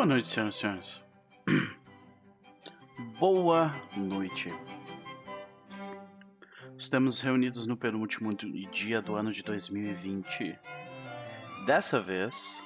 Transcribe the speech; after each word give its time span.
Boa 0.00 0.06
noite, 0.06 0.28
senhoras 0.28 0.56
e 0.56 0.58
senhores. 0.60 1.04
Boa 3.20 3.70
noite. 3.94 4.48
Estamos 6.78 7.20
reunidos 7.20 7.68
no 7.68 7.76
penúltimo 7.76 8.34
dia 8.72 9.02
do 9.02 9.14
ano 9.14 9.30
de 9.30 9.42
2020. 9.42 10.58
Dessa 11.66 12.00
vez, 12.00 12.64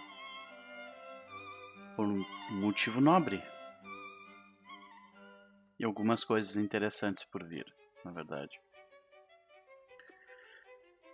por 1.97 2.07
um 2.07 2.25
motivo 2.53 3.01
nobre. 3.01 3.43
E 5.77 5.85
algumas 5.85 6.23
coisas 6.23 6.55
interessantes 6.57 7.25
por 7.25 7.43
vir, 7.43 7.67
na 8.05 8.13
verdade. 8.13 8.61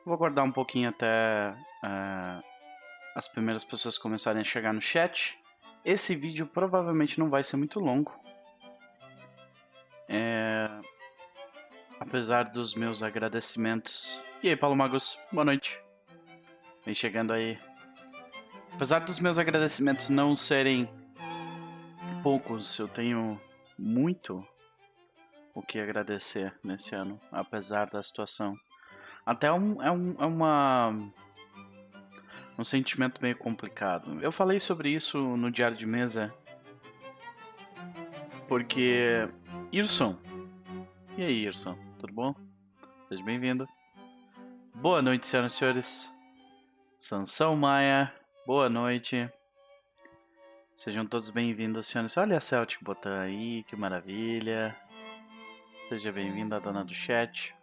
Vou 0.05 0.13
aguardar 0.13 0.45
um 0.45 0.53
pouquinho 0.53 0.91
até 0.91 1.57
uh, 1.83 2.45
as 3.15 3.27
primeiras 3.27 3.65
pessoas 3.65 3.97
começarem 3.97 4.43
a 4.43 4.45
chegar 4.45 4.75
no 4.75 4.83
chat. 4.83 5.40
Esse 5.85 6.15
vídeo 6.15 6.47
provavelmente 6.47 7.19
não 7.19 7.31
vai 7.31 7.43
ser 7.43 7.57
muito 7.57 7.81
longo. 7.81 8.15
É... 10.09 10.69
Apesar 11.99 12.45
dos 12.45 12.75
meus 12.75 13.03
agradecimentos. 13.03 14.23
E 14.43 14.49
aí, 14.49 14.57
Paulo 14.57 14.77
Magos, 14.77 15.19
boa 15.33 15.45
noite. 15.45 15.79
Vem 16.85 16.95
chegando 16.95 17.33
aí. 17.33 17.59
Apesar 18.73 19.01
dos 19.01 19.19
meus 19.19 19.39
agradecimentos 19.39 20.09
não 20.09 20.35
serem 20.35 20.89
poucos, 22.23 22.79
eu 22.79 22.89
tenho 22.89 23.41
muito 23.79 24.47
o 25.55 25.63
que 25.63 25.79
agradecer 25.79 26.55
nesse 26.63 26.95
ano, 26.95 27.21
apesar 27.33 27.87
da 27.91 28.03
situação. 28.03 28.57
Até 29.25 29.53
um, 29.53 29.83
é, 29.83 29.91
um, 29.91 30.17
é 30.19 30.27
uma 30.27 31.13
um 32.61 32.65
sentimento 32.65 33.23
meio 33.23 33.37
complicado. 33.37 34.19
Eu 34.21 34.31
falei 34.31 34.61
sobre 34.61 34.91
isso 34.91 35.19
no 35.37 35.51
diário 35.51 35.77
de 35.77 35.87
mesa 35.87 36.35
porque 38.51 39.29
Irson. 39.71 40.19
E 41.17 41.23
aí, 41.23 41.47
Irson, 41.47 41.79
tudo 41.99 42.13
bom? 42.13 42.35
Seja 43.03 43.23
bem-vindo. 43.23 43.67
Boa 44.75 45.01
noite, 45.01 45.27
senhoras 45.27 45.55
e 45.55 45.57
senhores. 45.57 46.15
Sansão 46.99 47.57
Maia, 47.57 48.13
boa 48.45 48.69
noite. 48.69 49.31
Sejam 50.75 51.07
todos 51.07 51.31
bem-vindos, 51.31 51.87
senhoras 51.87 52.13
senhores. 52.13 52.31
Olha 52.31 52.39
a 52.39 52.41
Celtic 52.41 52.83
botando 52.83 53.21
aí, 53.21 53.63
que 53.65 53.77
maravilha. 53.77 54.77
Seja 55.85 56.11
bem-vinda, 56.11 56.61
dona 56.61 56.85
do 56.85 56.95
chat. 56.95 57.55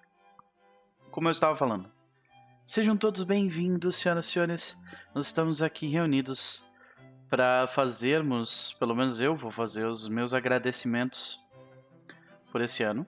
Como 1.11 1.27
eu 1.27 1.31
estava 1.31 1.55
falando, 1.55 1.91
sejam 2.67 2.97
todos 2.97 3.23
bem-vindos, 3.23 3.95
senhoras 3.95 4.27
e 4.27 4.31
senhores. 4.31 4.77
Nós 5.15 5.27
estamos 5.27 5.61
aqui 5.61 5.87
reunidos 5.87 6.69
para 7.29 7.65
fazermos, 7.65 8.73
pelo 8.73 8.93
menos 8.93 9.21
eu 9.21 9.37
vou 9.37 9.49
fazer 9.49 9.85
os 9.85 10.09
meus 10.09 10.33
agradecimentos 10.33 11.39
por 12.51 12.59
esse 12.59 12.83
ano 12.83 13.07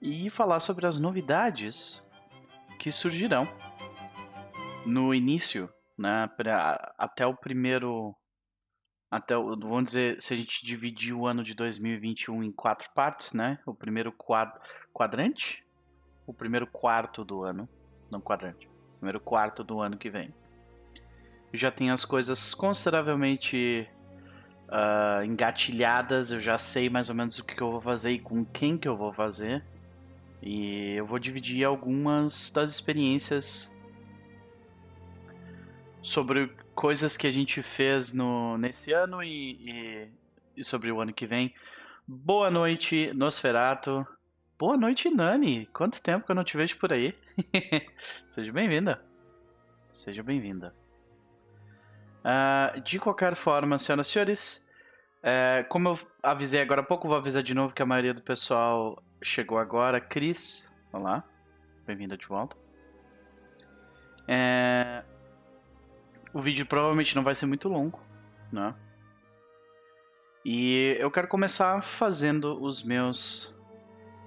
e 0.00 0.28
falar 0.28 0.60
sobre 0.60 0.86
as 0.86 1.00
novidades 1.00 2.06
que 2.78 2.90
surgirão 2.90 3.48
no 4.84 5.14
início, 5.14 5.72
né, 5.96 6.28
pra, 6.36 6.94
até 6.98 7.26
o 7.26 7.34
primeiro 7.34 8.14
até 9.10 9.34
o, 9.36 9.56
vamos 9.56 9.84
dizer, 9.84 10.20
se 10.20 10.34
a 10.34 10.36
gente 10.36 10.66
dividir 10.66 11.14
o 11.14 11.26
ano 11.26 11.42
de 11.42 11.54
2021 11.54 12.44
em 12.44 12.52
quatro 12.52 12.90
partes, 12.94 13.34
né? 13.34 13.58
O 13.66 13.74
primeiro 13.74 14.10
quad, 14.10 14.50
quadrante, 14.90 15.62
o 16.26 16.32
primeiro 16.32 16.66
quarto 16.66 17.22
do 17.22 17.42
ano, 17.42 17.68
não 18.10 18.22
quadrante, 18.22 18.71
primeiro 19.02 19.18
quarto 19.18 19.64
do 19.64 19.80
ano 19.80 19.96
que 19.98 20.08
vem. 20.08 20.32
Já 21.52 21.72
tem 21.72 21.90
as 21.90 22.04
coisas 22.04 22.54
consideravelmente 22.54 23.88
uh, 24.68 25.24
engatilhadas, 25.24 26.30
eu 26.30 26.40
já 26.40 26.56
sei 26.56 26.88
mais 26.88 27.08
ou 27.08 27.14
menos 27.16 27.36
o 27.40 27.44
que, 27.44 27.56
que 27.56 27.60
eu 27.60 27.72
vou 27.72 27.80
fazer 27.80 28.12
e 28.12 28.20
com 28.20 28.44
quem 28.44 28.78
que 28.78 28.86
eu 28.86 28.96
vou 28.96 29.12
fazer. 29.12 29.64
E 30.40 30.94
eu 30.94 31.04
vou 31.04 31.18
dividir 31.18 31.64
algumas 31.64 32.48
das 32.52 32.70
experiências 32.70 33.74
sobre 36.00 36.46
coisas 36.72 37.16
que 37.16 37.26
a 37.26 37.30
gente 37.30 37.60
fez 37.60 38.12
no, 38.12 38.56
nesse 38.56 38.92
ano 38.92 39.20
e, 39.20 39.52
e, 39.68 40.08
e 40.58 40.64
sobre 40.64 40.92
o 40.92 41.00
ano 41.00 41.12
que 41.12 41.26
vem. 41.26 41.52
Boa 42.06 42.52
noite, 42.52 43.12
Nosferato. 43.14 44.06
Boa 44.62 44.76
noite, 44.76 45.10
Nani. 45.10 45.66
Quanto 45.72 46.00
tempo 46.00 46.24
que 46.24 46.30
eu 46.30 46.36
não 46.36 46.44
te 46.44 46.56
vejo 46.56 46.78
por 46.78 46.92
aí? 46.92 47.12
Seja 48.30 48.52
bem-vinda. 48.52 49.04
Seja 49.92 50.22
bem-vinda. 50.22 50.72
Uh, 52.20 52.80
de 52.80 53.00
qualquer 53.00 53.34
forma, 53.34 53.76
senhoras 53.76 54.06
e 54.06 54.12
senhores, 54.12 54.70
uh, 55.18 55.68
como 55.68 55.88
eu 55.88 55.98
avisei 56.22 56.60
agora 56.60 56.80
há 56.80 56.84
pouco, 56.84 57.08
vou 57.08 57.16
avisar 57.16 57.42
de 57.42 57.54
novo 57.54 57.74
que 57.74 57.82
a 57.82 57.86
maioria 57.86 58.14
do 58.14 58.22
pessoal 58.22 59.02
chegou 59.20 59.58
agora. 59.58 60.00
Cris, 60.00 60.72
olá. 60.92 61.24
Bem-vinda 61.84 62.16
de 62.16 62.28
volta. 62.28 62.56
Uh, 64.28 65.04
o 66.32 66.40
vídeo 66.40 66.64
provavelmente 66.66 67.16
não 67.16 67.24
vai 67.24 67.34
ser 67.34 67.46
muito 67.46 67.68
longo, 67.68 68.00
né? 68.52 68.72
E 70.44 70.96
eu 71.00 71.10
quero 71.10 71.26
começar 71.26 71.82
fazendo 71.82 72.62
os 72.62 72.84
meus 72.84 73.51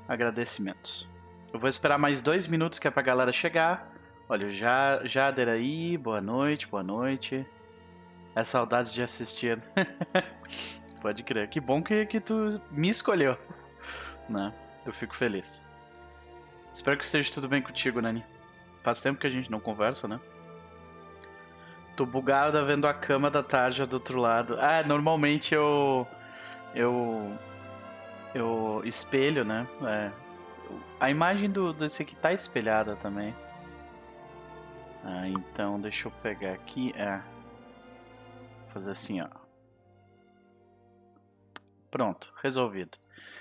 agradecimentos. 0.08 1.10
Eu 1.54 1.60
vou 1.60 1.70
esperar 1.70 1.98
mais 1.98 2.22
dois 2.22 2.48
minutos 2.48 2.80
que 2.80 2.88
é 2.88 2.92
pra 2.92 3.02
galera 3.02 3.32
chegar. 3.32 3.92
Olha, 4.28 4.50
já, 4.50 5.06
Jader 5.06 5.48
aí, 5.48 5.98
boa 5.98 6.20
noite, 6.20 6.68
boa 6.68 6.84
noite. 6.84 7.46
É 8.36 8.44
saudades 8.44 8.94
de 8.94 9.02
assistir. 9.02 9.62
Pode 11.02 11.24
crer. 11.24 11.48
Que 11.48 11.60
bom 11.60 11.82
que, 11.82 12.06
que 12.06 12.20
tu 12.20 12.62
me 12.72 12.90
escolheu. 12.90 13.38
Né? 14.28 14.54
Eu 14.86 14.92
fico 14.92 15.16
feliz. 15.16 15.64
Espero 16.74 16.98
que 16.98 17.06
esteja 17.06 17.32
tudo 17.32 17.48
bem 17.48 17.62
contigo, 17.62 18.02
Nani. 18.02 18.26
Faz 18.82 19.00
tempo 19.00 19.20
que 19.20 19.28
a 19.28 19.30
gente 19.30 19.50
não 19.50 19.60
conversa, 19.60 20.08
né? 20.08 20.20
Tô 21.96 22.06
bugado 22.06 22.64
vendo 22.66 22.86
a 22.86 22.94
cama 22.94 23.32
da 23.32 23.42
tarja 23.42 23.86
do 23.86 23.94
outro 23.94 24.20
lado. 24.20 24.58
Ah, 24.60 24.84
normalmente 24.86 25.56
eu. 25.56 26.06
Eu. 26.74 27.32
Eu 28.36 28.82
espelho, 28.84 29.46
né? 29.46 29.66
É. 29.88 30.12
A 31.00 31.10
imagem 31.10 31.50
do, 31.50 31.72
desse 31.72 32.04
aqui 32.04 32.14
tá 32.18 32.34
espelhada 32.34 32.98
também. 32.98 33.34
Ah, 35.06 35.26
então 35.30 35.80
deixa 35.80 36.10
eu 36.10 36.12
pegar 36.12 36.52
aqui. 36.52 36.94
É. 36.98 37.18
Vou 37.18 38.72
fazer 38.72 38.92
assim, 38.92 39.22
ó. 39.22 39.30
Pronto, 41.90 42.34
resolvido. 42.44 42.98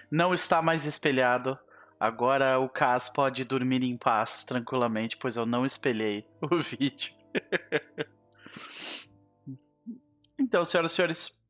Não 0.09 0.33
está 0.33 0.63
mais 0.63 0.85
espelhado. 0.85 1.59
Agora 1.99 2.61
o 2.61 2.69
Cas 2.69 3.09
pode 3.09 3.45
dormir 3.45 3.83
em 3.83 3.97
paz 3.97 4.45
tranquilamente, 4.45 5.17
pois 5.17 5.37
eu 5.37 5.45
não 5.45 5.67
espelhei 5.67 6.25
o 6.41 6.63
vídeo. 6.63 7.13
Então, 10.37 10.65
senhoras 10.65 10.93
e 10.93 10.95
senhores, 10.95 11.44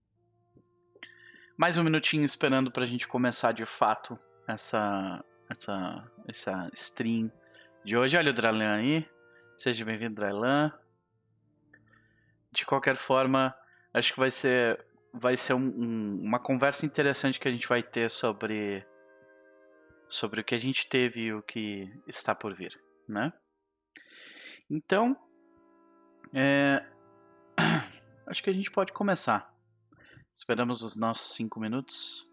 mais 1.56 1.78
um 1.78 1.84
minutinho 1.84 2.24
esperando 2.24 2.70
para 2.70 2.82
a 2.82 2.86
gente 2.86 3.06
começar 3.06 3.52
de 3.52 3.64
fato 3.64 4.18
essa, 4.46 5.24
essa, 5.48 6.10
essa 6.26 6.70
stream 6.72 7.30
de 7.84 7.96
hoje. 7.96 8.16
Olha 8.16 8.30
o 8.30 8.34
Drailan 8.34 8.74
aí. 8.74 9.08
Seja 9.56 9.84
bem-vindo, 9.84 10.16
Drailan. 10.16 10.72
De 12.50 12.66
qualquer 12.66 12.96
forma, 12.96 13.54
acho 13.92 14.12
que 14.12 14.18
vai 14.18 14.30
ser, 14.30 14.84
vai 15.12 15.36
ser 15.36 15.54
um, 15.54 15.66
um, 15.66 16.20
uma 16.22 16.40
conversa 16.40 16.84
interessante 16.86 17.38
que 17.38 17.46
a 17.46 17.52
gente 17.52 17.68
vai 17.68 17.82
ter 17.82 18.10
sobre, 18.10 18.84
sobre 20.08 20.40
o 20.40 20.44
que 20.44 20.56
a 20.56 20.58
gente 20.58 20.88
teve 20.88 21.20
e 21.20 21.32
o 21.32 21.42
que 21.42 21.88
está 22.08 22.34
por 22.34 22.52
vir, 22.52 22.80
né? 23.08 23.32
Então, 24.68 25.16
é, 26.32 26.84
acho 28.26 28.42
que 28.42 28.50
a 28.50 28.52
gente 28.54 28.70
pode 28.72 28.92
começar. 28.92 29.53
Esperamos 30.34 30.82
os 30.82 30.96
nossos 30.96 31.32
5 31.36 31.60
minutos. 31.60 32.28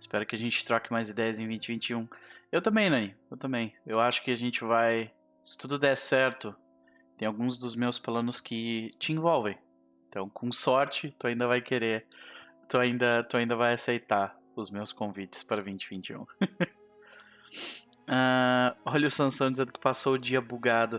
Espero 0.00 0.24
que 0.24 0.34
a 0.34 0.38
gente 0.38 0.64
troque 0.64 0.90
mais 0.90 1.10
ideias 1.10 1.38
em 1.38 1.46
2021. 1.46 2.08
Eu 2.50 2.62
também, 2.62 2.88
Nani. 2.88 3.14
Eu 3.30 3.36
também. 3.36 3.74
Eu 3.86 4.00
acho 4.00 4.24
que 4.24 4.30
a 4.30 4.36
gente 4.36 4.64
vai. 4.64 5.12
Se 5.44 5.58
tudo 5.58 5.78
der 5.78 5.94
certo, 5.94 6.56
tem 7.18 7.28
alguns 7.28 7.58
dos 7.58 7.76
meus 7.76 7.98
planos 7.98 8.40
que 8.40 8.94
te 8.98 9.12
envolvem. 9.12 9.58
Então, 10.08 10.26
com 10.30 10.50
sorte, 10.50 11.14
tu 11.18 11.26
ainda 11.26 11.46
vai 11.46 11.60
querer. 11.60 12.06
Tu 12.66 12.78
ainda, 12.78 13.22
tu 13.24 13.36
ainda 13.36 13.54
vai 13.54 13.74
aceitar 13.74 14.34
os 14.56 14.70
meus 14.70 14.90
convites 14.90 15.42
para 15.42 15.60
2021. 15.60 16.22
uh, 16.22 16.26
ah, 18.08 18.74
olha 18.86 19.08
o 19.08 19.10
Sansão 19.10 19.50
dizendo 19.50 19.70
que 19.70 19.78
passou 19.78 20.14
o 20.14 20.18
dia 20.18 20.40
bugado. 20.40 20.98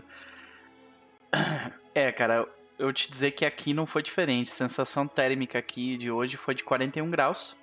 É, 1.92 2.12
cara, 2.12 2.48
eu 2.78 2.92
te 2.92 3.10
dizer 3.10 3.32
que 3.32 3.44
aqui 3.44 3.72
não 3.72 3.86
foi 3.86 4.02
diferente. 4.02 4.50
A 4.50 4.54
sensação 4.54 5.06
térmica 5.06 5.58
aqui 5.58 5.96
de 5.96 6.10
hoje 6.10 6.36
foi 6.36 6.54
de 6.54 6.64
41 6.64 7.10
graus. 7.10 7.56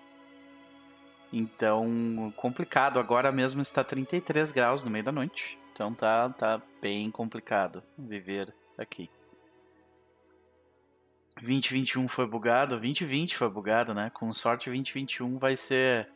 Então, 1.31 2.33
complicado. 2.35 2.99
Agora 2.99 3.31
mesmo 3.31 3.61
está 3.61 3.83
33 3.83 4.51
graus 4.51 4.83
no 4.83 4.91
meio 4.91 5.03
da 5.03 5.11
noite. 5.11 5.57
Então 5.73 5.93
tá, 5.93 6.29
tá 6.29 6.61
bem 6.81 7.09
complicado 7.09 7.81
viver 7.97 8.53
aqui. 8.77 9.09
2021 11.41 12.07
foi 12.07 12.27
bugado, 12.27 12.77
2020 12.79 13.35
foi 13.35 13.49
bugado, 13.49 13.93
né? 13.93 14.11
Com 14.13 14.31
sorte, 14.33 14.69
2021 14.69 15.37
vai 15.37 15.57
ser 15.57 16.07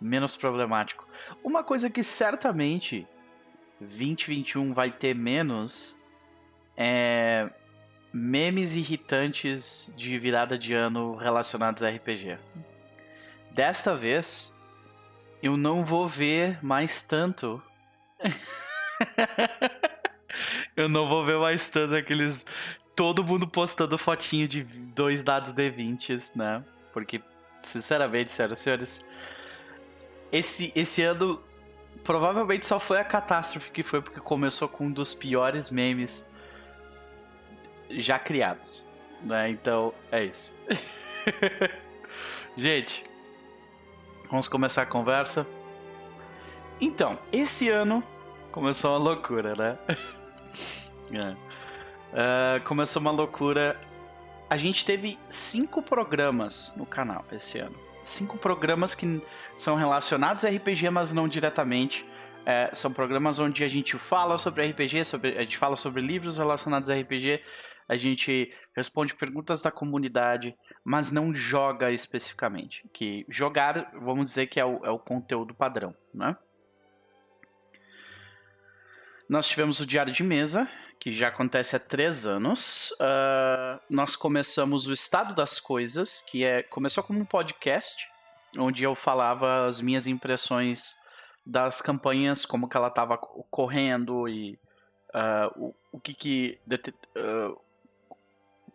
menos 0.00 0.36
problemático. 0.36 1.06
Uma 1.42 1.62
coisa 1.64 1.88
que 1.88 2.02
certamente 2.02 3.06
2021 3.80 4.74
vai 4.74 4.90
ter 4.90 5.14
menos 5.14 5.96
é 6.76 7.48
memes 8.12 8.74
irritantes 8.74 9.92
de 9.96 10.18
virada 10.18 10.58
de 10.58 10.74
ano 10.74 11.16
relacionados 11.16 11.82
a 11.82 11.90
RPG. 11.90 12.38
Desta 13.50 13.94
vez, 13.94 14.56
eu 15.42 15.56
não 15.56 15.84
vou 15.84 16.08
ver 16.08 16.62
mais 16.64 17.02
tanto. 17.02 17.62
eu 20.76 20.88
não 20.88 21.08
vou 21.08 21.24
ver 21.24 21.38
mais 21.38 21.68
tanto 21.68 21.94
aqueles. 21.94 22.46
Todo 22.96 23.22
mundo 23.22 23.46
postando 23.46 23.96
fotinho 23.96 24.48
de 24.48 24.62
dois 24.62 25.22
dados 25.22 25.52
D20s, 25.52 26.34
né? 26.34 26.64
Porque, 26.92 27.22
sinceramente, 27.62 28.32
senhoras 28.32 28.58
e 28.58 28.62
senhores, 28.62 29.04
esse, 30.32 30.72
esse 30.74 31.02
ano 31.02 31.40
provavelmente 32.02 32.66
só 32.66 32.80
foi 32.80 32.98
a 32.98 33.04
catástrofe 33.04 33.70
que 33.70 33.82
foi 33.82 34.00
porque 34.00 34.20
começou 34.20 34.68
com 34.68 34.86
um 34.86 34.90
dos 34.90 35.14
piores 35.14 35.70
memes 35.70 36.27
já 37.90 38.18
criados. 38.18 38.86
Né? 39.22 39.50
Então, 39.50 39.92
é 40.10 40.24
isso. 40.24 40.54
Gente, 42.56 43.04
vamos 44.30 44.48
começar 44.48 44.82
a 44.82 44.86
conversa. 44.86 45.46
Então, 46.80 47.18
esse 47.32 47.68
ano 47.68 48.02
começou 48.52 48.92
uma 48.92 48.98
loucura, 48.98 49.52
né? 49.56 49.78
é. 51.12 52.58
uh, 52.60 52.64
começou 52.64 53.00
uma 53.00 53.10
loucura. 53.10 53.80
A 54.48 54.56
gente 54.56 54.86
teve 54.86 55.18
cinco 55.28 55.82
programas 55.82 56.74
no 56.76 56.86
canal 56.86 57.24
esse 57.32 57.58
ano. 57.58 57.76
Cinco 58.04 58.38
programas 58.38 58.94
que 58.94 59.20
são 59.54 59.76
relacionados 59.76 60.44
a 60.44 60.48
RPG, 60.48 60.88
mas 60.90 61.12
não 61.12 61.28
diretamente. 61.28 62.06
É, 62.46 62.70
são 62.72 62.90
programas 62.90 63.38
onde 63.38 63.62
a 63.62 63.68
gente 63.68 63.98
fala 63.98 64.38
sobre 64.38 64.66
RPG, 64.66 65.04
sobre, 65.04 65.36
a 65.36 65.42
gente 65.42 65.58
fala 65.58 65.76
sobre 65.76 66.00
livros 66.00 66.38
relacionados 66.38 66.88
a 66.88 66.98
RPG, 66.98 67.42
a 67.88 67.96
gente 67.96 68.52
responde 68.76 69.14
perguntas 69.14 69.62
da 69.62 69.70
comunidade, 69.70 70.54
mas 70.84 71.10
não 71.10 71.34
joga 71.34 71.90
especificamente. 71.90 72.84
Que 72.92 73.24
jogar, 73.28 73.90
vamos 73.94 74.26
dizer 74.26 74.46
que 74.48 74.60
é 74.60 74.64
o, 74.64 74.84
é 74.84 74.90
o 74.90 74.98
conteúdo 74.98 75.54
padrão, 75.54 75.94
né? 76.12 76.36
Nós 79.28 79.48
tivemos 79.48 79.80
o 79.80 79.86
Diário 79.86 80.12
de 80.12 80.22
Mesa, 80.22 80.68
que 80.98 81.12
já 81.12 81.28
acontece 81.28 81.76
há 81.76 81.80
três 81.80 82.26
anos. 82.26 82.92
Uh, 82.92 83.80
nós 83.88 84.16
começamos 84.16 84.86
o 84.86 84.92
Estado 84.92 85.34
das 85.34 85.60
Coisas, 85.60 86.22
que 86.22 86.44
é 86.44 86.62
começou 86.62 87.04
como 87.04 87.20
um 87.20 87.24
podcast, 87.24 88.08
onde 88.56 88.84
eu 88.84 88.94
falava 88.94 89.66
as 89.66 89.80
minhas 89.80 90.06
impressões 90.06 90.96
das 91.44 91.80
campanhas, 91.80 92.44
como 92.44 92.68
que 92.68 92.76
ela 92.76 92.88
estava 92.88 93.16
correndo 93.18 94.28
e 94.28 94.58
uh, 95.14 95.52
o, 95.56 95.74
o 95.92 96.00
que 96.00 96.14
que 96.14 96.58
uh, 97.16 97.58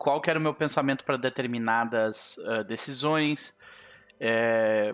qual 0.03 0.19
que 0.19 0.29
era 0.29 0.38
o 0.38 0.41
meu 0.41 0.53
pensamento 0.53 1.05
para 1.05 1.15
determinadas 1.15 2.35
uh, 2.39 2.61
decisões, 2.65 3.57
é, 4.19 4.94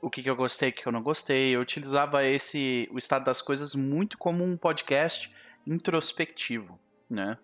o 0.00 0.08
que, 0.08 0.22
que 0.22 0.30
eu 0.30 0.36
gostei, 0.36 0.68
o 0.68 0.72
que 0.72 0.86
eu 0.86 0.92
não 0.92 1.02
gostei. 1.02 1.56
Eu 1.56 1.60
utilizava 1.60 2.24
esse 2.24 2.88
o 2.92 2.98
estado 2.98 3.24
das 3.24 3.42
coisas 3.42 3.74
muito 3.74 4.16
como 4.16 4.44
um 4.44 4.56
podcast 4.56 5.28
introspectivo, 5.66 6.78
né? 7.10 7.36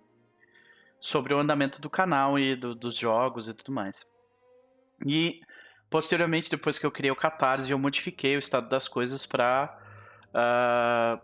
Sobre 1.00 1.34
o 1.34 1.38
andamento 1.40 1.80
do 1.82 1.90
canal 1.90 2.38
e 2.38 2.54
do, 2.54 2.76
dos 2.76 2.94
jogos 2.94 3.48
e 3.48 3.54
tudo 3.54 3.72
mais. 3.72 4.06
E 5.04 5.40
posteriormente, 5.90 6.48
depois 6.48 6.78
que 6.78 6.86
eu 6.86 6.92
criei 6.92 7.10
o 7.10 7.16
Catarse, 7.16 7.72
eu 7.72 7.78
modifiquei 7.78 8.36
o 8.36 8.38
estado 8.38 8.68
das 8.68 8.86
coisas 8.86 9.26
para 9.26 9.76
uh, 10.30 11.20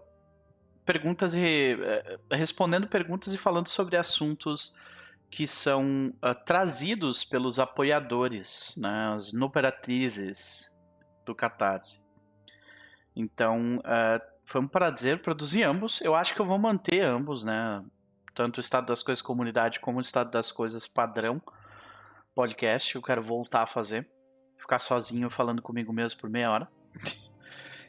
perguntas 0.85 1.37
e 1.37 1.77
uh, 1.77 2.35
respondendo 2.35 2.89
perguntas 2.89 3.33
e 3.33 3.39
falando 3.39 3.69
sobre 3.69 3.97
assuntos 3.97 4.75
que 5.31 5.47
são 5.47 6.13
uh, 6.17 6.35
trazidos 6.45 7.25
pelos 7.25 7.59
apoiadores, 7.59 8.75
né, 8.77 9.15
as 9.15 9.33
noperatrizes 9.33 10.75
do 11.25 11.35
Catarse. 11.35 12.01
Então, 13.15 13.79
uh, 13.79 14.31
foi 14.45 14.61
um 14.61 14.67
prazer 14.67 15.23
produzir 15.23 15.63
ambos. 15.63 16.01
Eu 16.01 16.15
acho 16.15 16.35
que 16.35 16.41
eu 16.41 16.47
vou 16.47 16.59
manter 16.59 17.03
ambos, 17.03 17.45
né? 17.45 17.85
Tanto 18.35 18.59
o 18.59 18.61
Estado 18.61 18.87
das 18.87 19.03
Coisas 19.03 19.23
Comunidade 19.23 19.79
como 19.79 19.99
o 19.99 20.01
Estado 20.01 20.31
das 20.31 20.51
Coisas 20.51 20.87
Padrão 20.87 21.41
podcast. 22.35 22.95
Eu 22.95 23.03
quero 23.03 23.23
voltar 23.23 23.63
a 23.63 23.67
fazer. 23.67 24.09
Ficar 24.57 24.79
sozinho 24.79 25.31
falando 25.31 25.63
comigo 25.63 25.93
mesmo 25.93 26.21
por 26.21 26.31
meia 26.31 26.51
hora. 26.51 26.69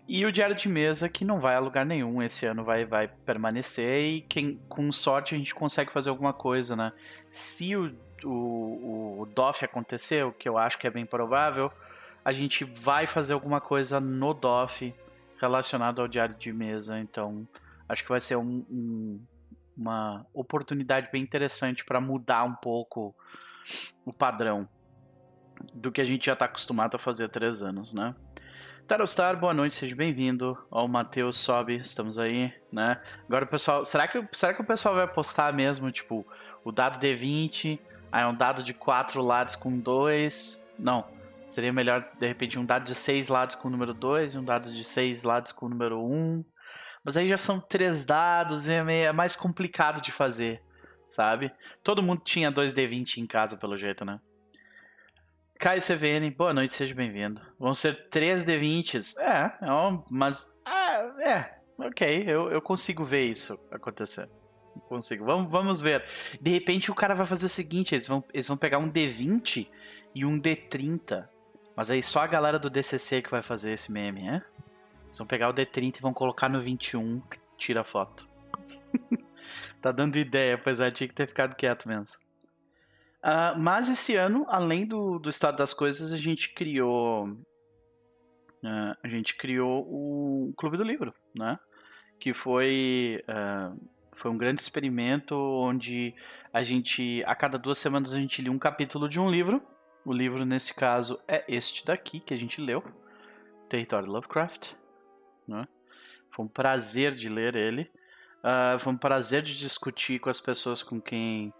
E 0.07 0.25
o 0.25 0.31
diário 0.31 0.55
de 0.55 0.67
mesa 0.67 1.07
que 1.07 1.23
não 1.23 1.39
vai 1.39 1.55
a 1.55 1.59
lugar 1.59 1.85
nenhum, 1.85 2.21
esse 2.21 2.45
ano 2.45 2.63
vai, 2.63 2.85
vai 2.85 3.07
permanecer 3.07 4.03
e 4.03 4.21
quem, 4.21 4.59
com 4.67 4.91
sorte 4.91 5.35
a 5.35 5.37
gente 5.37 5.55
consegue 5.55 5.91
fazer 5.91 6.09
alguma 6.09 6.33
coisa, 6.33 6.75
né? 6.75 6.91
Se 7.29 7.75
o, 7.75 7.95
o, 8.23 9.21
o 9.21 9.25
DOF 9.33 9.63
acontecer, 9.63 10.25
o 10.25 10.31
que 10.31 10.49
eu 10.49 10.57
acho 10.57 10.77
que 10.77 10.87
é 10.87 10.89
bem 10.89 11.05
provável, 11.05 11.71
a 12.25 12.31
gente 12.31 12.63
vai 12.63 13.07
fazer 13.07 13.33
alguma 13.33 13.61
coisa 13.61 13.99
no 13.99 14.33
DOF 14.33 14.93
relacionado 15.39 16.01
ao 16.01 16.07
diário 16.07 16.35
de 16.35 16.51
mesa, 16.51 16.99
então 16.99 17.47
acho 17.87 18.03
que 18.03 18.09
vai 18.09 18.19
ser 18.19 18.35
um, 18.35 18.65
um, 18.69 19.21
uma 19.75 20.25
oportunidade 20.33 21.09
bem 21.11 21.23
interessante 21.23 21.83
para 21.83 21.99
mudar 21.99 22.43
um 22.43 22.53
pouco 22.53 23.15
o 24.05 24.13
padrão 24.13 24.67
do 25.73 25.91
que 25.91 26.01
a 26.01 26.05
gente 26.05 26.25
já 26.25 26.33
está 26.33 26.45
acostumado 26.45 26.95
a 26.95 26.99
fazer 26.99 27.25
há 27.25 27.29
três 27.29 27.63
anos, 27.63 27.93
né? 27.93 28.15
Tarostar, 28.87 29.37
boa 29.37 29.53
noite, 29.53 29.75
seja 29.75 29.95
bem-vindo. 29.95 30.57
Ó, 30.69 30.85
o 30.85 30.87
Matheus 30.87 31.37
sobe, 31.37 31.77
estamos 31.77 32.19
aí, 32.19 32.53
né? 32.71 33.01
Agora 33.27 33.45
pessoal. 33.45 33.85
Será 33.85 34.07
que, 34.07 34.27
será 34.31 34.53
que 34.53 34.61
o 34.61 34.65
pessoal 34.65 34.95
vai 34.95 35.07
postar 35.07 35.53
mesmo, 35.53 35.91
tipo, 35.91 36.25
o 36.63 36.71
dado 36.71 36.99
D20, 36.99 37.79
aí 38.11 38.25
um 38.25 38.35
dado 38.35 38.61
de 38.61 38.73
4 38.73 39.21
lados 39.21 39.55
com 39.55 39.79
2? 39.79 40.65
Não. 40.77 41.05
Seria 41.45 41.71
melhor, 41.71 42.05
de 42.19 42.27
repente, 42.27 42.59
um 42.59 42.65
dado 42.65 42.83
de 42.83 42.95
6 42.95 43.29
lados 43.29 43.55
com 43.55 43.67
o 43.67 43.71
número 43.71 43.93
2 43.93 44.33
e 44.33 44.37
um 44.37 44.43
dado 44.43 44.71
de 44.71 44.83
6 44.83 45.23
lados 45.23 45.51
com 45.51 45.65
o 45.65 45.69
número 45.69 45.99
1. 45.99 46.13
Um. 46.13 46.45
Mas 47.03 47.17
aí 47.17 47.27
já 47.27 47.37
são 47.37 47.59
três 47.59 48.05
dados 48.05 48.67
e 48.67 48.73
é, 48.73 48.83
meio, 48.83 49.07
é 49.07 49.11
mais 49.11 49.35
complicado 49.35 50.01
de 50.01 50.11
fazer, 50.11 50.61
sabe? 51.09 51.51
Todo 51.83 52.03
mundo 52.03 52.21
tinha 52.23 52.51
dois 52.51 52.73
D20 52.73 53.17
em 53.17 53.25
casa, 53.25 53.57
pelo 53.57 53.77
jeito, 53.77 54.05
né? 54.05 54.19
Caio 55.61 55.79
CVN, 55.79 56.31
boa 56.31 56.55
noite, 56.55 56.73
seja 56.73 56.95
bem-vindo. 56.95 57.39
Vão 57.59 57.71
ser 57.75 58.09
3 58.09 58.43
D20s. 58.43 59.15
É, 59.19 59.67
é 59.67 59.71
um, 59.71 60.03
mas. 60.09 60.51
Ah, 60.65 61.13
é, 61.19 61.53
ok, 61.77 62.23
eu, 62.25 62.51
eu 62.51 62.59
consigo 62.59 63.05
ver 63.05 63.27
isso 63.27 63.63
acontecer. 63.69 64.27
Consigo. 64.89 65.23
Vamos, 65.23 65.51
vamos 65.51 65.79
ver. 65.79 66.03
De 66.41 66.49
repente 66.49 66.89
o 66.89 66.95
cara 66.95 67.13
vai 67.13 67.27
fazer 67.27 67.45
o 67.45 67.49
seguinte: 67.49 67.93
eles 67.93 68.07
vão, 68.07 68.23
eles 68.33 68.47
vão 68.47 68.57
pegar 68.57 68.79
um 68.79 68.91
D20 68.91 69.67
e 70.15 70.25
um 70.25 70.41
D30. 70.41 71.27
Mas 71.75 71.91
aí 71.91 72.01
só 72.01 72.21
a 72.21 72.27
galera 72.27 72.57
do 72.57 72.67
DCC 72.67 73.21
que 73.21 73.29
vai 73.29 73.43
fazer 73.43 73.73
esse 73.73 73.91
meme, 73.91 74.23
né? 74.23 74.43
Eles 75.05 75.19
vão 75.19 75.27
pegar 75.27 75.47
o 75.47 75.53
D30 75.53 75.99
e 75.99 76.01
vão 76.01 76.11
colocar 76.11 76.49
no 76.49 76.59
21, 76.59 77.21
tira 77.55 77.81
a 77.81 77.83
foto. 77.83 78.27
tá 79.79 79.91
dando 79.91 80.17
ideia, 80.17 80.55
apesar 80.55 80.89
de 80.89 81.07
que 81.07 81.13
ter 81.13 81.27
ficado 81.27 81.55
quieto 81.55 81.87
mesmo. 81.87 82.19
Uh, 83.23 83.57
mas 83.59 83.87
esse 83.87 84.15
ano, 84.15 84.45
além 84.49 84.85
do, 84.85 85.19
do 85.19 85.29
estado 85.29 85.57
das 85.57 85.73
coisas, 85.73 86.11
a 86.11 86.17
gente 86.17 86.53
criou. 86.53 87.27
Uh, 88.63 88.95
a 89.03 89.07
gente 89.07 89.35
criou 89.35 89.83
o 89.87 90.53
Clube 90.57 90.75
do 90.75 90.83
Livro, 90.83 91.13
né? 91.35 91.59
Que 92.19 92.33
foi, 92.33 93.23
uh, 93.27 93.79
foi 94.11 94.31
um 94.31 94.37
grande 94.37 94.61
experimento 94.61 95.35
onde 95.35 96.15
a 96.51 96.63
gente, 96.63 97.23
a 97.25 97.35
cada 97.35 97.59
duas 97.59 97.77
semanas, 97.77 98.13
a 98.13 98.19
gente 98.19 98.41
lia 98.41 98.51
um 98.51 98.59
capítulo 98.59 99.07
de 99.07 99.19
um 99.19 99.29
livro. 99.29 99.61
O 100.03 100.11
livro, 100.11 100.43
nesse 100.43 100.73
caso, 100.73 101.19
é 101.27 101.43
este 101.47 101.85
daqui 101.85 102.19
que 102.19 102.33
a 102.33 102.37
gente 102.37 102.59
leu, 102.59 102.83
Território 103.69 104.11
Lovecraft. 104.11 104.73
Né? 105.47 105.67
Foi 106.31 106.45
um 106.45 106.47
prazer 106.47 107.11
de 107.11 107.29
ler 107.29 107.55
ele. 107.55 107.87
foi 108.79 108.93
um 108.93 108.97
prazer 108.97 109.43
de 109.43 109.55
discutir 109.55 110.19
com 110.19 110.29
as 110.29 110.41
pessoas 110.41 110.81
com 110.81 110.99
quem 110.99 111.53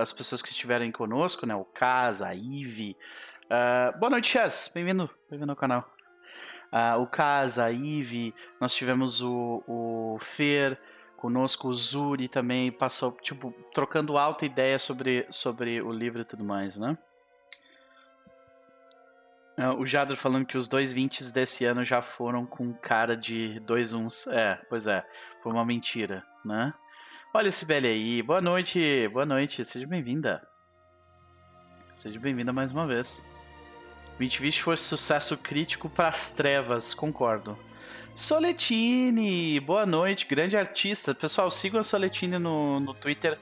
as 0.00 0.12
pessoas 0.12 0.40
que 0.40 0.48
estiverem 0.48 0.92
conosco, 0.92 1.46
né? 1.46 1.54
O 1.54 1.64
Casa, 1.64 2.28
a 2.28 2.34
Ive. 2.34 2.96
Uh, 3.44 3.98
boa 3.98 4.10
noite, 4.10 4.28
Chess. 4.28 4.70
Bem-vindo. 4.74 5.08
Bem-vindo 5.30 5.52
ao 5.52 5.56
canal. 5.56 5.88
Uh, 6.72 7.00
o 7.00 7.06
Casa, 7.06 7.66
a 7.66 7.70
Ive. 7.70 8.34
Nós 8.60 8.74
tivemos 8.74 9.20
o, 9.22 9.62
o 9.66 10.18
Fer 10.20 10.78
conosco, 11.16 11.68
o 11.68 11.74
Zuri 11.74 12.28
também 12.28 12.70
passou, 12.70 13.16
tipo, 13.16 13.50
trocando 13.72 14.18
alta 14.18 14.44
ideia 14.44 14.78
sobre, 14.78 15.26
sobre 15.30 15.80
o 15.80 15.90
livro 15.90 16.20
e 16.20 16.24
tudo 16.24 16.44
mais, 16.44 16.76
né? 16.76 16.98
Uh, 19.56 19.80
o 19.80 19.86
Jadro 19.86 20.16
falando 20.16 20.44
que 20.44 20.58
os 20.58 20.68
dois 20.68 20.92
20 20.92 21.32
desse 21.32 21.64
ano 21.64 21.84
já 21.84 22.02
foram 22.02 22.44
com 22.44 22.74
cara 22.74 23.16
de 23.16 23.58
dois 23.60 23.92
uns. 23.92 24.26
É, 24.26 24.60
pois 24.68 24.86
é, 24.86 25.02
foi 25.42 25.52
uma 25.52 25.64
mentira, 25.64 26.22
né? 26.44 26.74
Olha 27.36 27.48
esse 27.48 27.58
Sibeli 27.58 27.88
aí. 27.88 28.22
Boa 28.22 28.40
noite, 28.40 29.08
boa 29.08 29.26
noite. 29.26 29.64
Seja 29.64 29.84
bem-vinda. 29.88 30.46
Seja 31.92 32.16
bem-vinda 32.20 32.52
mais 32.52 32.70
uma 32.70 32.86
vez. 32.86 33.24
Mitvish 34.20 34.60
foi 34.60 34.76
sucesso 34.76 35.36
crítico 35.36 35.90
para 35.90 36.06
as 36.06 36.28
trevas, 36.28 36.94
concordo. 36.94 37.58
Soletine, 38.14 39.58
boa 39.58 39.84
noite, 39.84 40.28
grande 40.28 40.56
artista. 40.56 41.12
Pessoal, 41.12 41.50
sigam 41.50 41.80
a 41.80 41.82
Soletine 41.82 42.38
no, 42.38 42.78
no 42.78 42.94
Twitter, 42.94 43.36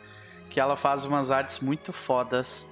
que 0.49 0.59
ela 0.59 0.75
faz 0.75 1.05
umas 1.05 1.31
artes 1.31 1.61
muito 1.61 1.93
fodas. 1.93 2.67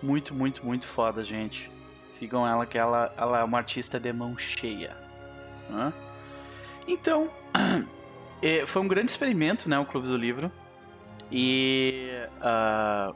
Muito, 0.00 0.32
muito, 0.32 0.64
muito 0.64 0.86
foda, 0.86 1.24
gente. 1.24 1.68
Sigam 2.10 2.46
ela, 2.46 2.64
que 2.64 2.78
ela, 2.78 3.12
ela 3.16 3.40
é 3.40 3.42
uma 3.42 3.58
artista 3.58 3.98
de 3.98 4.12
mão 4.12 4.38
cheia. 4.38 4.96
Hã? 5.68 5.92
Então, 6.86 7.28
é, 8.42 8.66
foi 8.66 8.82
um 8.82 8.88
grande 8.88 9.10
experimento, 9.10 9.68
né, 9.68 9.78
o 9.78 9.86
Clube 9.86 10.08
do 10.08 10.16
Livro. 10.16 10.50
E 11.30 12.10
uh, 12.40 13.14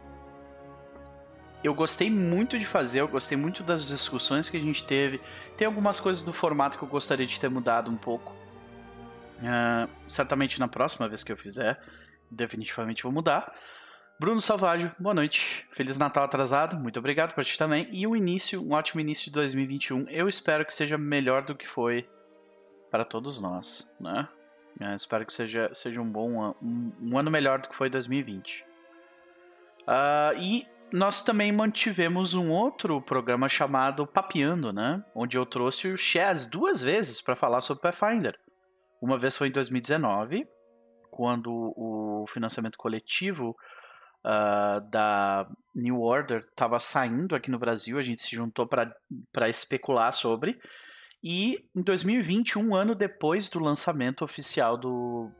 eu 1.63 1.75
gostei 1.75 2.11
muito 2.11 2.59
de 2.59 2.67
fazer, 2.67 3.01
eu 3.01 3.09
gostei 3.09 3.37
muito 3.37 3.63
das 3.63 3.85
discussões 3.85 4.49
que 4.49 4.57
a 4.57 4.61
gente 4.61 4.85
teve. 4.85 5.21
Tem 5.57 5.67
algumas 5.67 5.99
coisas 5.99 6.23
do 6.23 6.33
formato 6.33 6.79
que 6.79 6.85
eu 6.85 6.89
gostaria 6.89 7.27
de 7.27 7.41
ter 7.41 7.49
mudado 7.49 7.91
um 7.91 7.97
pouco. 7.97 8.35
Uh, 9.39 9.91
certamente 10.07 10.61
na 10.61 10.69
próxima 10.69 11.09
vez 11.09 11.25
que 11.25 11.33
eu 11.33 11.37
fizer, 11.37 11.81
definitivamente 12.31 13.03
vou 13.03 13.11
mudar. 13.11 13.53
Bruno 14.21 14.41
Salvaggio, 14.41 14.93
boa 14.99 15.15
noite. 15.15 15.67
Feliz 15.73 15.99
Natal 15.99 16.25
atrasado, 16.25 16.77
muito 16.77 16.99
obrigado 16.99 17.35
para 17.35 17.43
ti 17.43 17.59
também. 17.59 17.89
E 17.91 18.07
um 18.07 18.15
início, 18.15 18.63
um 18.63 18.73
ótimo 18.73 19.01
início 19.01 19.25
de 19.25 19.33
2021. 19.33 20.09
Eu 20.09 20.29
espero 20.29 20.65
que 20.65 20.73
seja 20.73 20.97
melhor 20.97 21.45
do 21.45 21.55
que 21.55 21.67
foi 21.67 22.09
para 22.91 23.05
todos 23.05 23.41
nós, 23.41 23.91
né? 23.99 24.29
É, 24.81 24.95
espero 24.95 25.25
que 25.25 25.33
seja, 25.33 25.71
seja 25.73 26.01
um 26.01 26.11
bom 26.11 26.43
ano, 26.43 26.57
um, 26.63 26.93
um 27.01 27.19
ano 27.19 27.31
melhor 27.31 27.61
do 27.61 27.69
que 27.69 27.77
foi 27.77 27.89
2020. 27.89 28.63
Uh, 28.63 28.65
ah, 29.87 30.33
e 30.37 30.67
nós 30.93 31.23
também 31.23 31.53
mantivemos 31.53 32.35
um 32.35 32.51
outro 32.51 33.01
programa 33.01 33.49
chamado 33.49 34.07
Papiando, 34.07 34.73
né? 34.73 35.05
Onde 35.15 35.37
eu 35.37 35.45
trouxe 35.45 35.89
o 35.89 35.97
Chaz 35.97 36.47
duas 36.47 36.83
vezes 36.83 37.21
para 37.21 37.37
falar 37.37 37.61
sobre 37.61 37.83
Pathfinder. 37.83 38.39
Uma 39.01 39.19
vez 39.19 39.37
foi 39.37 39.49
em 39.49 39.53
2019, 39.53 40.47
quando 41.11 41.51
o 41.77 42.25
financiamento 42.29 42.79
coletivo 42.79 43.57
uh, 44.25 44.81
da 44.89 45.47
New 45.75 46.01
Order 46.01 46.39
estava 46.49 46.79
saindo 46.79 47.35
aqui 47.35 47.51
no 47.51 47.59
Brasil, 47.59 47.99
a 47.99 48.03
gente 48.03 48.23
se 48.23 48.35
juntou 48.35 48.67
para 48.67 49.49
especular 49.49 50.13
sobre. 50.13 50.59
E 51.27 51.65
em 51.75 51.81
2020, 51.81 52.59
um 52.59 52.75
ano 52.75 52.95
depois 52.95 53.49
do 53.49 53.59
lançamento 53.59 54.23
oficial 54.23 54.77
do, 54.77 55.31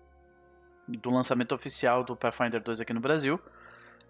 do 0.89 1.11
lançamento 1.11 1.55
oficial 1.55 2.03
do 2.03 2.17
Pathfinder 2.17 2.63
2 2.63 2.81
aqui 2.81 2.95
no 2.95 3.01
Brasil, 3.01 3.39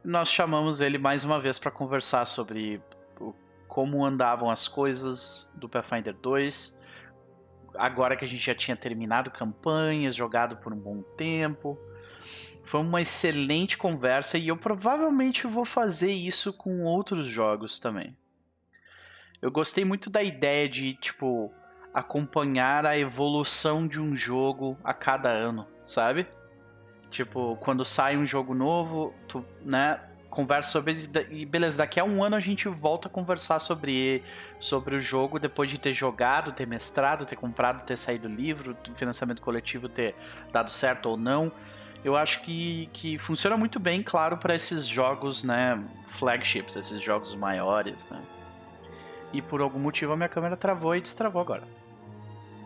nós 0.04 0.28
chamamos 0.28 0.80
ele 0.80 0.98
mais 0.98 1.24
uma 1.24 1.40
vez 1.40 1.58
para 1.58 1.72
conversar 1.72 2.26
sobre 2.26 2.80
como 3.66 4.04
andavam 4.04 4.48
as 4.48 4.68
coisas 4.68 5.52
do 5.56 5.68
Pathfinder 5.68 6.14
2, 6.14 6.80
agora 7.74 8.16
que 8.16 8.24
a 8.24 8.28
gente 8.28 8.46
já 8.46 8.54
tinha 8.54 8.76
terminado 8.76 9.32
campanhas, 9.32 10.14
jogado 10.14 10.58
por 10.58 10.72
um 10.72 10.78
bom 10.78 11.02
tempo. 11.16 11.76
Foi 12.62 12.82
uma 12.82 13.02
excelente 13.02 13.76
conversa 13.76 14.38
e 14.38 14.46
eu 14.46 14.56
provavelmente 14.56 15.48
vou 15.48 15.64
fazer 15.64 16.12
isso 16.12 16.52
com 16.52 16.84
outros 16.84 17.26
jogos 17.26 17.80
também. 17.80 18.16
Eu 19.42 19.50
gostei 19.50 19.84
muito 19.84 20.08
da 20.08 20.22
ideia 20.22 20.68
de, 20.68 20.94
tipo, 20.94 21.52
acompanhar 21.94 22.84
a 22.84 22.98
evolução 22.98 23.86
de 23.86 24.00
um 24.00 24.16
jogo 24.16 24.76
a 24.82 24.92
cada 24.92 25.30
ano, 25.30 25.66
sabe? 25.86 26.26
Tipo, 27.08 27.56
quando 27.60 27.84
sai 27.84 28.16
um 28.16 28.26
jogo 28.26 28.52
novo, 28.52 29.14
tu, 29.28 29.46
né, 29.64 30.00
conversa 30.28 30.70
sobre 30.70 30.96
e 31.30 31.46
beleza, 31.46 31.78
daqui 31.78 32.00
a 32.00 32.04
um 32.04 32.24
ano 32.24 32.34
a 32.34 32.40
gente 32.40 32.68
volta 32.68 33.06
a 33.06 33.10
conversar 33.10 33.60
sobre 33.60 34.24
sobre 34.58 34.96
o 34.96 35.00
jogo 35.00 35.38
depois 35.38 35.70
de 35.70 35.78
ter 35.78 35.92
jogado, 35.92 36.50
ter 36.50 36.66
mestrado, 36.66 37.24
ter 37.24 37.36
comprado, 37.36 37.84
ter 37.84 37.96
saído 37.96 38.26
livro, 38.26 38.76
financiamento 38.96 39.40
coletivo 39.40 39.88
ter 39.88 40.16
dado 40.52 40.72
certo 40.72 41.10
ou 41.10 41.16
não. 41.16 41.52
Eu 42.02 42.16
acho 42.16 42.42
que, 42.42 42.90
que 42.92 43.16
funciona 43.16 43.56
muito 43.56 43.78
bem, 43.78 44.02
claro, 44.02 44.36
para 44.36 44.54
esses 44.54 44.84
jogos, 44.86 45.44
né, 45.44 45.82
flagships, 46.08 46.74
esses 46.76 47.00
jogos 47.00 47.34
maiores, 47.34 48.06
né? 48.10 48.20
E 49.32 49.40
por 49.40 49.60
algum 49.60 49.78
motivo 49.78 50.12
a 50.12 50.16
minha 50.16 50.28
câmera 50.28 50.56
travou 50.56 50.94
e 50.96 51.00
destravou 51.00 51.40
agora. 51.40 51.62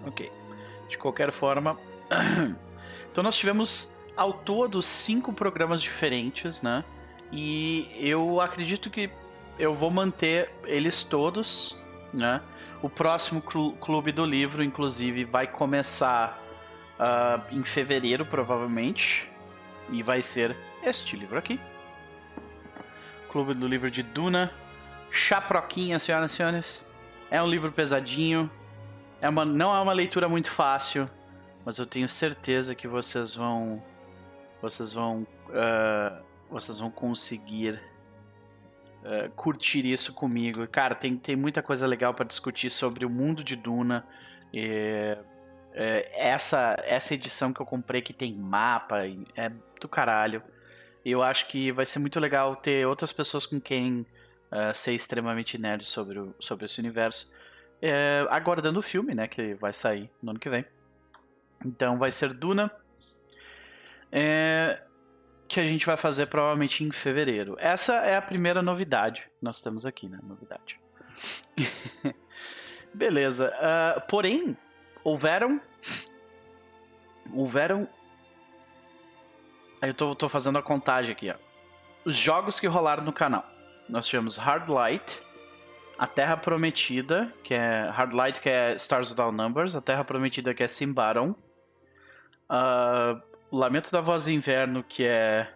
Ok. 0.09 0.33
De 0.89 0.97
qualquer 0.97 1.31
forma. 1.31 1.79
então 3.13 3.23
nós 3.23 3.37
tivemos 3.37 3.97
ao 4.17 4.33
todo 4.33 4.83
cinco 4.83 5.33
programas 5.33 5.83
diferentes, 5.83 6.63
né? 6.63 6.85
E 7.31 7.89
eu 8.01 8.41
acredito 8.41 8.91
que 8.91 9.11
eu 9.59 9.75
vou 9.75 9.91
manter 9.91 10.51
eles 10.65 11.05
todos, 11.05 11.77
né? 12.13 12.41
O 12.81 12.89
próximo 12.89 13.43
clube 13.43 14.13
do 14.13 14.25
livro, 14.25 14.63
inclusive, 14.63 15.25
vai 15.25 15.47
começar 15.47 16.41
uh, 16.99 17.55
em 17.55 17.63
fevereiro, 17.65 18.25
provavelmente. 18.25 19.29
E 19.91 20.03
vai 20.03 20.23
ser 20.23 20.57
este 20.83 21.17
livro 21.17 21.39
aqui. 21.39 21.61
Clube 23.31 23.55
do 23.55 23.67
Livro 23.67 23.91
de 23.91 24.03
Duna. 24.03 24.53
Chaproquinha, 25.11 25.99
senhoras 25.99 26.33
e 26.33 26.35
senhores. 26.35 26.83
É 27.31 27.43
um 27.43 27.47
livro 27.47 27.73
pesadinho, 27.73 28.51
é 29.21 29.29
uma, 29.29 29.45
não 29.45 29.75
é 29.75 29.81
uma 29.81 29.93
leitura 29.93 30.29
muito 30.29 30.51
fácil, 30.51 31.11
mas 31.65 31.79
eu 31.79 31.87
tenho 31.87 32.09
certeza 32.09 32.75
que 32.75 32.87
vocês 32.87 33.35
vão, 33.35 33.83
vocês 34.63 34.95
vão, 34.95 35.27
uh, 35.49 36.23
vocês 36.51 36.79
vão 36.79 36.91
conseguir 36.91 37.81
uh, 39.03 39.31
curtir 39.35 39.91
isso 39.91 40.13
comigo. 40.13 40.67
Cara, 40.69 40.95
tem, 40.95 41.17
tem 41.17 41.37
muita 41.37 41.63
coisa 41.63 41.87
legal 41.87 42.15
para 42.15 42.25
discutir 42.25 42.71
sobre 42.71 43.05
o 43.05 43.11
mundo 43.11 43.43
de 43.43 43.57
Duna. 43.57 44.07
E, 44.53 45.17
uh, 45.19 45.39
essa, 46.13 46.77
essa 46.85 47.15
edição 47.15 47.53
que 47.53 47.61
eu 47.61 47.67
comprei 47.67 48.01
que 48.01 48.13
tem 48.13 48.33
mapa 48.33 49.01
é 49.37 49.51
do 49.81 49.89
caralho. 49.89 50.43
Eu 51.05 51.23
acho 51.23 51.49
que 51.49 51.73
vai 51.73 51.87
ser 51.87 51.99
muito 51.99 52.21
legal 52.21 52.55
ter 52.57 52.87
outras 52.87 53.13
pessoas 53.13 53.47
com 53.47 53.61
quem 53.61 54.05
ser 54.75 54.95
extremamente 54.95 55.59
nerd 55.59 55.85
sobre, 55.85 56.19
o, 56.19 56.35
sobre 56.41 56.65
esse 56.65 56.81
universo 56.81 57.31
é, 57.81 58.27
aguardando 58.31 58.79
o 58.79 58.83
filme, 58.83 59.15
né? 59.15 59.27
Que 59.29 59.55
vai 59.55 59.73
sair 59.73 60.11
no 60.23 60.31
ano 60.31 60.39
que 60.39 60.49
vem. 60.49 60.65
Então 61.65 61.99
vai 61.99 62.13
ser 62.13 62.33
Duna. 62.33 62.71
É, 64.11 64.81
que 65.49 65.59
a 65.61 65.67
gente 65.67 65.87
vai 65.87 65.97
fazer 65.97 66.27
provavelmente 66.27 66.85
em 66.85 66.93
fevereiro. 66.93 67.57
Essa 67.59 67.95
é 67.97 68.17
a 68.17 68.23
primeira 68.23 68.61
novidade 68.61 69.29
nós 69.41 69.61
temos 69.61 69.87
aqui, 69.87 70.09
né? 70.09 70.19
Novidade. 70.23 70.79
Beleza. 72.93 73.53
Uh, 73.57 74.01
porém, 74.07 74.57
houveram. 75.03 75.61
Houveram. 77.33 77.89
Eu 79.81 79.95
tô, 79.95 80.15
tô 80.15 80.29
fazendo 80.29 80.59
a 80.59 80.63
contagem 80.63 81.13
aqui, 81.13 81.31
ó. 81.31 81.35
Os 82.05 82.17
jogos 82.17 82.61
que 82.61 82.67
rolaram 82.67 83.05
no 83.05 83.13
canal. 83.13 83.45
Nós 83.89 84.07
tivemos 84.07 84.37
Hard 84.37 84.69
Light, 84.69 85.23
a 85.99 86.07
Terra 86.07 86.37
Prometida, 86.37 87.33
que 87.43 87.53
é 87.53 87.91
Hardlight, 87.91 88.41
que 88.41 88.49
é 88.49 88.75
Stars 88.77 89.11
Without 89.11 89.35
Numbers, 89.35 89.75
a 89.75 89.81
Terra 89.81 90.05
Prometida, 90.05 90.55
que 90.55 90.63
é 90.63 90.69
Simbaron, 90.69 91.35
uh, 92.49 93.21
Lamento 93.51 93.91
da 93.91 94.01
Voz 94.01 94.25
do 94.25 94.31
Inverno, 94.31 94.85
que 94.85 95.05
é 95.05 95.53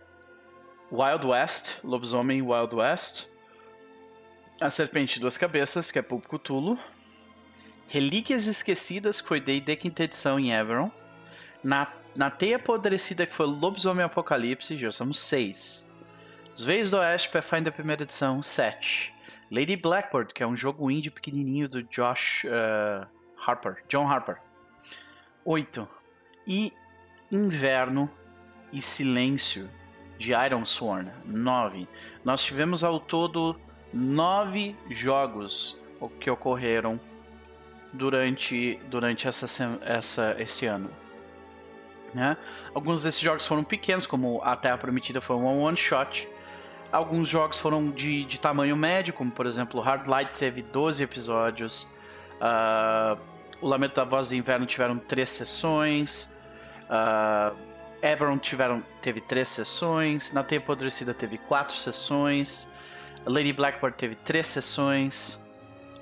Wild 0.91 1.27
West, 1.27 1.79
Lobisomem 1.85 2.43
Wild 2.43 2.75
West, 2.75 3.29
a 4.61 4.69
Serpente 4.69 5.15
de 5.15 5.21
Duas 5.21 5.39
Cabeças, 5.39 5.93
que 5.93 5.99
é 5.99 6.03
Pulp 6.03 6.27
Cthulhu, 6.27 6.77
Relíquias 7.87 8.47
Esquecidas, 8.47 9.21
que 9.21 9.29
foi 9.29 9.41
D&D 9.41 9.77
quinta 9.77 10.03
edição 10.03 10.41
em 10.41 10.53
Everon, 10.53 10.91
na, 11.63 11.87
na 12.17 12.31
Teia 12.31 12.57
Apodrecida, 12.57 13.27
que 13.27 13.35
foi 13.35 13.47
Lobisomem 13.47 14.05
Apocalipse, 14.05 14.77
já 14.77 14.91
somos 14.91 15.21
seis. 15.21 15.87
Os 16.53 16.65
Veios 16.65 16.91
do 16.91 16.97
Oeste, 16.97 17.29
Pathfinder 17.31 17.73
primeira 17.73 18.03
edição, 18.03 18.43
sete. 18.43 19.15
Lady 19.53 19.77
Blackbird, 19.77 20.33
que 20.33 20.43
é 20.43 20.47
um 20.47 20.57
jogo 20.57 20.91
indie 20.91 21.11
pequenininho 21.11 21.69
do 21.69 21.83
Josh 21.83 22.45
uh, 22.45 23.07
Harper, 23.37 23.85
John 23.87 24.09
Harper. 24.09 24.39
8. 25.45 25.87
E 26.47 26.73
Inverno 27.31 28.11
e 28.73 28.81
Silêncio, 28.81 29.69
de 30.17 30.33
Iron 30.33 30.65
Sworn. 30.65 31.11
9. 31.27 31.87
Nós 32.25 32.43
tivemos 32.43 32.83
ao 32.83 32.99
todo 32.99 33.55
nove 33.93 34.75
jogos 34.89 35.79
que 36.19 36.31
ocorreram 36.31 36.99
durante, 37.93 38.81
durante 38.89 39.29
essa, 39.29 39.79
essa, 39.83 40.35
esse 40.39 40.65
ano. 40.65 40.91
Né? 42.15 42.39
Alguns 42.75 43.03
desses 43.03 43.21
jogos 43.21 43.47
foram 43.47 43.65
pequenos, 43.65 44.07
como 44.07 44.41
A 44.43 44.57
Terra 44.57 44.79
Prometida 44.79 45.21
foi 45.21 45.37
um 45.37 45.61
one-shot. 45.61 46.27
Alguns 46.93 47.27
jogos 47.27 47.59
foram 47.59 47.91
de, 47.91 48.25
de 48.25 48.39
tamanho 48.39 48.77
médio, 48.77 49.15
como 49.15 49.31
por 49.31 49.47
exemplo 49.47 49.81
Hard 49.81 50.07
Light 50.07 50.39
teve 50.39 50.61
12 50.61 51.03
episódios. 51.03 51.89
Uh, 52.35 53.19
o 53.63 53.67
Lamento 53.67 53.95
da 53.95 54.05
Voz 54.05 54.29
do 54.29 54.37
Inverno 54.37 54.67
tiveram 54.67 54.99
três 54.99 55.31
sessões. 55.31 56.31
Uh, 56.91 57.57
Eberron 58.03 58.37
tiveram, 58.37 58.83
teve 59.01 59.23
três 59.23 59.49
sessões. 59.49 60.35
Na 60.35 60.45
Teia 60.45 60.61
Apodrecida 60.61 61.15
teve 61.15 61.39
quatro 61.39 61.75
sessões. 61.75 62.69
Lady 63.25 63.55
Blackbird 63.55 63.97
teve 63.97 64.15
três 64.15 64.47
sessões. 64.49 65.43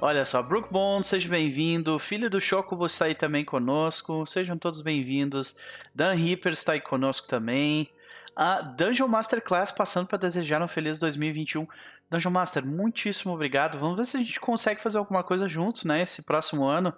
Olha 0.01 0.25
só, 0.25 0.43
Brook 0.43 0.73
Bond, 0.73 1.07
seja 1.07 1.29
bem-vindo. 1.29 1.99
Filho 2.01 2.29
do 2.29 2.41
Chocobo 2.41 2.87
está 2.87 3.05
aí 3.05 3.15
também 3.15 3.45
conosco. 3.45 4.27
Sejam 4.27 4.59
todos 4.59 4.81
bem-vindos. 4.81 5.57
Dan 5.95 6.15
Reaper 6.15 6.53
está 6.53 6.73
aí 6.73 6.81
conosco 6.81 7.29
também. 7.29 7.89
A 8.37 8.61
Dungeon 8.63 9.09
Masterclass 9.09 9.73
passando 9.73 10.07
para 10.07 10.19
desejar 10.19 10.63
um 10.63 10.69
feliz 10.69 10.99
2021. 10.99 11.67
Dungeon 12.11 12.31
Master, 12.31 12.67
muitíssimo 12.67 13.35
obrigado. 13.35 13.79
Vamos 13.79 13.97
ver 13.97 14.07
se 14.07 14.17
a 14.17 14.21
gente 14.21 14.41
consegue 14.41 14.81
fazer 14.81 14.99
alguma 14.99 15.23
coisa 15.23 15.47
juntos, 15.49 15.85
né, 15.85 16.03
esse 16.03 16.23
próximo 16.23 16.65
ano. 16.65 16.93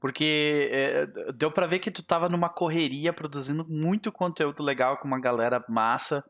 Porque 0.00 0.68
é, 0.72 1.06
deu 1.32 1.50
para 1.50 1.66
ver 1.66 1.80
que 1.80 1.90
tu 1.90 2.02
tava 2.02 2.28
numa 2.28 2.48
correria 2.48 3.12
produzindo 3.12 3.66
muito 3.68 4.12
conteúdo 4.12 4.62
legal 4.62 4.96
com 4.96 5.08
uma 5.08 5.20
galera 5.20 5.64
massa. 5.68 6.24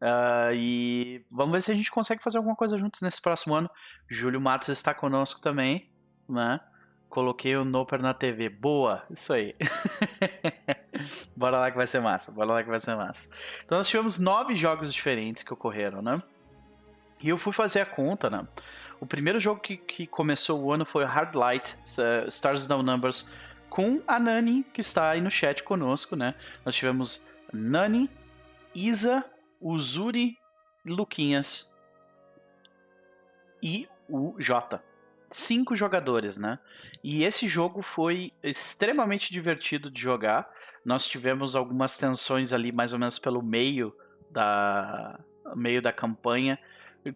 Uh, 0.00 0.52
e 0.54 1.24
vamos 1.30 1.52
ver 1.52 1.62
se 1.62 1.72
a 1.72 1.74
gente 1.74 1.90
consegue 1.90 2.22
fazer 2.22 2.36
alguma 2.36 2.56
coisa 2.56 2.76
juntos 2.76 3.00
nesse 3.00 3.22
próximo 3.22 3.54
ano. 3.54 3.70
Júlio 4.08 4.40
Matos 4.40 4.68
está 4.68 4.92
conosco 4.92 5.40
também, 5.40 5.88
né? 6.28 6.60
Coloquei 7.08 7.56
o 7.56 7.64
Noper 7.64 8.02
na 8.02 8.12
TV. 8.12 8.48
Boa, 8.48 9.04
isso 9.10 9.32
aí. 9.32 9.54
bora 11.36 11.58
lá 11.58 11.70
que 11.70 11.76
vai 11.76 11.86
ser 11.86 12.00
massa, 12.00 12.32
bora 12.32 12.52
lá 12.52 12.62
que 12.62 12.68
vai 12.68 12.80
ser 12.80 12.96
massa. 12.96 13.28
Então 13.64 13.78
nós 13.78 13.88
tivemos 13.88 14.18
nove 14.18 14.56
jogos 14.56 14.92
diferentes 14.92 15.42
que 15.42 15.52
ocorreram, 15.52 16.02
né? 16.02 16.22
E 17.20 17.28
eu 17.28 17.38
fui 17.38 17.52
fazer 17.52 17.80
a 17.80 17.86
conta, 17.86 18.28
né? 18.28 18.46
O 19.00 19.06
primeiro 19.06 19.38
jogo 19.38 19.60
que, 19.60 19.76
que 19.76 20.06
começou 20.06 20.62
o 20.62 20.72
ano 20.72 20.84
foi 20.84 21.04
Hard 21.04 21.34
Light, 21.34 21.76
Stars 22.28 22.66
Down 22.66 22.82
Numbers, 22.82 23.30
com 23.68 24.00
a 24.06 24.18
Nani, 24.18 24.64
que 24.72 24.80
está 24.80 25.10
aí 25.10 25.20
no 25.20 25.30
chat 25.30 25.62
conosco, 25.62 26.16
né? 26.16 26.34
Nós 26.64 26.74
tivemos 26.74 27.26
Nani, 27.52 28.10
Isa, 28.74 29.24
Uzuri, 29.60 30.38
Luquinhas 30.84 31.68
e 33.62 33.88
o 34.08 34.34
Jota. 34.38 34.82
Cinco 35.30 35.74
jogadores, 35.74 36.38
né? 36.38 36.58
E 37.02 37.24
esse 37.24 37.48
jogo 37.48 37.82
foi 37.82 38.32
extremamente 38.42 39.32
divertido 39.32 39.90
de 39.90 40.00
jogar. 40.00 40.48
Nós 40.84 41.06
tivemos 41.06 41.56
algumas 41.56 41.98
tensões 41.98 42.52
ali, 42.52 42.72
mais 42.72 42.92
ou 42.92 42.98
menos 42.98 43.18
pelo 43.18 43.42
meio 43.42 43.94
da, 44.30 45.18
meio 45.54 45.82
da 45.82 45.92
campanha. 45.92 46.58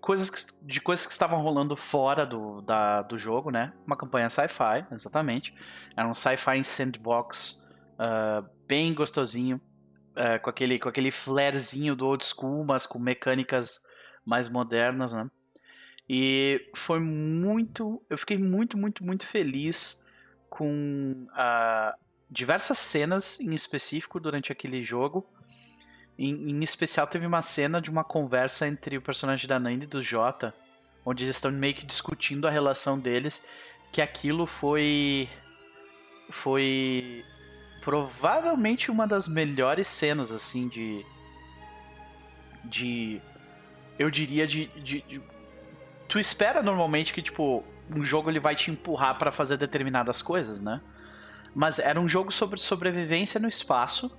Coisas 0.00 0.31
que, 0.31 0.45
de 0.62 0.81
coisas 0.81 1.07
que 1.07 1.12
estavam 1.12 1.40
rolando 1.40 1.75
fora 1.76 2.25
do, 2.25 2.61
da, 2.62 3.02
do 3.02 3.19
jogo, 3.19 3.50
né? 3.50 3.73
Uma 3.87 3.97
campanha 3.97 4.29
sci-fi, 4.29 4.85
exatamente. 4.93 5.55
Era 5.97 6.09
um 6.09 6.14
sci-fi 6.14 6.57
em 6.57 6.62
sandbox, 6.62 7.67
uh, 7.95 8.49
bem 8.67 8.95
gostosinho 8.95 9.61
é, 10.14 10.38
com, 10.38 10.50
aquele, 10.50 10.79
com 10.79 10.88
aquele 10.88 11.11
flarezinho 11.11 11.95
do 11.95 12.07
old 12.07 12.25
school, 12.25 12.64
mas 12.64 12.87
com 12.87 12.99
mecânicas 12.99 13.81
mais 14.25 14.49
modernas, 14.49 15.12
né? 15.12 15.29
E 16.12 16.69
foi 16.75 16.99
muito. 16.99 18.02
Eu 18.11 18.19
fiquei 18.19 18.37
muito, 18.37 18.76
muito, 18.76 19.05
muito 19.05 19.25
feliz 19.25 20.02
com 20.49 21.29
uh, 21.31 21.97
diversas 22.29 22.81
cenas 22.81 23.38
em 23.38 23.55
específico 23.55 24.19
durante 24.19 24.50
aquele 24.50 24.83
jogo. 24.83 25.25
Em, 26.19 26.50
em, 26.50 26.62
especial, 26.64 27.07
teve 27.07 27.25
uma 27.25 27.40
cena 27.40 27.81
de 27.81 27.90
uma 27.90 28.02
conversa 28.02 28.67
entre 28.67 28.97
o 28.97 29.00
personagem 29.00 29.47
da 29.47 29.61
Nandi 29.61 29.85
e 29.85 29.87
do 29.87 30.02
Jota, 30.02 30.52
onde 31.07 31.23
eles 31.23 31.37
estão 31.37 31.52
meio 31.52 31.75
que 31.75 31.87
discutindo 31.87 32.49
a 32.49 32.50
relação 32.50 32.99
deles. 32.99 33.47
Que 33.93 34.02
aquilo 34.02 34.47
foi. 34.47 35.29
Foi 36.29 37.25
provavelmente 37.83 38.90
uma 38.90 39.07
das 39.07 39.29
melhores 39.29 39.87
cenas, 39.87 40.33
assim, 40.33 40.67
de. 40.67 41.07
De. 42.64 43.23
Eu 43.97 44.11
diria 44.11 44.45
de, 44.45 44.67
de, 44.83 45.02
de. 45.02 45.39
Tu 46.11 46.19
espera 46.19 46.61
normalmente 46.61 47.14
que, 47.14 47.23
tipo, 47.23 47.62
um 47.88 48.03
jogo 48.03 48.29
ele 48.29 48.40
vai 48.40 48.57
te 48.57 48.68
empurrar 48.68 49.16
para 49.16 49.31
fazer 49.31 49.57
determinadas 49.57 50.20
coisas, 50.20 50.61
né? 50.61 50.81
Mas 51.55 51.79
era 51.79 52.01
um 52.01 52.09
jogo 52.09 52.33
sobre 52.33 52.59
sobrevivência 52.59 53.38
no 53.38 53.46
espaço. 53.46 54.11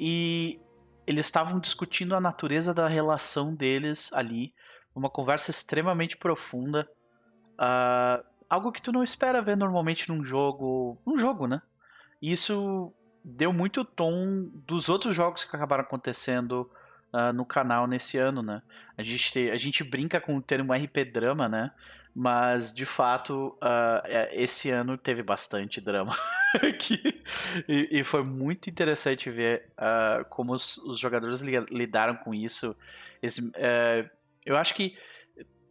E 0.00 0.58
eles 1.06 1.26
estavam 1.26 1.60
discutindo 1.60 2.14
a 2.14 2.20
natureza 2.20 2.72
da 2.72 2.88
relação 2.88 3.54
deles 3.54 4.10
ali. 4.14 4.54
Uma 4.94 5.10
conversa 5.10 5.50
extremamente 5.50 6.16
profunda. 6.16 6.88
Uh, 7.58 8.24
algo 8.48 8.72
que 8.72 8.80
tu 8.80 8.90
não 8.90 9.04
espera 9.04 9.42
ver 9.42 9.58
normalmente 9.58 10.08
num 10.08 10.24
jogo. 10.24 10.98
Num 11.04 11.18
jogo, 11.18 11.46
né? 11.46 11.60
isso 12.20 12.92
deu 13.22 13.52
muito 13.52 13.84
tom 13.84 14.48
dos 14.66 14.88
outros 14.88 15.14
jogos 15.14 15.44
que 15.44 15.54
acabaram 15.54 15.84
acontecendo 15.84 16.70
uh, 17.12 17.32
no 17.32 17.44
canal 17.44 17.86
nesse 17.86 18.18
ano, 18.18 18.42
né? 18.42 18.62
A 18.96 19.02
gente, 19.02 19.32
te, 19.32 19.50
a 19.50 19.56
gente 19.56 19.84
brinca 19.84 20.20
com 20.20 20.36
o 20.36 20.42
termo 20.42 20.72
RP 20.72 21.04
drama, 21.12 21.48
né? 21.48 21.70
Mas 22.14 22.74
de 22.74 22.84
fato, 22.84 23.56
uh, 23.62 24.02
esse 24.32 24.70
ano 24.70 24.98
teve 24.98 25.22
bastante 25.22 25.80
drama 25.80 26.12
aqui. 26.66 27.22
E, 27.68 28.00
e, 28.00 28.04
foi 28.04 28.24
muito 28.24 28.68
interessante 28.68 29.30
ver 29.30 29.70
uh, 29.78 30.24
como 30.28 30.52
os, 30.52 30.78
os, 30.78 30.98
jogadores 30.98 31.42
lidaram 31.42 32.16
com 32.16 32.34
isso. 32.34 32.76
Esse, 33.22 33.46
uh, 33.48 34.10
eu 34.44 34.56
acho 34.56 34.74
que 34.74 34.96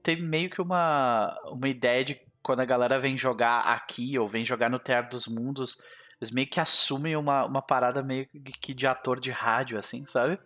tem 0.01 0.21
meio 0.21 0.49
que 0.49 0.61
uma, 0.61 1.37
uma 1.51 1.67
ideia 1.67 2.05
de 2.05 2.17
quando 2.41 2.61
a 2.61 2.65
galera 2.65 2.97
vem 2.97 3.17
jogar 3.17 3.59
aqui 3.61 4.17
ou 4.17 4.25
vem 4.25 4.45
jogar 4.45 4.69
no 4.69 4.79
Teatro 4.79 5.11
dos 5.11 5.27
Mundos, 5.27 5.81
eles 6.21 6.31
meio 6.31 6.47
que 6.47 6.61
assumem 6.61 7.13
uma, 7.17 7.43
uma 7.43 7.61
parada 7.61 8.01
meio 8.01 8.25
que 8.61 8.73
de 8.73 8.87
ator 8.87 9.19
de 9.19 9.31
rádio, 9.31 9.77
assim, 9.77 10.05
sabe? 10.05 10.39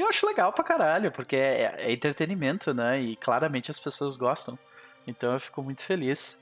Eu 0.00 0.08
acho 0.08 0.26
legal 0.26 0.50
pra 0.50 0.64
caralho, 0.64 1.12
porque 1.12 1.36
é, 1.36 1.74
é 1.78 1.92
entretenimento, 1.92 2.72
né? 2.72 2.98
E 2.98 3.16
claramente 3.16 3.70
as 3.70 3.78
pessoas 3.78 4.16
gostam. 4.16 4.58
Então 5.06 5.34
eu 5.34 5.38
fico 5.38 5.62
muito 5.62 5.84
feliz. 5.84 6.40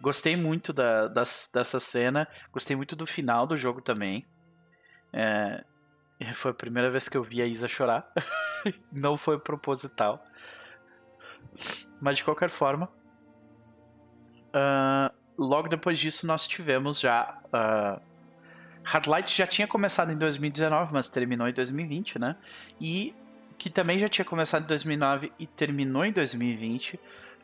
Gostei 0.00 0.34
muito 0.34 0.72
da, 0.72 1.06
das, 1.06 1.50
dessa 1.52 1.78
cena, 1.78 2.26
gostei 2.50 2.74
muito 2.74 2.96
do 2.96 3.06
final 3.06 3.46
do 3.46 3.54
jogo 3.54 3.82
também. 3.82 4.26
É, 5.12 5.62
foi 6.32 6.52
a 6.52 6.54
primeira 6.54 6.90
vez 6.90 7.06
que 7.06 7.18
eu 7.18 7.22
vi 7.22 7.42
a 7.42 7.46
Isa 7.46 7.68
chorar. 7.68 8.10
Não 8.90 9.18
foi 9.18 9.38
proposital. 9.38 10.24
Mas 12.00 12.16
de 12.16 12.24
qualquer 12.24 12.48
forma. 12.48 12.90
Uh, 14.54 15.14
logo 15.36 15.68
depois 15.68 15.98
disso 15.98 16.26
nós 16.26 16.46
tivemos 16.46 16.98
já. 16.98 17.38
Uh, 17.46 18.00
Hardlight 18.86 19.36
já 19.36 19.48
tinha 19.48 19.66
começado 19.66 20.12
em 20.12 20.16
2019, 20.16 20.92
mas 20.92 21.08
terminou 21.08 21.48
em 21.48 21.52
2020, 21.52 22.20
né? 22.20 22.36
E 22.80 23.12
que 23.58 23.68
também 23.68 23.98
já 23.98 24.08
tinha 24.08 24.24
começado 24.24 24.62
em 24.62 24.66
2009 24.68 25.32
e 25.40 25.46
terminou 25.46 26.04
em 26.04 26.12
2020 26.12 26.94
uh, 26.94 26.98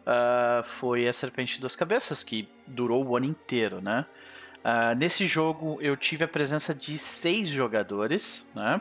ah, 0.06 0.62
foi 0.64 1.08
a 1.08 1.12
Serpente 1.12 1.60
das 1.60 1.74
Cabeças, 1.74 2.22
que 2.22 2.48
durou 2.64 3.04
o 3.04 3.16
ano 3.16 3.26
inteiro, 3.26 3.80
né? 3.80 4.06
Uh, 4.58 4.94
nesse 4.94 5.26
jogo 5.26 5.78
eu 5.80 5.96
tive 5.96 6.22
a 6.22 6.28
presença 6.28 6.72
de 6.72 6.96
seis 6.96 7.48
jogadores, 7.48 8.48
né? 8.54 8.80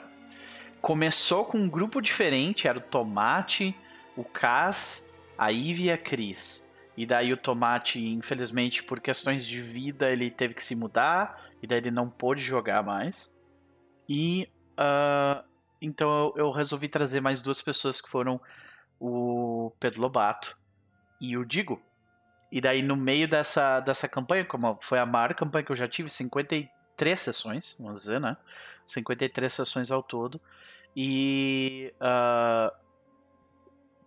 Começou 0.80 1.46
com 1.46 1.58
um 1.58 1.68
grupo 1.68 2.00
diferente, 2.00 2.68
era 2.68 2.78
o 2.78 2.82
Tomate, 2.82 3.76
o 4.16 4.24
Cas, 4.24 5.12
a 5.36 5.52
Ivy 5.52 5.86
e 5.86 5.92
a 5.92 5.98
Cris. 5.98 6.72
E 6.96 7.08
daí 7.08 7.34
o 7.34 7.38
Tomate, 7.38 8.00
infelizmente, 8.00 8.84
por 8.84 9.00
questões 9.00 9.48
de 9.48 9.60
vida, 9.62 10.12
ele 10.12 10.30
teve 10.30 10.54
que 10.54 10.64
se 10.64 10.76
mudar. 10.76 11.51
E 11.62 11.68
daí 11.68 11.78
ele 11.78 11.92
não 11.92 12.10
pôde 12.10 12.42
jogar 12.42 12.84
mais. 12.84 13.34
E 14.08 14.50
uh, 14.74 15.44
então 15.82 16.10
eu, 16.10 16.46
eu, 16.46 16.52
resolvi 16.52 16.88
trazer 16.88 17.22
mais 17.22 17.42
duas 17.42 17.62
pessoas 17.62 18.02
que 18.02 18.10
foram 18.10 18.40
o 19.00 19.72
Pedro 19.80 20.02
Lobato 20.02 20.58
e 21.20 21.38
o 21.38 21.46
Digo. 21.46 21.82
E 22.52 22.60
daí 22.60 22.82
no 22.82 22.96
meio 22.96 23.28
dessa, 23.28 23.80
dessa 23.80 24.08
campanha, 24.08 24.44
como 24.44 24.78
foi 24.82 25.00
a 25.00 25.06
maior 25.06 25.34
campanha 25.34 25.64
que 25.64 25.72
eu 25.72 25.76
já 25.76 25.88
tive, 25.88 26.10
53 26.10 27.20
sessões, 27.20 27.78
vamos 27.80 28.02
dizer, 28.02 28.20
né? 28.20 28.36
53 28.86 29.52
sessões 29.52 29.92
ao 29.92 30.04
todo. 30.04 30.40
E 30.96 31.94
uh, 32.02 32.76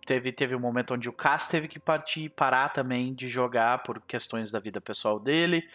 teve, 0.05 0.31
teve 0.31 0.55
um 0.55 0.59
momento 0.59 0.93
onde 0.93 1.09
o 1.09 1.13
Cass 1.13 1.47
teve 1.47 1.67
que 1.67 1.79
partir, 1.79 2.29
parar 2.29 2.69
também 2.69 3.13
de 3.13 3.27
jogar 3.27 3.81
por 3.81 3.99
questões 4.01 4.51
da 4.51 4.59
vida 4.59 4.79
pessoal 4.79 5.19
dele. 5.19 5.67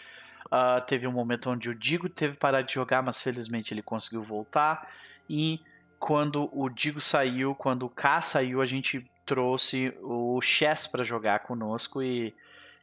Uh, 0.53 0.85
teve 0.85 1.07
um 1.07 1.13
momento 1.13 1.49
onde 1.49 1.71
o 1.71 1.75
Digo 1.75 2.09
teve 2.09 2.37
parar 2.37 2.63
de 2.63 2.75
jogar, 2.75 3.03
mas 3.03 3.23
felizmente 3.23 3.73
ele 3.73 3.83
conseguiu 3.83 4.23
voltar. 4.23 4.93
E 5.29 5.61
quando 5.99 6.51
o 6.53 6.69
Digo 6.69 7.01
saiu, 7.01 7.55
quando 7.55 7.87
o 7.87 7.91
K 7.91 8.21
saiu, 8.21 8.61
a 8.61 8.67
gente 8.67 9.09
trouxe 9.25 9.95
o 10.03 10.41
Chess 10.41 10.89
para 10.89 11.05
jogar 11.05 11.41
conosco 11.41 12.03
e, 12.03 12.35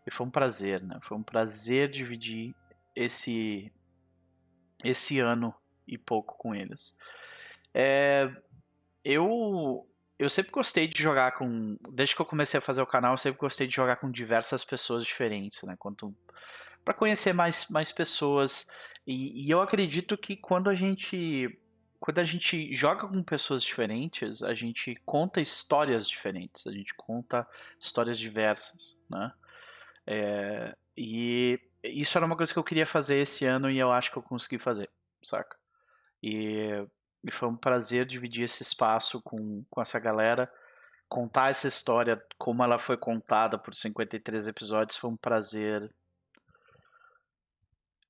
e, 0.05 0.11
foi 0.11 0.25
um 0.25 0.29
prazer, 0.29 0.81
né? 0.81 0.97
Foi 1.01 1.17
um 1.17 1.23
prazer 1.23 1.89
dividir 1.89 2.55
esse 2.95 3.71
esse 4.83 5.19
ano 5.19 5.53
e 5.85 5.97
pouco 5.97 6.37
com 6.37 6.55
eles. 6.55 6.97
É, 7.73 8.31
eu 9.03 9.85
eu 10.19 10.29
sempre 10.29 10.51
gostei 10.51 10.87
de 10.87 11.01
jogar 11.01 11.33
com. 11.33 11.77
Desde 11.91 12.15
que 12.15 12.21
eu 12.21 12.25
comecei 12.25 12.57
a 12.57 12.61
fazer 12.61 12.81
o 12.81 12.87
canal, 12.87 13.13
eu 13.13 13.17
sempre 13.17 13.39
gostei 13.39 13.67
de 13.67 13.75
jogar 13.75 13.97
com 13.97 14.09
diversas 14.09 14.63
pessoas 14.63 15.05
diferentes, 15.05 15.61
né? 15.63 15.75
Quanto 15.77 16.15
para 16.87 16.93
conhecer 16.93 17.33
mais, 17.33 17.67
mais 17.67 17.91
pessoas. 17.91 18.71
E, 19.05 19.45
e, 19.45 19.49
eu 19.51 19.59
acredito 19.59 20.17
que 20.17 20.37
quando 20.37 20.69
a 20.69 20.73
gente 20.73 21.59
quando 21.99 22.19
a 22.19 22.23
gente 22.23 22.73
joga 22.73 23.07
com 23.07 23.23
pessoas 23.23 23.63
diferentes, 23.63 24.43
a 24.43 24.53
gente 24.53 24.95
conta 25.03 25.41
histórias 25.41 26.07
diferentes, 26.07 26.65
a 26.67 26.71
gente 26.71 26.93
conta 26.95 27.45
histórias 27.79 28.19
diversas, 28.19 28.97
né? 29.09 29.33
É, 30.05 30.75
e 30.95 31.59
isso 31.83 32.17
era 32.17 32.25
uma 32.25 32.37
coisa 32.37 32.53
que 32.53 32.59
eu 32.59 32.63
queria 32.63 32.85
fazer 32.85 33.17
esse 33.17 33.45
ano 33.45 33.69
e 33.69 33.77
eu 33.79 33.91
acho 33.91 34.11
que 34.11 34.17
eu 34.17 34.23
consegui 34.23 34.59
fazer, 34.59 34.89
saca? 35.21 35.57
E, 36.23 36.85
e 37.23 37.31
foi 37.31 37.49
um 37.49 37.57
prazer 37.57 38.05
dividir 38.05 38.45
esse 38.45 38.63
espaço 38.63 39.21
com, 39.23 39.65
com 39.69 39.81
essa 39.81 39.99
galera. 39.99 40.49
Contar 41.09 41.49
essa 41.49 41.67
história 41.67 42.23
como 42.37 42.63
ela 42.63 42.77
foi 42.77 42.95
contada 42.95 43.57
por 43.57 43.75
53 43.75 44.47
episódios 44.47 44.97
foi 44.97 45.09
um 45.09 45.17
prazer 45.17 45.91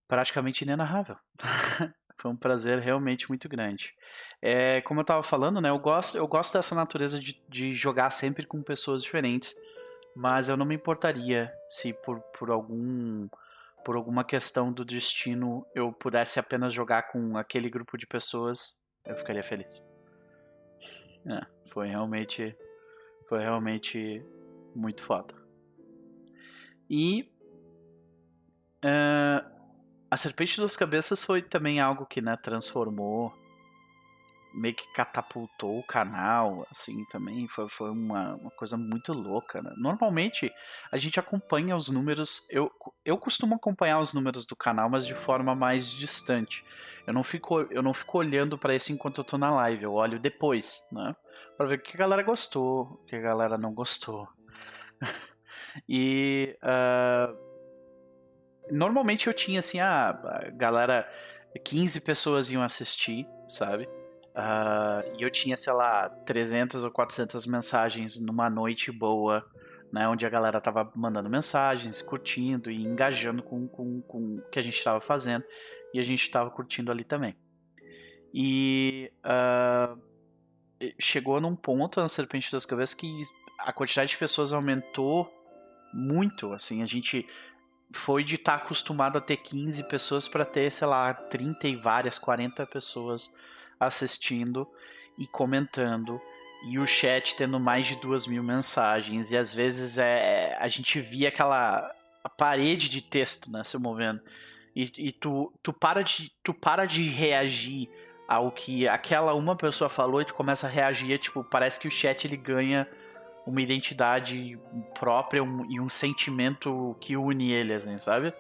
praticamente 0.08 0.64
inenarrável. 0.64 1.18
Foi 2.20 2.32
um 2.32 2.36
prazer 2.36 2.80
realmente 2.80 3.30
muito 3.30 3.48
grande. 3.48 3.94
É, 4.42 4.82
como 4.82 5.00
eu 5.00 5.04
estava 5.04 5.22
falando, 5.22 5.62
né, 5.62 5.70
eu 5.70 5.78
gosto, 5.78 6.18
eu 6.18 6.28
gosto 6.28 6.54
dessa 6.54 6.74
natureza 6.74 7.20
de, 7.20 7.40
de 7.48 7.74
jogar 7.74 8.10
sempre 8.10 8.46
com 8.46 8.64
pessoas 8.64 9.04
diferentes, 9.04 9.56
mas 10.16 10.50
eu 10.50 10.58
não 10.58 10.66
me 10.66 10.74
importaria 10.74 11.54
se 11.68 11.94
por, 11.94 12.20
por 12.38 12.50
algum 12.50 13.28
por 13.86 13.96
alguma 13.96 14.24
questão 14.26 14.74
do 14.74 14.84
destino 14.84 15.66
eu 15.74 15.94
pudesse 15.94 16.40
apenas 16.40 16.74
jogar 16.74 17.04
com 17.04 17.38
aquele 17.38 17.70
grupo 17.70 17.98
de 17.98 18.06
pessoas, 18.06 18.76
eu 19.06 19.16
ficaria 19.16 19.44
feliz. 19.44 19.86
É, 21.26 21.46
foi 21.72 21.88
realmente 21.88 22.58
foi 23.30 23.40
realmente 23.40 24.26
muito 24.76 25.04
foda. 25.04 25.34
E 26.90 27.32
uh, 28.84 29.57
a 30.10 30.18
Serpente 30.18 30.60
das 30.60 30.76
Cabeças 30.78 31.24
foi 31.24 31.42
também 31.42 31.80
algo 31.80 32.06
que, 32.06 32.22
né, 32.22 32.38
transformou, 32.42 33.34
meio 34.54 34.74
que 34.74 34.92
catapultou 34.94 35.78
o 35.78 35.86
canal, 35.86 36.66
assim, 36.72 37.06
também 37.06 37.48
foi, 37.48 37.70
foi 37.70 37.92
uma, 37.92 38.36
uma 38.36 38.52
coisa 38.52 38.78
muito 38.78 39.14
louca, 39.14 39.62
né? 39.62 39.72
Normalmente, 39.78 40.52
a 40.92 40.98
gente 40.98 41.20
acompanha 41.20 41.76
os 41.76 41.90
números, 41.90 42.46
eu, 42.50 42.72
eu 43.06 43.18
costumo 43.18 43.56
acompanhar 43.56 44.00
os 44.00 44.14
números 44.14 44.46
do 44.46 44.56
canal, 44.56 44.90
mas 44.90 45.06
de 45.06 45.14
forma 45.14 45.54
mais 45.54 45.92
distante. 45.92 46.66
Eu 47.06 47.14
não 47.14 47.24
fico, 47.24 47.62
eu 47.70 47.84
não 47.84 47.94
fico 47.94 48.18
olhando 48.18 48.58
para 48.58 48.76
isso 48.76 48.92
enquanto 48.92 49.20
eu 49.20 49.26
tô 49.26 49.38
na 49.38 49.52
live, 49.52 49.84
eu 49.84 49.94
olho 49.94 50.20
depois, 50.20 50.82
né? 50.92 51.16
Pra 51.56 51.68
ver 51.68 51.80
o 51.80 51.82
que 51.82 51.96
a 51.96 52.00
galera 52.00 52.24
gostou, 52.24 52.84
o 52.84 53.06
que 53.06 53.16
a 53.16 53.22
galera 53.22 53.58
não 53.58 53.74
gostou. 53.74 54.28
e... 55.88 56.58
Uh, 56.64 57.47
normalmente 58.72 59.28
eu 59.28 59.34
tinha 59.34 59.60
assim, 59.60 59.80
a 59.80 60.50
galera, 60.54 61.10
15 61.64 62.02
pessoas 62.02 62.50
iam 62.52 62.64
assistir, 62.64 63.28
sabe? 63.48 63.86
Uh, 64.38 65.18
e 65.18 65.24
eu 65.24 65.32
tinha, 65.32 65.58
sei 65.58 65.74
lá, 65.74 66.10
300 66.26 66.84
ou 66.84 66.92
400 66.92 67.48
mensagens 67.48 68.20
numa 68.20 68.50
noite 68.50 68.92
boa, 68.92 69.44
né? 69.92 70.08
Onde 70.08 70.26
a 70.26 70.30
galera 70.30 70.62
tava 70.62 70.92
mandando 70.96 71.30
mensagens, 71.30 72.02
curtindo 72.02 72.70
e 72.70 72.84
engajando 72.84 73.42
com, 73.42 73.68
com, 73.68 74.02
com 74.02 74.36
o 74.36 74.50
que 74.52 74.60
a 74.60 74.62
gente 74.62 74.78
estava 74.78 75.02
fazendo. 75.02 75.44
E 75.94 76.00
a 76.00 76.04
gente 76.04 76.22
estava 76.22 76.52
curtindo 76.52 76.92
ali 76.92 77.04
também. 77.04 77.36
E 78.32 79.12
uh, 79.26 80.00
chegou 81.00 81.42
num 81.42 81.56
ponto 81.56 82.00
na 82.00 82.08
Serpente 82.08 82.52
das 82.52 82.66
Cabeças 82.66 82.94
que 82.94 83.08
a 83.60 83.74
quantidade 83.74 84.12
de 84.12 84.18
pessoas 84.18 84.54
aumentou 84.54 85.28
muito, 85.94 86.54
assim, 86.54 86.84
a 86.84 86.86
gente 86.86 87.26
foi 87.92 88.24
de 88.24 88.36
estar 88.36 88.58
tá 88.58 88.64
acostumado 88.64 89.18
a 89.18 89.22
ter 89.22 89.38
15 89.38 89.84
pessoas 89.84 90.28
para 90.28 90.46
ter, 90.46 90.72
sei 90.72 90.88
lá, 90.88 91.14
30 91.14 91.68
e 91.68 91.76
várias, 91.76 92.18
40 92.18 92.66
pessoas 92.66 93.34
assistindo 93.80 94.68
e 95.18 95.26
comentando. 95.26 96.22
E 96.66 96.80
o 96.80 96.88
chat 96.88 97.36
tendo 97.36 97.60
mais 97.60 97.88
de 97.88 97.96
duas 97.98 98.26
mil 98.28 98.44
mensagens. 98.44 99.32
E 99.32 99.38
às 99.38 99.54
vezes 99.54 99.98
é, 99.98 100.54
é 100.54 100.58
a 100.60 100.68
gente 100.68 101.00
via 101.00 101.30
aquela 101.30 101.94
parede 102.38 102.90
de 102.90 103.02
texto 103.02 103.50
né, 103.52 103.64
se 103.64 103.78
movendo. 103.78 104.22
E, 104.76 104.92
e 104.98 105.12
tu, 105.12 105.54
tu, 105.64 105.72
para 105.72 106.04
de, 106.04 106.32
tu 106.44 106.54
para 106.54 106.86
de 106.86 107.04
reagir 107.04 107.90
ao 108.28 108.52
que 108.52 108.88
aquela 108.88 109.34
uma 109.34 109.56
pessoa 109.56 109.90
falou 109.90 110.22
e 110.22 110.26
tu 110.26 110.34
começa 110.34 110.68
a 110.68 110.70
reagir. 110.70 111.18
Tipo, 111.20 111.44
parece 111.44 111.80
que 111.80 111.88
o 111.88 111.92
chat 111.92 112.26
ele 112.26 112.38
ganha 112.38 112.88
uma 113.48 113.62
identidade 113.62 114.60
própria 115.00 115.42
um, 115.42 115.66
e 115.72 115.80
um 115.80 115.88
sentimento 115.88 116.96
que 117.00 117.16
une 117.16 117.54
ele, 117.54 117.74
assim, 117.74 117.98
sabe? 117.98 118.34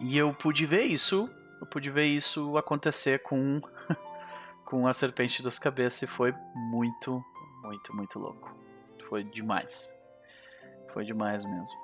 E 0.00 0.16
eu 0.16 0.32
pude 0.32 0.64
ver 0.64 0.84
isso, 0.84 1.30
eu 1.60 1.66
pude 1.66 1.90
ver 1.90 2.06
isso 2.06 2.56
acontecer 2.56 3.22
com 3.22 3.60
com 4.64 4.86
a 4.86 4.94
serpente 4.94 5.42
das 5.42 5.58
cabeças 5.58 6.02
e 6.02 6.06
foi 6.06 6.32
muito, 6.54 7.22
muito, 7.62 7.94
muito 7.94 8.18
louco. 8.18 8.56
Foi 9.06 9.22
demais. 9.22 9.94
Foi 10.88 11.04
demais 11.04 11.44
mesmo. 11.44 11.78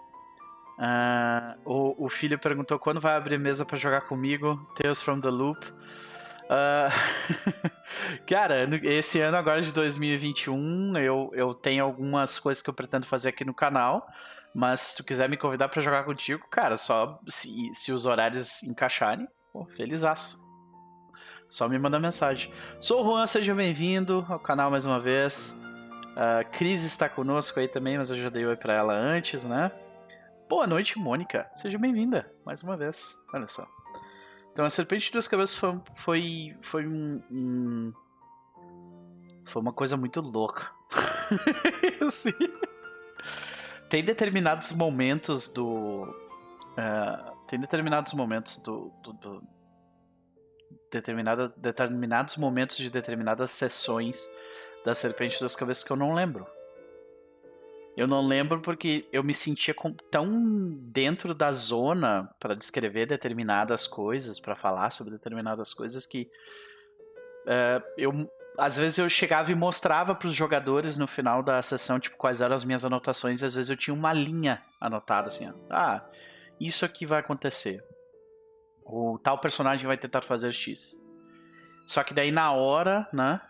Uh, 0.79 1.59
o, 1.64 2.07
o 2.07 2.09
filho 2.09 2.38
perguntou 2.38 2.79
quando 2.79 3.01
vai 3.01 3.14
abrir 3.14 3.38
mesa 3.38 3.64
para 3.66 3.77
jogar 3.77 4.03
comigo, 4.03 4.57
Tales 4.75 5.03
from 5.03 5.20
the 5.20 5.29
Loop. 5.29 5.61
Uh, 6.46 7.70
cara, 8.26 8.68
esse 8.85 9.20
ano 9.20 9.37
agora 9.37 9.61
de 9.61 9.72
2021 9.72 10.96
eu, 10.98 11.30
eu 11.35 11.52
tenho 11.52 11.85
algumas 11.85 12.38
coisas 12.38 12.62
que 12.62 12.70
eu 12.70 12.74
pretendo 12.74 13.06
fazer 13.06 13.30
aqui 13.30 13.44
no 13.44 13.54
canal. 13.54 14.06
Mas 14.54 14.80
se 14.80 14.96
tu 14.96 15.04
quiser 15.04 15.28
me 15.28 15.37
convidar 15.37 15.68
para 15.68 15.82
jogar 15.82 16.04
contigo, 16.04 16.46
cara, 16.50 16.78
só 16.78 17.20
se, 17.28 17.70
se 17.74 17.92
os 17.92 18.06
horários 18.06 18.62
encaixarem, 18.62 19.28
pô, 19.52 19.66
felizaço. 19.66 20.40
Só 21.46 21.68
me 21.68 21.78
manda 21.78 22.00
mensagem. 22.00 22.50
Sou 22.80 23.02
o 23.02 23.04
Juan, 23.04 23.26
seja 23.26 23.54
bem-vindo 23.54 24.24
ao 24.28 24.40
canal 24.40 24.70
mais 24.70 24.87
uma 24.87 24.98
vez. 24.98 25.61
Uh, 26.12 26.50
Cris 26.52 26.82
está 26.82 27.06
conosco 27.06 27.61
aí 27.61 27.68
também, 27.68 27.98
mas 27.98 28.11
eu 28.11 28.16
já 28.16 28.30
dei 28.30 28.46
oi 28.46 28.56
pra 28.56 28.72
ela 28.72 28.94
antes, 28.94 29.44
né? 29.44 29.70
Boa 30.48 30.66
noite, 30.66 30.98
Mônica. 30.98 31.46
Seja 31.52 31.78
bem-vinda 31.78 32.32
mais 32.44 32.62
uma 32.62 32.78
vez. 32.78 33.20
Olha 33.35 33.48
só. 33.48 33.76
Então 34.57 34.64
a 34.64 34.71
Serpente 34.71 35.09
de 35.09 35.12
Duas 35.12 35.29
Cabeças 35.29 35.55
foi, 35.55 35.79
foi, 35.95 36.57
foi 36.62 36.87
um, 36.87 37.23
um, 37.31 37.92
Foi 39.45 39.61
uma 39.61 39.71
coisa 39.71 39.99
muito 39.99 40.19
louca. 40.23 40.71
assim. 42.01 42.33
Tem 43.90 44.03
determinados 44.03 44.73
momentos 44.73 45.51
do. 45.51 46.05
Uh, 46.05 47.37
tem 47.47 47.61
determinados 47.61 48.14
momentos 48.14 48.59
do. 48.61 48.90
do, 49.03 49.12
do 49.12 49.42
determinada, 50.90 51.53
determinados 51.59 52.38
momentos 52.38 52.79
de 52.79 52.88
determinadas 52.88 53.51
sessões 53.51 54.27
da 54.87 54.95
Serpente 54.95 55.38
das 55.38 55.55
Cabeças 55.55 55.85
que 55.85 55.92
eu 55.92 55.99
não 55.99 56.14
lembro. 56.14 56.47
Eu 57.96 58.06
não 58.06 58.26
lembro 58.26 58.61
porque 58.61 59.09
eu 59.11 59.24
me 59.24 59.32
sentia 59.32 59.74
tão 60.11 60.76
dentro 60.82 61.35
da 61.35 61.50
zona 61.50 62.28
para 62.38 62.54
descrever 62.54 63.06
determinadas 63.06 63.87
coisas, 63.87 64.38
para 64.38 64.54
falar 64.54 64.90
sobre 64.90 65.14
determinadas 65.14 65.72
coisas 65.72 66.04
que 66.04 66.30
uh, 67.46 67.82
eu 67.96 68.30
às 68.59 68.78
vezes 68.78 68.98
eu 68.98 69.09
chegava 69.09 69.52
e 69.52 69.54
mostrava 69.54 70.14
para 70.14 70.28
os 70.28 70.35
jogadores 70.35 70.96
no 70.96 71.06
final 71.06 71.42
da 71.42 71.61
sessão 71.62 72.00
tipo 72.00 72.16
quais 72.16 72.40
eram 72.40 72.54
as 72.54 72.64
minhas 72.64 72.85
anotações. 72.85 73.42
E 73.42 73.44
às 73.44 73.54
vezes 73.54 73.70
eu 73.70 73.76
tinha 73.76 73.94
uma 73.94 74.12
linha 74.12 74.62
anotada 74.80 75.28
assim, 75.28 75.48
ó, 75.48 75.52
ah, 75.70 76.02
isso 76.61 76.85
aqui 76.85 77.04
vai 77.04 77.20
acontecer. 77.20 77.85
O 78.85 79.18
tal 79.22 79.38
personagem 79.38 79.87
vai 79.87 79.98
tentar 79.98 80.22
fazer 80.22 80.52
X. 80.52 80.98
Só 81.87 82.02
que 82.02 82.14
daí 82.14 82.30
na 82.30 82.52
hora, 82.52 83.09
né? 83.12 83.40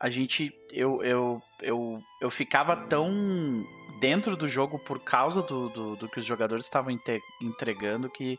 A 0.00 0.10
gente. 0.10 0.52
Eu, 0.70 1.02
eu, 1.02 1.42
eu, 1.60 2.02
eu 2.20 2.30
ficava 2.30 2.76
tão 2.88 3.64
dentro 4.04 4.36
do 4.36 4.46
jogo 4.46 4.78
por 4.78 5.00
causa 5.00 5.40
do, 5.40 5.70
do, 5.70 5.96
do 5.96 6.06
que 6.06 6.20
os 6.20 6.26
jogadores 6.26 6.66
estavam 6.66 6.94
entregando 7.40 8.10
que 8.10 8.38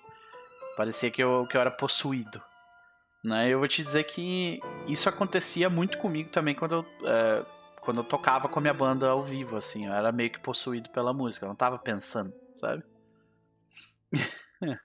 parecia 0.77 1.09
que 1.09 1.23
eu, 1.23 1.47
que 1.49 1.57
eu 1.57 1.61
era 1.61 1.71
possuído. 1.71 2.39
Né? 3.23 3.49
Eu 3.49 3.57
vou 3.57 3.67
te 3.67 3.83
dizer 3.83 4.03
que 4.03 4.59
isso 4.87 5.09
acontecia 5.09 5.67
muito 5.67 5.97
comigo 5.97 6.29
também 6.29 6.53
quando 6.53 6.75
eu, 6.75 6.85
é, 7.09 7.43
quando 7.81 8.01
eu 8.01 8.03
tocava 8.03 8.47
com 8.47 8.59
a 8.59 8.61
minha 8.61 8.75
banda 8.75 9.09
ao 9.09 9.23
vivo, 9.23 9.57
assim. 9.57 9.87
Eu 9.87 9.93
era 9.93 10.11
meio 10.11 10.29
que 10.29 10.39
possuído 10.39 10.91
pela 10.91 11.11
música, 11.11 11.47
eu 11.47 11.49
não 11.49 11.55
tava 11.55 11.79
pensando, 11.79 12.31
sabe? 12.53 12.83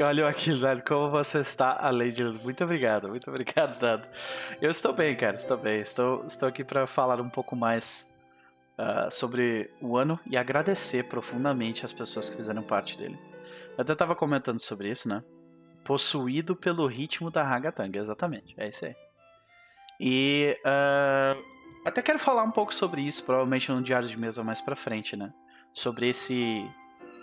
Olha 0.00 0.28
aqui, 0.28 0.54
Dado, 0.54 0.84
como 0.84 1.10
você 1.10 1.40
está, 1.40 1.76
além 1.80 2.10
de 2.10 2.22
Muito 2.22 2.62
obrigado, 2.62 3.08
muito 3.08 3.28
obrigado, 3.28 3.80
Dado. 3.80 4.08
Eu 4.62 4.70
estou 4.70 4.92
bem, 4.92 5.16
cara, 5.16 5.34
estou 5.34 5.56
bem. 5.56 5.80
Estou, 5.80 6.24
estou 6.24 6.48
aqui 6.48 6.62
para 6.62 6.86
falar 6.86 7.20
um 7.20 7.28
pouco 7.28 7.56
mais 7.56 8.13
uh, 8.78 9.10
sobre 9.10 9.70
o 9.80 9.96
ano 9.96 10.18
e 10.26 10.36
agradecer 10.36 11.04
profundamente 11.08 11.84
as 11.84 11.92
pessoas 11.92 12.28
que 12.28 12.36
fizeram 12.36 12.62
parte 12.62 12.96
dele. 12.96 13.18
Eu 13.76 13.82
até 13.82 13.92
estava 13.92 14.14
comentando 14.14 14.60
sobre 14.60 14.90
isso, 14.90 15.08
né? 15.08 15.22
Possuído 15.84 16.56
pelo 16.56 16.86
ritmo 16.86 17.30
da 17.30 17.42
Ragatanga, 17.42 17.98
exatamente, 17.98 18.54
é 18.56 18.68
isso 18.68 18.86
aí. 18.86 18.94
E 20.00 20.56
uh, 20.64 21.42
até 21.84 22.02
quero 22.02 22.18
falar 22.18 22.42
um 22.42 22.50
pouco 22.50 22.74
sobre 22.74 23.02
isso, 23.02 23.24
provavelmente 23.24 23.70
no 23.70 23.82
diário 23.82 24.08
de 24.08 24.16
mesa 24.16 24.42
mais 24.42 24.60
pra 24.60 24.76
frente, 24.76 25.16
né? 25.16 25.32
Sobre 25.72 26.08
esse 26.08 26.64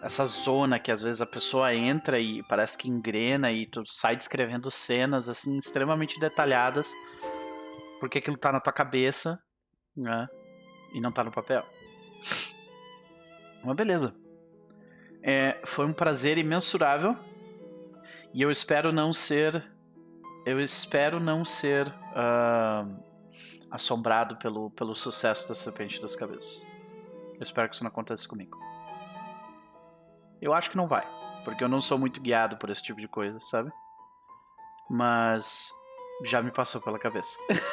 essa 0.03 0.25
zona 0.25 0.79
que 0.79 0.91
às 0.91 0.99
vezes 0.99 1.21
a 1.21 1.27
pessoa 1.27 1.75
entra 1.75 2.19
e 2.19 2.41
parece 2.43 2.75
que 2.75 2.89
engrena 2.89 3.51
e 3.51 3.67
tu 3.67 3.83
sai 3.85 4.15
descrevendo 4.15 4.71
cenas 4.71 5.29
assim 5.29 5.59
extremamente 5.59 6.19
detalhadas 6.19 6.91
porque 8.01 8.17
aquilo 8.17 8.35
tá 8.35 8.51
na 8.51 8.59
tua 8.59 8.73
cabeça, 8.73 9.39
né? 9.95 10.27
E 10.93 10.99
não 10.99 11.11
tá 11.11 11.23
no 11.23 11.31
papel. 11.31 11.63
Mas 13.63 13.75
beleza. 13.75 14.13
É, 15.23 15.61
foi 15.65 15.85
um 15.85 15.93
prazer 15.93 16.37
imensurável 16.37 17.15
e 18.33 18.41
eu 18.41 18.49
espero 18.49 18.91
não 18.91 19.13
ser 19.13 19.69
eu 20.43 20.59
espero 20.59 21.19
não 21.19 21.45
ser 21.45 21.87
uh, 21.87 23.03
assombrado 23.69 24.37
pelo, 24.37 24.71
pelo 24.71 24.95
sucesso 24.95 25.47
da 25.47 25.53
Serpente 25.53 26.01
das 26.01 26.15
Cabeças. 26.15 26.65
Eu 27.35 27.43
espero 27.43 27.69
que 27.69 27.75
isso 27.75 27.83
não 27.83 27.89
aconteça 27.89 28.27
comigo. 28.27 28.57
Eu 30.41 30.53
acho 30.53 30.71
que 30.71 30.77
não 30.77 30.87
vai, 30.87 31.07
porque 31.45 31.63
eu 31.63 31.69
não 31.69 31.79
sou 31.79 31.99
muito 31.99 32.19
guiado 32.19 32.57
por 32.57 32.71
esse 32.71 32.81
tipo 32.81 32.99
de 32.99 33.07
coisa, 33.07 33.39
sabe? 33.39 33.71
Mas 34.89 35.71
já 36.25 36.41
me 36.41 36.51
passou 36.51 36.81
pela 36.81 36.97
cabeça. 36.97 37.39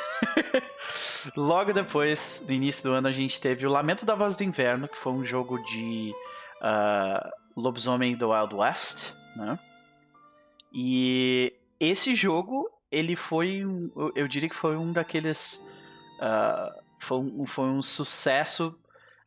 Logo 1.36 1.72
depois, 1.72 2.44
no 2.46 2.54
início 2.54 2.84
do 2.84 2.92
ano, 2.94 3.08
a 3.08 3.12
gente 3.12 3.40
teve 3.40 3.66
o 3.66 3.70
Lamento 3.70 4.04
da 4.06 4.14
Voz 4.14 4.36
do 4.36 4.44
Inverno, 4.44 4.88
que 4.88 4.98
foi 4.98 5.12
um 5.12 5.24
jogo 5.24 5.62
de 5.64 6.14
uh, 6.62 7.30
lobisomem 7.56 8.16
do 8.16 8.30
Wild 8.30 8.54
West, 8.54 9.12
né? 9.36 9.58
E 10.72 11.52
esse 11.80 12.14
jogo, 12.14 12.70
ele 12.90 13.16
foi, 13.16 13.64
eu 14.14 14.28
diria 14.28 14.48
que 14.48 14.56
foi 14.56 14.76
um 14.76 14.92
daqueles, 14.92 15.66
uh, 16.20 16.82
foi, 17.00 17.18
um, 17.18 17.46
foi 17.46 17.64
um 17.66 17.82
sucesso 17.82 18.78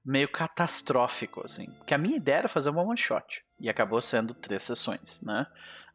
meio 0.03 0.29
catastrófico, 0.29 1.43
assim. 1.43 1.65
Porque 1.77 1.93
a 1.93 1.97
minha 1.97 2.17
ideia 2.17 2.37
era 2.37 2.47
fazer 2.47 2.69
uma 2.69 2.83
one 2.83 2.97
shot. 2.97 3.43
E 3.59 3.69
acabou 3.69 4.01
sendo 4.01 4.33
três 4.33 4.63
sessões, 4.63 5.21
né? 5.21 5.45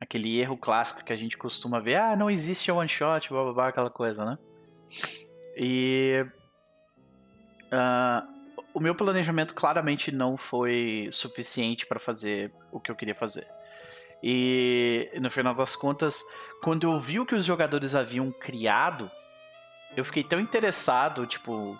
Aquele 0.01 0.39
erro 0.39 0.57
clássico 0.57 1.05
que 1.05 1.13
a 1.13 1.17
gente 1.17 1.37
costuma 1.37 1.81
ver, 1.81 1.97
ah, 1.97 2.17
não 2.17 2.31
existe 2.31 2.71
one 2.71 2.89
shot, 2.89 3.31
blá 3.31 3.45
blá 3.45 3.53
blá, 3.53 3.69
aquela 3.69 3.91
coisa, 3.91 4.25
né? 4.25 4.39
E. 5.57 6.27
Uh, 7.73 8.37
o 8.77 8.81
meu 8.81 8.95
planejamento 8.95 9.55
claramente 9.55 10.13
não 10.13 10.37
foi 10.37 11.09
suficiente 11.11 11.87
para 11.87 11.99
fazer 11.99 12.53
o 12.71 12.79
que 12.79 12.91
eu 12.91 12.95
queria 12.95 13.15
fazer. 13.15 13.47
E 14.23 15.11
no 15.19 15.31
final 15.31 15.55
das 15.55 15.75
contas, 15.75 16.23
quando 16.63 16.85
eu 16.85 17.01
vi 17.01 17.19
o 17.19 17.25
que 17.25 17.35
os 17.35 17.43
jogadores 17.43 17.95
haviam 17.95 18.31
criado, 18.31 19.11
eu 19.97 20.05
fiquei 20.05 20.23
tão 20.23 20.39
interessado, 20.39 21.27
tipo, 21.27 21.79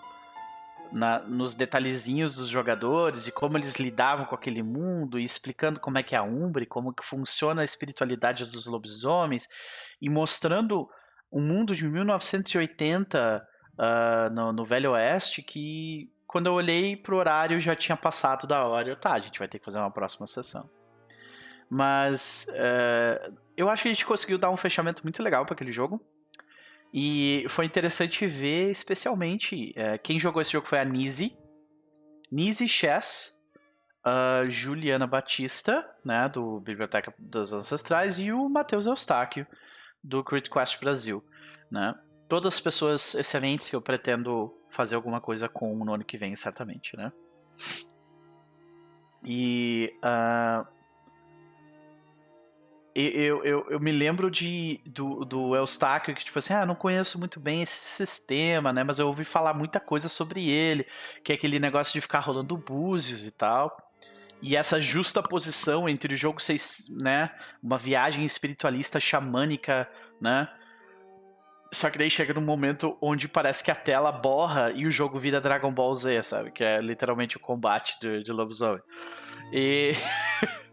na, 0.91 1.19
nos 1.19 1.53
detalhezinhos 1.53 2.35
dos 2.35 2.47
jogadores 2.47 3.27
e 3.27 3.31
como 3.31 3.57
eles 3.57 3.75
lidavam 3.75 4.25
com 4.25 4.33
aquele 4.33 4.63
mundo 4.63 5.19
e 5.19 5.23
explicando 5.23 5.79
como 5.79 5.99
é 5.99 6.03
que 6.03 6.15
é 6.15 6.17
a 6.17 6.23
Umbre, 6.23 6.65
como 6.65 6.93
que 6.93 7.05
funciona 7.05 7.61
a 7.61 7.65
espiritualidade 7.65 8.45
dos 8.45 8.65
lobisomens 8.65 9.47
e 10.01 10.09
mostrando 10.09 10.89
um 11.31 11.41
mundo 11.41 11.75
de 11.75 11.87
1980 11.87 13.45
uh, 13.45 13.57
ah, 13.77 14.29
no, 14.31 14.53
no, 14.53 14.65
Velho 14.65 14.91
Oeste 14.91 15.41
que 15.41 16.09
quando 16.25 16.47
eu 16.47 16.53
olhei 16.53 16.95
pro 16.95 17.17
horário 17.17 17.59
já 17.59 17.75
tinha 17.75 17.95
passado 17.95 18.47
da 18.47 18.65
hora. 18.65 18.89
Eu, 18.89 18.95
tá, 18.95 19.13
a 19.13 19.19
gente 19.19 19.39
vai 19.39 19.47
ter 19.47 19.59
que 19.59 19.65
fazer 19.65 19.79
uma 19.79 19.91
próxima 19.91 20.27
sessão. 20.27 20.69
Mas 21.69 22.47
uh, 22.49 23.33
eu 23.55 23.69
acho 23.69 23.83
que 23.83 23.89
a 23.89 23.93
gente 23.93 24.05
conseguiu 24.05 24.37
dar 24.37 24.49
um 24.49 24.57
fechamento 24.57 25.03
muito 25.03 25.21
legal 25.21 25.45
para 25.45 25.53
aquele 25.53 25.71
jogo. 25.71 26.01
E 26.93 27.45
foi 27.49 27.65
interessante 27.65 28.25
ver, 28.25 28.71
especialmente, 28.71 29.73
é, 29.75 29.97
quem 29.97 30.19
jogou 30.19 30.41
esse 30.41 30.53
jogo 30.53 30.67
foi 30.67 30.79
a 30.79 30.85
Nise, 30.85 31.37
Nise 32.31 32.67
Chess, 32.67 33.33
a 34.03 34.43
Juliana 34.47 35.05
Batista, 35.05 35.85
né, 36.03 36.29
do 36.29 36.61
Biblioteca 36.61 37.13
dos 37.19 37.51
Ancestrais, 37.51 38.19
e 38.19 38.31
o 38.31 38.47
Matheus 38.47 38.85
Eustáquio, 38.85 39.45
do 40.07 40.23
Crit 40.23 40.49
Quest 40.49 40.79
Brasil, 40.79 41.23
né. 41.69 41.93
Todas 42.29 42.59
pessoas 42.59 43.15
excelentes 43.15 43.69
que 43.69 43.75
eu 43.75 43.81
pretendo 43.81 44.53
fazer 44.69 44.95
alguma 44.95 45.21
coisa 45.21 45.47
com 45.47 45.75
no 45.83 45.93
ano 45.93 46.03
que 46.03 46.17
vem, 46.17 46.35
certamente, 46.35 46.95
né. 46.95 47.11
E 49.23 49.93
uh, 49.97 50.67
eu, 52.95 53.43
eu, 53.43 53.65
eu 53.69 53.79
me 53.79 53.91
lembro 53.91 54.31
de, 54.31 54.81
do, 54.85 55.23
do 55.23 55.55
Eustáquio, 55.55 56.15
que 56.15 56.25
tipo 56.25 56.39
assim, 56.39 56.53
ah, 56.53 56.65
não 56.65 56.75
conheço 56.75 57.19
muito 57.19 57.39
bem 57.39 57.61
esse 57.61 57.75
sistema, 57.75 58.73
né? 58.73 58.83
Mas 58.83 58.97
eu 58.97 59.07
ouvi 59.07 59.23
falar 59.23 59.53
muita 59.53 59.79
coisa 59.79 60.09
sobre 60.09 60.49
ele, 60.49 60.85
que 61.23 61.31
é 61.31 61.35
aquele 61.35 61.59
negócio 61.59 61.93
de 61.93 62.01
ficar 62.01 62.19
rolando 62.19 62.57
búzios 62.57 63.25
e 63.27 63.31
tal. 63.31 63.86
E 64.41 64.55
essa 64.55 64.79
justa 64.79 65.21
posição 65.23 65.89
entre 65.89 66.13
o 66.13 66.17
jogo 66.17 66.41
ser, 66.41 66.57
né, 66.89 67.31
uma 67.61 67.77
viagem 67.77 68.23
espiritualista 68.23 68.99
xamânica, 68.99 69.89
né? 70.21 70.47
Só 71.73 71.89
que 71.89 71.97
daí 71.97 72.09
chega 72.09 72.33
num 72.33 72.41
momento 72.41 72.97
onde 73.01 73.27
parece 73.27 73.63
que 73.63 73.71
a 73.71 73.75
tela 73.75 74.11
borra 74.11 74.71
e 74.71 74.85
o 74.85 74.91
jogo 74.91 75.17
vira 75.17 75.41
Dragon 75.41 75.71
Ball 75.71 75.93
Z, 75.93 76.23
sabe? 76.23 76.51
Que 76.51 76.63
é 76.63 76.79
literalmente 76.79 77.35
o 77.35 77.39
combate 77.39 77.99
de, 77.99 78.23
de 78.23 78.31
lobisomem. 78.31 78.81
E 79.51 79.93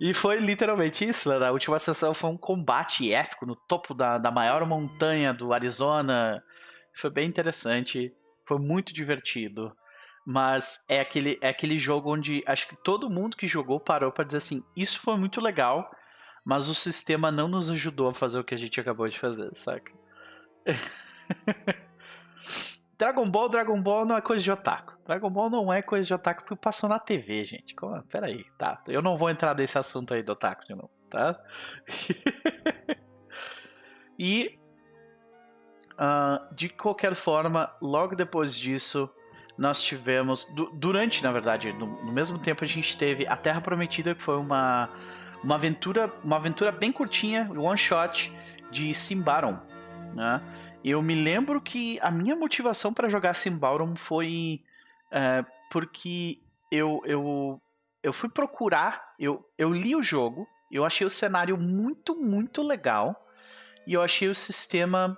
E 0.00 0.12
foi 0.14 0.38
literalmente 0.38 1.08
isso, 1.08 1.28
né? 1.28 1.46
A 1.46 1.52
última 1.52 1.78
sessão 1.78 2.14
foi 2.14 2.30
um 2.30 2.36
combate 2.36 3.12
épico 3.12 3.46
no 3.46 3.54
topo 3.54 3.94
da, 3.94 4.18
da 4.18 4.30
maior 4.30 4.66
montanha 4.66 5.32
do 5.32 5.52
Arizona. 5.52 6.42
Foi 6.94 7.10
bem 7.10 7.28
interessante, 7.28 8.12
foi 8.44 8.58
muito 8.58 8.92
divertido. 8.92 9.74
Mas 10.24 10.84
é 10.88 11.00
aquele, 11.00 11.38
é 11.40 11.48
aquele 11.48 11.78
jogo 11.78 12.12
onde 12.12 12.44
acho 12.46 12.68
que 12.68 12.76
todo 12.76 13.10
mundo 13.10 13.36
que 13.36 13.48
jogou 13.48 13.80
parou 13.80 14.12
para 14.12 14.24
dizer 14.24 14.38
assim: 14.38 14.64
isso 14.76 15.00
foi 15.00 15.16
muito 15.16 15.40
legal, 15.40 15.90
mas 16.44 16.68
o 16.68 16.74
sistema 16.74 17.32
não 17.32 17.48
nos 17.48 17.70
ajudou 17.70 18.08
a 18.08 18.14
fazer 18.14 18.38
o 18.38 18.44
que 18.44 18.54
a 18.54 18.58
gente 18.58 18.80
acabou 18.80 19.08
de 19.08 19.18
fazer, 19.18 19.50
saca? 19.54 19.92
Dragon 23.02 23.28
Ball, 23.28 23.48
Dragon 23.48 23.82
Ball 23.82 24.06
não 24.06 24.16
é 24.16 24.20
coisa 24.20 24.44
de 24.44 24.52
otaku. 24.52 24.96
Dragon 25.04 25.28
Ball 25.28 25.50
não 25.50 25.72
é 25.72 25.82
coisa 25.82 26.06
de 26.06 26.14
otaku 26.14 26.42
porque 26.42 26.54
passou 26.54 26.88
na 26.88 27.00
TV, 27.00 27.44
gente. 27.44 27.74
Como? 27.74 28.00
Pera 28.04 28.28
aí, 28.28 28.44
tá. 28.56 28.78
Eu 28.86 29.02
não 29.02 29.16
vou 29.16 29.28
entrar 29.28 29.56
nesse 29.56 29.76
assunto 29.76 30.14
aí 30.14 30.22
do 30.22 30.30
otaku 30.30 30.64
de 30.64 30.72
novo, 30.72 30.92
tá? 31.10 31.36
e 34.16 34.56
uh, 35.94 36.54
de 36.54 36.68
qualquer 36.68 37.16
forma, 37.16 37.74
logo 37.82 38.14
depois 38.14 38.56
disso, 38.56 39.12
nós 39.62 39.80
tivemos 39.80 40.44
du 40.46 40.68
durante, 40.72 41.22
na 41.22 41.30
verdade, 41.30 41.72
no, 41.72 41.86
no, 41.86 42.12
mesmo 42.12 42.36
tempo 42.36 42.64
a 42.64 42.66
gente 42.66 42.98
teve 42.98 43.28
a 43.28 43.36
Terra 43.36 43.60
Prometida, 43.60 44.12
que 44.12 44.20
foi 44.20 44.36
uma 44.36 44.90
uma 45.42 45.54
aventura, 45.54 46.12
uma 46.24 46.34
aventura 46.34 46.72
bem 46.72 46.90
curtinha, 46.90 47.48
one 47.56 47.78
shot 47.78 48.32
de 48.72 48.92
Simbaron, 48.92 49.56
né? 50.14 50.40
Eu 50.84 51.00
me 51.00 51.14
lembro 51.14 51.60
que 51.60 51.96
a 52.00 52.10
minha 52.10 52.34
motivação 52.34 52.92
para 52.92 53.08
jogar 53.08 53.34
Symbaurum 53.34 53.94
foi 53.94 54.64
é, 55.12 55.44
porque 55.70 56.40
eu, 56.68 57.00
eu, 57.04 57.62
eu 58.02 58.12
fui 58.12 58.28
procurar, 58.28 59.14
eu, 59.16 59.48
eu 59.56 59.72
li 59.72 59.94
o 59.94 60.02
jogo, 60.02 60.44
eu 60.72 60.84
achei 60.84 61.06
o 61.06 61.10
cenário 61.10 61.56
muito, 61.56 62.16
muito 62.16 62.62
legal 62.62 63.28
e 63.86 63.94
eu 63.94 64.02
achei 64.02 64.28
o 64.28 64.34
sistema 64.34 65.16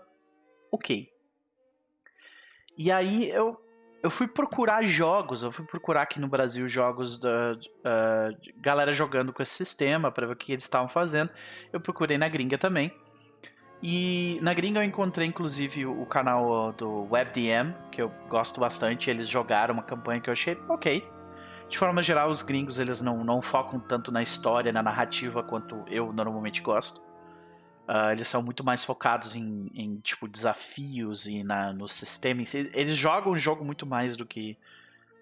ok. 0.71 1.09
E 2.77 2.93
aí 2.93 3.31
eu, 3.31 3.63
eu 4.05 4.11
fui 4.11 4.29
procurar 4.29 4.85
jogos, 4.85 5.43
eu 5.43 5.51
fui 5.51 5.64
procurar 5.64 6.03
aqui 6.03 6.21
no 6.21 6.29
Brasil 6.29 6.69
jogos 6.69 7.19
da 7.19 7.55
uh, 7.55 8.53
galera 8.59 8.93
jogando 8.93 9.33
com 9.33 9.43
esse 9.43 9.55
sistema 9.55 10.12
para 10.12 10.27
ver 10.27 10.35
o 10.35 10.37
que 10.37 10.53
eles 10.53 10.64
estavam 10.64 10.90
fazendo. 10.90 11.31
Eu 11.73 11.81
procurei 11.81 12.19
na 12.19 12.29
gringa 12.29 12.59
também. 12.59 12.93
E 13.83 14.38
na 14.43 14.53
gringa 14.53 14.81
eu 14.81 14.85
encontrei 14.85 15.27
inclusive 15.27 15.87
o 15.87 16.05
canal 16.05 16.71
do 16.75 17.09
WebDM, 17.11 17.75
que 17.90 18.03
eu 18.03 18.12
gosto 18.29 18.61
bastante. 18.61 19.09
Eles 19.09 19.27
jogaram 19.27 19.73
uma 19.73 19.83
campanha 19.83 20.21
que 20.21 20.29
eu 20.29 20.33
achei 20.35 20.59
ok. 20.69 21.03
De 21.71 21.79
forma 21.79 22.03
geral, 22.03 22.29
os 22.29 22.43
gringos 22.43 22.79
eles 22.79 23.01
não, 23.01 23.25
não 23.25 23.40
focam 23.40 23.81
tanto 23.81 24.12
na 24.12 24.23
história, 24.23 24.71
na 24.71 24.83
narrativa, 24.83 25.43
quanto 25.43 25.83
eu 25.88 26.12
normalmente 26.12 26.61
gosto. 26.61 27.01
Uh, 27.88 28.12
eles 28.12 28.29
são 28.29 28.42
muito 28.42 28.64
mais 28.64 28.83
focados 28.83 29.37
em, 29.37 29.70
em 29.75 29.97
tipo 30.01 30.27
desafios 30.27 31.27
e 31.27 31.42
na, 31.42 31.73
no 31.73 31.87
sistema. 31.88 32.42
Eles 32.73 32.97
jogam 32.97 33.33
o 33.33 33.38
jogo 33.38 33.64
muito 33.64 33.87
mais 33.87 34.16
do 34.16 34.25
que 34.25 34.57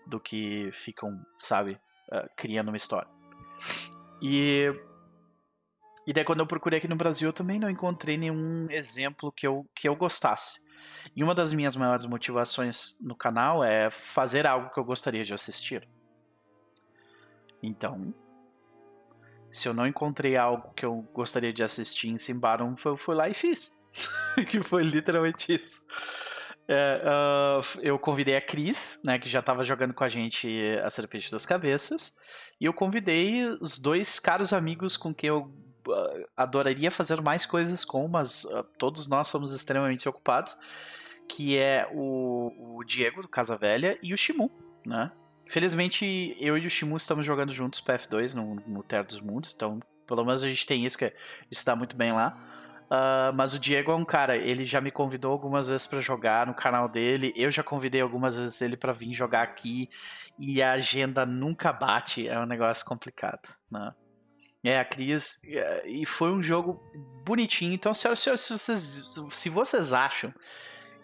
do 0.07 0.19
que 0.19 0.69
ficam, 0.73 1.25
sabe, 1.39 1.79
uh, 2.09 2.29
criando 2.37 2.69
uma 2.69 2.77
história. 2.77 3.09
E 4.21 4.73
e 6.07 6.13
daí 6.13 6.25
quando 6.25 6.41
eu 6.41 6.47
procurei 6.47 6.79
aqui 6.79 6.89
no 6.89 6.97
Brasil, 6.97 7.29
eu 7.29 7.33
também 7.33 7.59
não 7.59 7.71
encontrei 7.71 8.17
nenhum 8.17 8.69
exemplo 8.71 9.31
que 9.33 9.47
eu, 9.47 9.67
que 9.75 9.89
eu 9.89 9.95
gostasse. 9.95 10.61
E 11.15 11.23
uma 11.23 11.35
das 11.35 11.53
minhas 11.53 11.77
maiores 11.77 12.05
motivações 12.07 12.97
no 13.01 13.15
canal 13.15 13.63
é 13.63 13.91
fazer 13.91 14.47
algo 14.47 14.71
que 14.71 14.79
eu 14.79 14.85
gostaria 14.85 15.25
de 15.25 15.35
assistir. 15.35 15.87
Então, 17.63 18.13
se 19.53 19.69
eu 19.69 19.75
não 19.75 19.87
encontrei 19.87 20.37
algo 20.37 20.73
que 20.75 20.85
eu 20.85 21.07
gostaria 21.13 21.53
de 21.53 21.63
assistir 21.63 22.09
em 22.09 22.17
Simbarum, 22.17 22.75
eu 22.85 22.97
fui 22.97 23.15
lá 23.15 23.29
e 23.29 23.35
fiz. 23.35 23.79
que 24.49 24.63
foi 24.63 24.83
literalmente 24.83 25.53
isso. 25.53 25.85
É, 26.67 27.03
uh, 27.05 27.81
eu 27.83 27.99
convidei 27.99 28.37
a 28.37 28.41
Cris, 28.41 29.01
né, 29.05 29.19
que 29.19 29.29
já 29.29 29.41
estava 29.41 29.65
jogando 29.65 29.93
com 29.93 30.05
a 30.05 30.09
gente 30.09 30.49
a 30.83 30.89
Serpente 30.89 31.31
das 31.31 31.45
Cabeças, 31.45 32.17
E 32.61 32.65
eu 32.65 32.73
convidei 32.73 33.45
os 33.61 33.79
dois 33.79 34.19
caros 34.19 34.53
amigos 34.53 34.97
com 34.97 35.13
quem 35.13 35.29
eu 35.29 35.53
uh, 35.87 36.29
adoraria 36.37 36.91
fazer 36.91 37.21
mais 37.21 37.45
coisas 37.45 37.85
com, 37.85 38.09
mas 38.09 38.45
uh, 38.45 38.65
todos 38.79 39.07
nós 39.07 39.29
somos 39.29 39.53
extremamente 39.53 40.09
ocupados, 40.09 40.57
que 41.29 41.59
é 41.59 41.89
o, 41.93 42.79
o 42.79 42.85
Diego 42.85 43.23
do 43.23 43.29
Casa 43.29 43.57
Velha 43.57 43.99
e 44.03 44.15
o 44.15 44.17
Shimu, 44.17 44.51
né? 44.87 45.11
Felizmente, 45.53 46.35
eu 46.41 46.57
e 46.57 46.67
o 46.67 46.71
Shimu 46.71 46.97
estamos 46.97 47.27
jogando 47.27 47.53
juntos 47.53 47.79
PF2 47.83 48.33
no, 48.35 48.55
no 48.67 48.83
Terra 48.83 49.03
dos 49.03 49.21
Mundos, 49.21 49.53
então 49.55 49.81
pelo 50.07 50.25
menos 50.25 50.43
a 50.43 50.49
gente 50.49 50.67
tem 50.67 50.87
isso, 50.87 50.97
que 50.97 51.13
está 51.51 51.77
muito 51.77 51.95
bem 51.95 52.11
lá. 52.11 52.35
Uh, 52.85 53.37
mas 53.37 53.53
o 53.53 53.59
Diego 53.59 53.93
é 53.93 53.95
um 53.95 54.05
cara, 54.05 54.35
ele 54.35 54.65
já 54.65 54.81
me 54.81 54.91
convidou 54.91 55.31
algumas 55.31 55.69
vezes 55.69 55.87
para 55.87 56.01
jogar 56.01 56.47
no 56.47 56.55
canal 56.55 56.89
dele. 56.89 57.35
Eu 57.37 57.51
já 57.51 57.63
convidei 57.63 58.01
algumas 58.01 58.35
vezes 58.35 58.63
ele 58.63 58.79
para 58.79 58.95
vir 58.95 59.13
jogar 59.13 59.43
aqui 59.43 59.91
e 60.39 60.63
a 60.63 60.73
agenda 60.73 61.27
nunca 61.27 61.71
bate. 61.71 62.27
É 62.27 62.41
um 62.41 62.47
negócio 62.47 62.87
complicado, 62.87 63.55
né? 63.71 63.93
É, 64.65 64.81
a 64.81 64.87
Cris. 64.87 65.39
É, 65.45 65.87
e 65.87 66.07
foi 66.07 66.33
um 66.33 66.43
jogo 66.43 66.83
bonitinho. 67.27 67.75
Então, 67.75 67.93
se, 67.93 68.09
se, 68.17 68.39
se, 68.39 68.53
vocês, 68.55 69.21
se 69.31 69.51
vocês 69.51 69.93
acham 69.93 70.33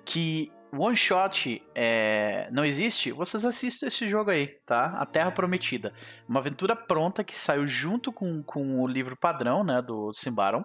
que 0.07 0.51
One 0.73 0.97
Shot 0.97 1.63
é, 1.75 2.49
não 2.51 2.65
existe, 2.65 3.11
vocês 3.11 3.45
assistem 3.45 3.87
esse 3.87 4.07
jogo 4.09 4.31
aí, 4.31 4.49
tá? 4.67 4.97
A 4.99 5.07
Terra 5.07 5.31
Prometida. 5.31 5.95
Uma 6.29 6.41
aventura 6.41 6.77
pronta 6.77 7.25
que 7.25 7.39
saiu 7.39 7.67
junto 7.67 8.13
com, 8.13 8.43
com 8.43 8.83
o 8.83 8.87
livro 8.87 9.17
padrão, 9.17 9.65
né? 9.65 9.81
Do 9.81 10.13
Simbaron. 10.13 10.63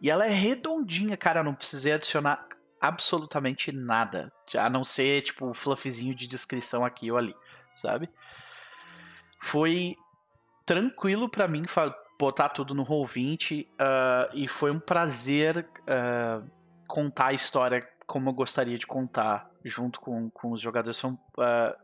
E 0.00 0.10
ela 0.10 0.26
é 0.26 0.30
redondinha, 0.30 1.16
cara. 1.16 1.40
Eu 1.40 1.44
não 1.44 1.54
precisei 1.54 1.92
adicionar 1.92 2.46
absolutamente 2.80 3.72
nada. 3.72 4.30
A 4.56 4.68
não 4.70 4.84
ser, 4.84 5.22
tipo, 5.22 5.48
o 5.48 5.54
fluffzinho 5.54 6.14
de 6.14 6.28
descrição 6.28 6.84
aqui 6.84 7.10
ou 7.10 7.18
ali, 7.18 7.34
sabe? 7.74 8.08
Foi 9.40 9.96
tranquilo 10.64 11.28
para 11.28 11.48
mim 11.48 11.64
botar 12.18 12.50
tudo 12.50 12.74
no 12.74 12.84
Roll20 12.84 13.66
uh, 13.66 13.66
e 14.34 14.46
foi 14.46 14.70
um 14.70 14.78
prazer 14.78 15.68
uh, 15.80 16.48
contar 16.86 17.26
a 17.28 17.32
história 17.32 17.86
como 18.06 18.30
eu 18.30 18.34
gostaria 18.34 18.78
de 18.78 18.86
contar 18.86 19.50
junto 19.64 20.00
com, 20.00 20.30
com 20.30 20.52
os 20.52 20.60
jogadores. 20.60 20.96
São, 20.96 21.18
uh, 21.38 21.76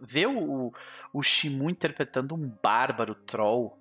ver 0.00 0.26
o, 0.26 0.72
o 1.12 1.22
Shimu 1.22 1.70
interpretando 1.70 2.34
um 2.34 2.52
bárbaro 2.62 3.14
troll 3.14 3.78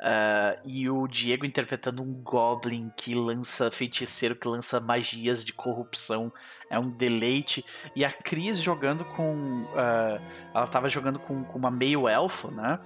Uh, 0.00 0.56
e 0.64 0.88
o 0.88 1.06
Diego 1.06 1.44
interpretando 1.44 2.02
um 2.02 2.10
Goblin 2.22 2.90
que 2.96 3.14
lança 3.14 3.70
feiticeiro, 3.70 4.34
que 4.34 4.48
lança 4.48 4.80
magias 4.80 5.44
de 5.44 5.52
corrupção. 5.52 6.32
É 6.70 6.78
um 6.78 6.88
deleite. 6.88 7.64
E 7.94 8.02
a 8.04 8.10
Cris 8.10 8.60
jogando 8.60 9.04
com. 9.04 9.64
Uh, 9.64 10.20
ela 10.54 10.64
estava 10.64 10.88
jogando 10.88 11.18
com, 11.18 11.44
com 11.44 11.58
uma 11.58 11.70
meio-elfo, 11.70 12.50
né? 12.50 12.78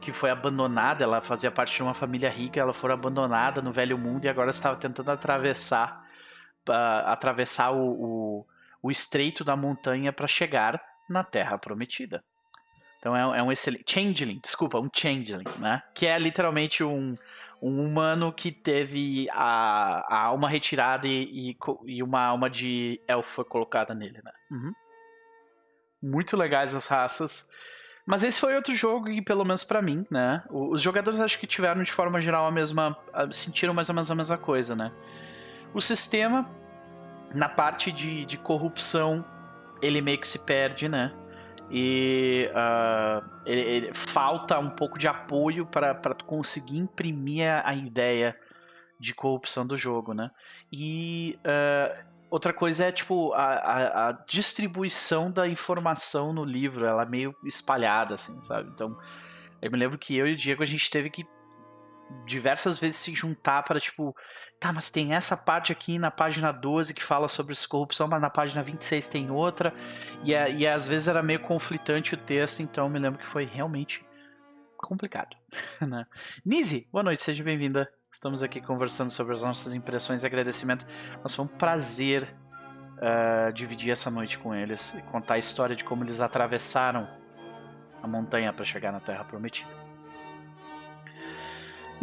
Que 0.00 0.10
foi 0.10 0.30
abandonada. 0.30 1.04
Ela 1.04 1.20
fazia 1.20 1.50
parte 1.50 1.76
de 1.76 1.82
uma 1.82 1.92
família 1.92 2.30
rica. 2.30 2.58
Ela 2.58 2.72
foi 2.72 2.90
abandonada 2.90 3.60
no 3.60 3.70
Velho 3.72 3.98
Mundo 3.98 4.24
e 4.24 4.28
agora 4.28 4.50
estava 4.50 4.76
tentando 4.76 5.10
atravessar 5.10 6.03
uh, 6.68 7.06
atravessar 7.06 7.70
o, 7.70 7.80
o, 7.80 8.46
o 8.82 8.90
estreito 8.90 9.44
da 9.44 9.56
montanha 9.56 10.12
para 10.12 10.26
chegar 10.26 10.80
na 11.08 11.22
Terra 11.22 11.58
Prometida. 11.58 12.22
Então 12.98 13.14
é, 13.14 13.38
é 13.38 13.42
um 13.42 13.52
excelente. 13.52 13.84
Changeling, 13.92 14.40
desculpa, 14.42 14.80
um 14.80 14.88
Changeling, 14.92 15.44
né? 15.58 15.82
Que 15.94 16.06
é 16.06 16.18
literalmente 16.18 16.82
um, 16.82 17.14
um 17.60 17.84
humano 17.84 18.32
que 18.32 18.50
teve 18.50 19.28
a, 19.30 20.04
a 20.08 20.22
alma 20.22 20.48
retirada 20.48 21.06
e, 21.06 21.50
e, 21.50 21.56
e 21.86 22.02
uma 22.02 22.22
alma 22.22 22.48
de 22.48 23.00
elfo 23.06 23.44
colocada 23.44 23.94
nele, 23.94 24.20
né? 24.24 24.32
Uhum. 24.50 24.72
Muito 26.02 26.36
legais 26.36 26.74
as 26.74 26.86
raças. 26.86 27.48
Mas 28.06 28.22
esse 28.22 28.38
foi 28.38 28.54
outro 28.54 28.74
jogo 28.74 29.08
e 29.08 29.22
pelo 29.22 29.44
menos 29.44 29.64
para 29.64 29.80
mim, 29.80 30.06
né? 30.10 30.42
Os 30.50 30.82
jogadores 30.82 31.20
acho 31.20 31.38
que 31.38 31.46
tiveram 31.46 31.82
de 31.82 31.92
forma 31.92 32.20
geral 32.20 32.46
a 32.46 32.50
mesma. 32.50 32.96
sentiram 33.32 33.72
mais 33.72 33.88
ou 33.88 33.94
menos 33.94 34.10
a 34.10 34.14
mesma 34.14 34.36
coisa, 34.36 34.76
né? 34.76 34.92
O 35.74 35.80
sistema, 35.80 36.48
na 37.34 37.48
parte 37.48 37.90
de, 37.90 38.24
de 38.24 38.38
corrupção, 38.38 39.24
ele 39.82 40.00
meio 40.00 40.18
que 40.18 40.28
se 40.28 40.38
perde, 40.38 40.88
né? 40.88 41.12
e 41.70 42.50
uh, 42.50 43.28
ele, 43.46 43.60
ele, 43.60 43.94
falta 43.94 44.58
um 44.58 44.70
pouco 44.70 44.98
de 44.98 45.08
apoio 45.08 45.66
para 45.66 45.94
tu 46.14 46.24
conseguir 46.24 46.76
imprimir 46.76 47.48
a, 47.48 47.70
a, 47.70 47.74
ideia 47.74 48.38
de 49.00 49.14
corrupção 49.14 49.66
do 49.66 49.76
jogo, 49.76 50.12
né? 50.12 50.30
E 50.70 51.38
uh, 51.40 52.04
outra 52.30 52.52
coisa 52.52 52.84
é 52.84 52.92
tipo 52.92 53.32
a, 53.32 53.44
a, 53.44 54.08
a, 54.08 54.12
distribuição 54.12 55.30
da 55.30 55.48
informação 55.48 56.32
no 56.32 56.44
livro, 56.44 56.84
ela 56.84 57.02
é 57.02 57.06
meio 57.06 57.34
espalhada, 57.44 58.14
assim, 58.14 58.40
sabe? 58.42 58.70
Então 58.72 58.96
eu 59.60 59.70
me 59.70 59.78
lembro 59.78 59.98
que 59.98 60.16
eu 60.16 60.26
e 60.26 60.34
o 60.34 60.36
Diego 60.36 60.62
a 60.62 60.66
gente 60.66 60.90
teve 60.90 61.08
que 61.08 61.26
diversas 62.26 62.78
vezes 62.78 62.96
se 62.96 63.14
juntar 63.14 63.62
para 63.62 63.80
tipo 63.80 64.14
tá, 64.58 64.72
mas 64.72 64.90
tem 64.90 65.14
essa 65.14 65.36
parte 65.36 65.72
aqui 65.72 65.98
na 65.98 66.10
página 66.10 66.50
12 66.52 66.94
que 66.94 67.02
fala 67.02 67.28
sobre 67.28 67.54
corrupção, 67.68 68.08
mas 68.08 68.20
na 68.20 68.30
página 68.30 68.62
26 68.62 69.08
tem 69.08 69.30
outra, 69.30 69.74
e, 70.22 70.32
e 70.32 70.66
às 70.66 70.88
vezes 70.88 71.08
era 71.08 71.22
meio 71.22 71.40
conflitante 71.40 72.14
o 72.14 72.16
texto, 72.16 72.60
então 72.60 72.88
me 72.88 72.98
lembro 72.98 73.18
que 73.18 73.26
foi 73.26 73.44
realmente 73.44 74.04
complicado. 74.76 75.36
Né? 75.86 76.06
Nise, 76.44 76.88
boa 76.90 77.02
noite, 77.02 77.22
seja 77.22 77.44
bem-vinda. 77.44 77.90
Estamos 78.10 78.42
aqui 78.42 78.60
conversando 78.60 79.10
sobre 79.10 79.34
as 79.34 79.42
nossas 79.42 79.74
impressões 79.74 80.22
e 80.22 80.26
agradecimento. 80.26 80.86
Mas 81.22 81.34
foi 81.34 81.44
um 81.44 81.48
prazer 81.48 82.34
uh, 82.94 83.52
dividir 83.52 83.90
essa 83.90 84.10
noite 84.10 84.38
com 84.38 84.54
eles 84.54 84.94
e 84.94 85.02
contar 85.02 85.34
a 85.34 85.38
história 85.38 85.74
de 85.76 85.84
como 85.84 86.04
eles 86.04 86.20
atravessaram 86.20 87.08
a 88.02 88.06
montanha 88.06 88.52
para 88.52 88.64
chegar 88.64 88.92
na 88.92 89.00
Terra 89.00 89.24
Prometida. 89.24 89.83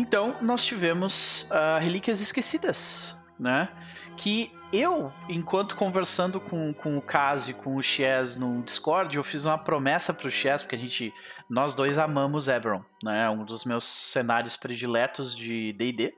Então, 0.02 0.36
nós 0.42 0.66
tivemos 0.66 1.44
uh, 1.52 1.80
Relíquias 1.80 2.22
Esquecidas, 2.22 3.16
né? 3.40 3.70
Que 4.18 4.52
eu, 4.74 5.14
enquanto 5.30 5.76
conversando 5.76 6.42
com, 6.42 6.74
com 6.74 6.98
o 6.98 7.02
Kazi 7.04 7.52
e 7.52 7.54
com 7.54 7.76
o 7.76 7.84
Chess 7.84 8.36
no 8.36 8.64
Discord, 8.64 9.16
eu 9.16 9.24
fiz 9.24 9.46
uma 9.46 9.60
promessa 9.60 10.12
pro 10.12 10.32
Chess, 10.32 10.64
porque 10.64 10.76
a 10.76 10.80
gente, 10.80 11.14
nós 11.48 11.76
dois 11.76 12.00
amamos 12.00 12.48
Eberron, 12.48 12.84
né? 13.04 13.30
Um 13.30 13.46
dos 13.46 13.64
meus 13.64 13.84
cenários 13.84 14.58
prediletos 14.58 15.36
de 15.36 15.72
D&D. 15.74 16.16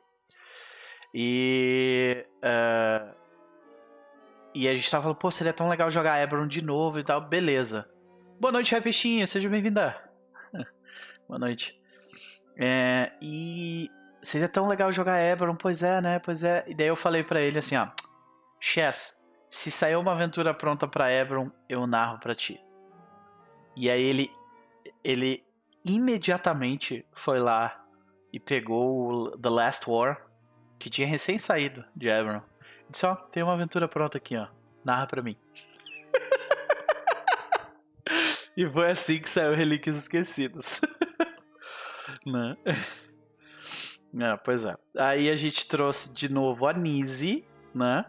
E... 1.14 2.26
Uh, 2.38 3.14
e 4.56 4.66
a 4.70 4.76
gente 4.76 4.90
tava 4.90 5.04
falando, 5.04 5.18
pô, 5.18 5.30
seria 5.30 5.52
tão 5.52 5.68
legal 5.68 5.92
jogar 5.92 6.24
Eberron 6.24 6.48
de 6.48 6.62
novo 6.62 7.02
e 7.02 7.04
tal. 7.04 7.20
Beleza. 7.20 7.86
Boa 8.40 8.52
noite, 8.54 8.74
Repeixinha, 8.74 9.28
seja 9.28 9.50
bem-vinda. 9.50 10.10
Boa 11.28 11.38
noite. 11.40 11.83
É, 12.58 13.12
e 13.22 13.90
seria 14.22 14.48
tão 14.48 14.68
legal 14.68 14.92
jogar 14.92 15.22
Eberron, 15.22 15.56
pois 15.56 15.84
é, 15.84 16.02
né? 16.02 16.20
Pois 16.20 16.44
é. 16.44 16.64
E 16.68 16.74
daí 16.74 16.88
eu 16.88 16.96
falei 16.96 17.24
para 17.24 17.42
ele 17.42 17.60
assim, 17.60 17.76
ó, 17.76 17.90
Chess, 18.60 19.22
se 19.50 19.70
sair 19.70 19.96
uma 19.96 20.14
aventura 20.14 20.54
pronta 20.54 20.88
para 20.88 21.12
Eberron, 21.12 21.52
eu 21.68 21.86
narro 21.86 22.20
para 22.20 22.34
ti. 22.34 22.60
E 23.76 23.90
aí 23.90 24.02
ele 24.02 24.32
ele 25.04 25.44
imediatamente 25.84 27.06
foi 27.12 27.40
lá 27.40 27.84
e 28.32 28.40
pegou 28.40 29.12
o 29.12 29.38
The 29.38 29.50
Last 29.50 29.90
War, 29.90 30.26
que 30.80 30.90
tinha 30.90 31.08
recém 31.08 31.38
saído 31.38 31.84
de 31.96 32.08
Eberron. 32.08 32.42
E 32.90 32.92
disse, 32.92 33.06
ó, 33.06 33.16
tem 33.16 33.44
uma 33.44 33.54
aventura 33.54 33.88
pronta 33.88 34.18
aqui, 34.18 34.36
ó. 34.36 34.48
Narra 34.84 35.08
pra 35.08 35.22
mim. 35.22 35.38
e 38.58 38.70
foi 38.70 38.90
assim 38.90 39.20
que 39.20 39.30
saiu 39.30 39.54
Relíquias 39.54 39.98
Esquecidas. 39.98 40.82
né? 42.26 42.58
É, 44.20 44.38
pois 44.44 44.66
é. 44.66 44.76
Aí 44.98 45.30
a 45.30 45.36
gente 45.36 45.68
trouxe 45.68 46.14
de 46.14 46.32
novo 46.32 46.68
a 46.68 46.74
Nise, 46.74 47.46
né? 47.74 48.06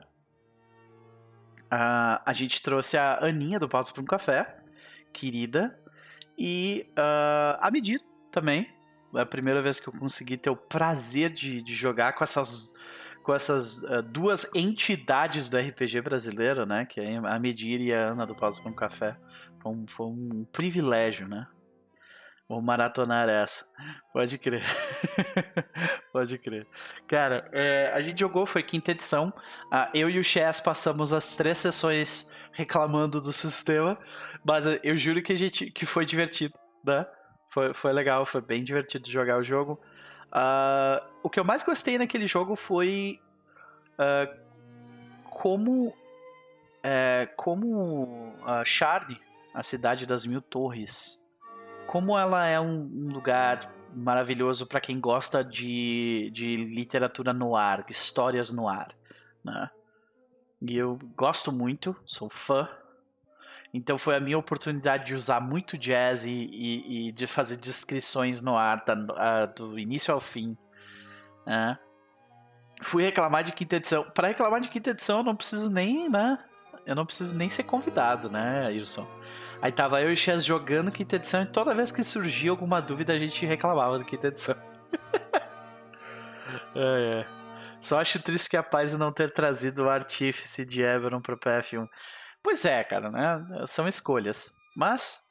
Uh, 1.64 2.22
a 2.24 2.32
gente 2.32 2.62
trouxe 2.62 2.96
a 2.96 3.24
Aninha 3.24 3.58
do 3.58 3.68
Pausa 3.68 3.92
para 3.92 4.02
um 4.02 4.06
Café, 4.06 4.58
querida. 5.12 5.78
E 6.38 6.86
uh, 6.90 7.58
a 7.60 7.70
Medir 7.70 8.00
também. 8.30 8.68
É 9.14 9.20
a 9.20 9.26
primeira 9.26 9.62
vez 9.62 9.78
que 9.78 9.88
eu 9.88 9.92
consegui 9.92 10.36
ter 10.36 10.50
o 10.50 10.56
prazer 10.56 11.30
de, 11.30 11.62
de 11.62 11.74
jogar 11.74 12.14
com 12.14 12.24
essas, 12.24 12.74
com 13.22 13.32
essas 13.32 13.82
uh, 13.84 14.02
duas 14.02 14.52
entidades 14.54 15.48
do 15.48 15.56
RPG 15.56 16.00
brasileiro, 16.00 16.66
né? 16.66 16.84
Que 16.84 17.00
é 17.00 17.16
a 17.16 17.38
Medir 17.38 17.80
e 17.80 17.92
a 17.92 18.10
Ana 18.10 18.26
do 18.26 18.34
Pausa 18.34 18.60
para 18.60 18.70
um 18.70 18.74
Café. 18.74 19.16
Um, 19.64 19.86
foi 19.86 20.06
um 20.06 20.44
privilégio, 20.52 21.26
né? 21.26 21.46
Vou 22.48 22.60
maratonar 22.60 23.28
essa. 23.28 23.64
Pode 24.12 24.38
crer. 24.38 24.62
Pode 26.12 26.38
crer. 26.38 26.66
Cara, 27.06 27.48
é, 27.52 27.90
a 27.94 28.02
gente 28.02 28.20
jogou, 28.20 28.44
foi 28.44 28.62
quinta 28.62 28.90
edição. 28.90 29.32
Ah, 29.70 29.90
eu 29.94 30.10
e 30.10 30.18
o 30.18 30.24
Chess 30.24 30.60
passamos 30.60 31.12
as 31.12 31.36
três 31.36 31.58
sessões 31.58 32.30
reclamando 32.52 33.20
do 33.20 33.32
sistema. 33.32 33.98
Mas 34.44 34.66
eu 34.82 34.96
juro 34.96 35.22
que 35.22 35.32
a 35.32 35.36
gente 35.36 35.70
que 35.70 35.86
foi 35.86 36.04
divertido, 36.04 36.54
né? 36.84 37.06
Foi, 37.48 37.72
foi 37.72 37.92
legal, 37.92 38.26
foi 38.26 38.40
bem 38.40 38.62
divertido 38.62 39.08
jogar 39.08 39.38
o 39.38 39.44
jogo. 39.44 39.80
Uh, 40.28 41.00
o 41.22 41.30
que 41.30 41.40
eu 41.40 41.44
mais 41.44 41.62
gostei 41.62 41.96
naquele 41.96 42.26
jogo 42.26 42.56
foi 42.56 43.20
uh, 43.98 44.44
como 45.30 45.94
é, 46.82 47.26
como 47.36 48.34
uh, 48.42 48.64
Shard, 48.64 49.18
a 49.54 49.62
cidade 49.62 50.04
das 50.04 50.26
mil 50.26 50.42
torres, 50.42 51.18
como 51.86 52.18
ela 52.18 52.46
é 52.46 52.60
um, 52.60 53.08
lugar 53.12 53.72
maravilhoso 53.94 54.66
para 54.66 54.80
quem 54.80 55.00
gosta 55.00 55.44
de, 55.44 56.30
de 56.32 56.56
literatura 56.56 57.32
no 57.32 57.54
ar, 57.54 57.84
histórias 57.88 58.50
no 58.50 58.68
ar, 58.68 58.88
né? 59.42 59.70
E 60.60 60.76
eu 60.76 60.98
gosto 61.16 61.52
muito, 61.52 61.94
sou 62.04 62.30
fã. 62.30 62.68
Então 63.72 63.98
foi 63.98 64.16
a 64.16 64.20
minha 64.20 64.38
oportunidade 64.38 65.04
de 65.06 65.14
usar 65.14 65.40
muito 65.40 65.76
jazz 65.76 66.24
e, 66.24 66.30
e, 66.30 67.08
e 67.08 67.12
de 67.12 67.26
fazer 67.26 67.56
descrições 67.56 68.42
no 68.42 68.56
ar, 68.56 68.80
tá, 68.80 68.94
do 69.46 69.78
início 69.78 70.14
ao 70.14 70.20
fim. 70.20 70.56
Né? 71.44 71.78
Fui 72.80 73.02
reclamar 73.02 73.44
de 73.44 73.52
quinta 73.52 73.76
edição. 73.76 74.04
Para 74.10 74.28
reclamar 74.28 74.60
de 74.60 74.68
quinta 74.68 74.90
edição, 74.90 75.18
eu 75.18 75.24
não 75.24 75.36
preciso 75.36 75.70
nem, 75.70 76.08
né? 76.08 76.38
Eu 76.86 76.94
não 76.94 77.06
preciso 77.06 77.36
nem 77.36 77.48
ser 77.48 77.62
convidado, 77.62 78.28
né, 78.30 78.68
Wilson? 78.68 79.08
Aí 79.62 79.72
tava 79.72 80.00
eu 80.02 80.10
e 80.10 80.12
o 80.12 80.16
Chess 80.16 80.44
jogando 80.44 80.90
quinta 80.90 81.16
edição 81.16 81.42
e 81.42 81.46
toda 81.46 81.74
vez 81.74 81.90
que 81.90 82.04
surgia 82.04 82.50
alguma 82.50 82.80
dúvida 82.80 83.12
a 83.12 83.18
gente 83.18 83.46
reclamava 83.46 83.98
do 83.98 84.04
quinta 84.04 84.28
edição. 84.28 84.56
é, 86.74 87.24
é. 87.24 87.26
Só 87.80 88.00
acho 88.00 88.22
triste 88.22 88.48
que 88.48 88.56
a 88.56 88.62
Paz 88.62 88.94
não 88.94 89.12
ter 89.12 89.32
trazido 89.32 89.84
o 89.84 89.88
artífice 89.90 90.64
de 90.64 90.82
Eberron 90.82 91.20
pro 91.20 91.38
PF1. 91.38 91.88
Pois 92.42 92.64
é, 92.64 92.84
cara, 92.84 93.10
né? 93.10 93.64
São 93.66 93.88
escolhas. 93.88 94.54
Mas 94.76 95.22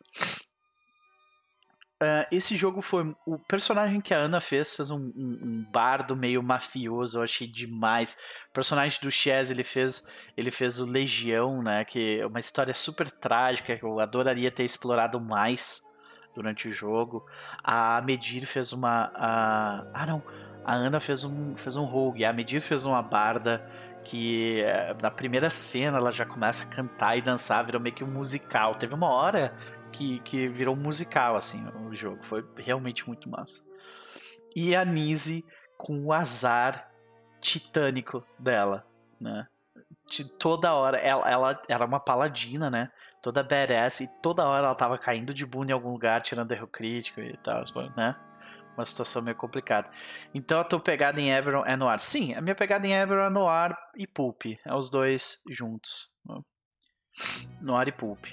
Uh, 2.04 2.28
esse 2.30 2.58
jogo 2.58 2.82
foi. 2.82 3.16
O 3.26 3.39
personagem 3.39 4.01
que 4.01 4.14
a 4.14 4.18
Ana 4.18 4.41
fez 4.41 4.76
fez 4.76 4.91
um, 4.91 4.97
um, 5.16 5.39
um, 5.41 5.66
bardo 5.72 6.18
meio 6.18 6.43
mafioso, 6.43 7.20
eu 7.20 7.24
achei 7.24 7.47
demais. 7.47 8.18
O 8.49 8.54
personagem 8.54 8.99
do 9.01 9.10
Chaz, 9.10 9.49
ele 9.49 9.64
fez, 9.64 10.06
ele 10.36 10.51
fez 10.51 10.82
o 10.82 10.86
Legião, 10.86 11.64
né? 11.64 11.86
Que 11.86 12.20
é 12.20 12.28
uma 12.28 12.41
história 12.41 12.74
super 12.74 13.10
trágica 13.10 13.78
que 13.78 13.84
eu 13.86 14.01
adoraria 14.01 14.51
ter 14.51 14.66
explorado 14.66 15.18
mais 15.22 15.82
durante 16.36 16.68
o 16.68 16.74
jogo. 16.74 17.26
A 17.64 18.01
Medir 18.01 18.45
fez 18.45 18.74
uma. 18.74 19.10
A, 19.16 19.86
ah, 19.93 20.06
não. 20.06 20.22
A 20.66 20.74
Ana 20.74 20.99
fez 20.99 21.24
um, 21.24 21.56
fez 21.56 21.78
um 21.78 21.86
rogue. 21.86 22.26
A 22.26 22.34
Medir 22.34 22.60
fez 22.60 22.84
uma 22.84 23.01
barda 23.01 23.66
que 24.04 24.62
eh, 24.62 24.93
na 25.01 25.10
primeira 25.10 25.49
cena 25.49 25.97
ela 25.97 26.12
já 26.12 26.26
começa 26.26 26.66
a 26.66 26.68
cantar 26.68 27.18
e 27.18 27.22
dançar, 27.22 27.66
virou 27.66 27.82
meio 27.82 27.95
que 27.95 28.04
um 28.04 28.08
musical. 28.08 28.76
Teve 28.76 28.93
uma 28.93 29.10
hora 29.10 29.54
que, 29.93 30.19
que 30.19 30.47
virou 30.49 30.75
musical, 30.75 31.35
assim, 31.37 31.65
o 31.87 31.95
jogo. 31.95 32.21
Foi 32.23 32.43
realmente 32.57 33.07
muito 33.07 33.29
massa. 33.29 33.63
E 34.55 34.75
a 34.75 34.83
Nise 34.83 35.45
com 35.77 36.05
o 36.05 36.11
azar 36.11 36.89
titânico 37.39 38.25
dela, 38.37 38.85
né? 39.19 39.47
De 40.09 40.25
toda 40.37 40.73
hora, 40.73 40.97
ela, 40.97 41.29
ela 41.29 41.61
era 41.67 41.85
uma 41.85 41.99
paladina, 41.99 42.69
né? 42.69 42.91
Toda 43.21 43.43
badass 43.43 44.01
e 44.01 44.07
toda 44.21 44.47
hora 44.47 44.67
ela 44.67 44.75
tava 44.75 44.97
caindo 44.97 45.33
de 45.33 45.45
bunda 45.45 45.71
em 45.71 45.73
algum 45.73 45.91
lugar, 45.91 46.21
tirando 46.21 46.51
erro 46.51 46.67
crítico 46.67 47.21
e 47.21 47.37
tal, 47.37 47.63
né? 47.95 48.15
Uma 48.75 48.85
situação 48.85 49.21
meio 49.21 49.37
complicada. 49.37 49.89
Então 50.33 50.59
a 50.59 50.63
tua 50.63 50.79
pegada 50.79 51.21
em 51.21 51.31
Eberron 51.31 51.63
é 51.65 51.75
no 51.75 51.87
ar. 51.87 51.99
Sim, 51.99 52.33
a 52.33 52.41
minha 52.41 52.55
pegada 52.55 52.85
em 52.87 52.93
Eberron 52.93 53.27
é 53.27 53.29
no 53.29 53.47
ar 53.47 53.77
e 53.95 54.07
Pulp. 54.07 54.45
É 54.65 54.73
os 54.73 54.89
dois 54.89 55.39
juntos. 55.49 56.09
Né? 56.25 56.41
No 57.61 57.75
ar 57.75 57.87
e 57.87 57.91
Pulp. 57.91 58.25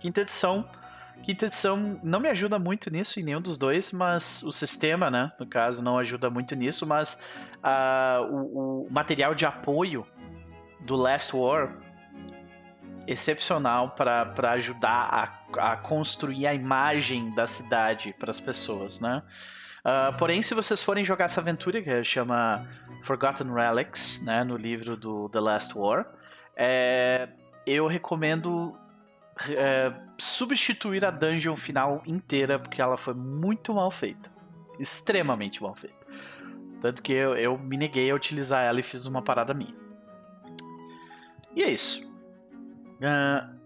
Quinta 0.00 0.22
edição. 0.22 0.64
Quinta 1.22 1.46
edição 1.46 2.00
não 2.02 2.18
me 2.18 2.28
ajuda 2.28 2.58
muito 2.58 2.90
nisso 2.90 3.20
em 3.20 3.22
nenhum 3.22 3.42
dos 3.42 3.58
dois, 3.58 3.92
mas 3.92 4.42
o 4.42 4.50
sistema, 4.50 5.10
né, 5.10 5.30
no 5.38 5.46
caso, 5.46 5.84
não 5.84 5.98
ajuda 5.98 6.30
muito 6.30 6.56
nisso, 6.56 6.86
mas 6.86 7.22
uh, 7.56 8.24
o, 8.34 8.86
o, 8.86 8.90
material 8.90 9.34
de 9.34 9.44
apoio 9.44 10.06
do 10.80 10.96
Last 10.96 11.36
War 11.36 11.76
excepcional 13.06 13.90
para 13.90 14.52
ajudar 14.52 15.42
a, 15.58 15.72
a, 15.72 15.76
construir 15.76 16.46
a 16.46 16.54
imagem 16.54 17.34
da 17.34 17.46
cidade 17.46 18.14
para 18.18 18.30
as 18.30 18.40
pessoas, 18.40 19.00
né? 19.00 19.22
Uh, 19.80 20.16
porém, 20.16 20.42
se 20.42 20.54
vocês 20.54 20.82
forem 20.82 21.04
jogar 21.04 21.26
essa 21.26 21.40
aventura 21.40 21.82
que 21.82 22.04
chama 22.04 22.66
Forgotten 23.02 23.52
Relics, 23.52 24.22
né, 24.24 24.44
no 24.44 24.56
livro 24.56 24.96
do 24.96 25.28
The 25.30 25.40
Last 25.40 25.76
War, 25.76 26.06
é, 26.54 27.28
eu 27.66 27.86
recomendo 27.86 28.78
é, 29.48 29.92
substituir 30.18 31.04
a 31.04 31.10
dungeon 31.10 31.56
final 31.56 32.02
inteira, 32.06 32.58
porque 32.58 32.80
ela 32.80 32.96
foi 32.96 33.14
muito 33.14 33.72
mal 33.74 33.90
feita. 33.90 34.30
Extremamente 34.78 35.62
mal 35.62 35.74
feita. 35.74 35.96
Tanto 36.80 37.02
que 37.02 37.12
eu, 37.12 37.36
eu 37.36 37.58
me 37.58 37.76
neguei 37.76 38.10
a 38.10 38.14
utilizar 38.14 38.64
ela 38.64 38.80
e 38.80 38.82
fiz 38.82 39.06
uma 39.06 39.22
parada 39.22 39.54
minha. 39.54 39.74
E 41.54 41.62
é 41.62 41.70
isso. 41.70 42.10
Uh, 43.00 43.58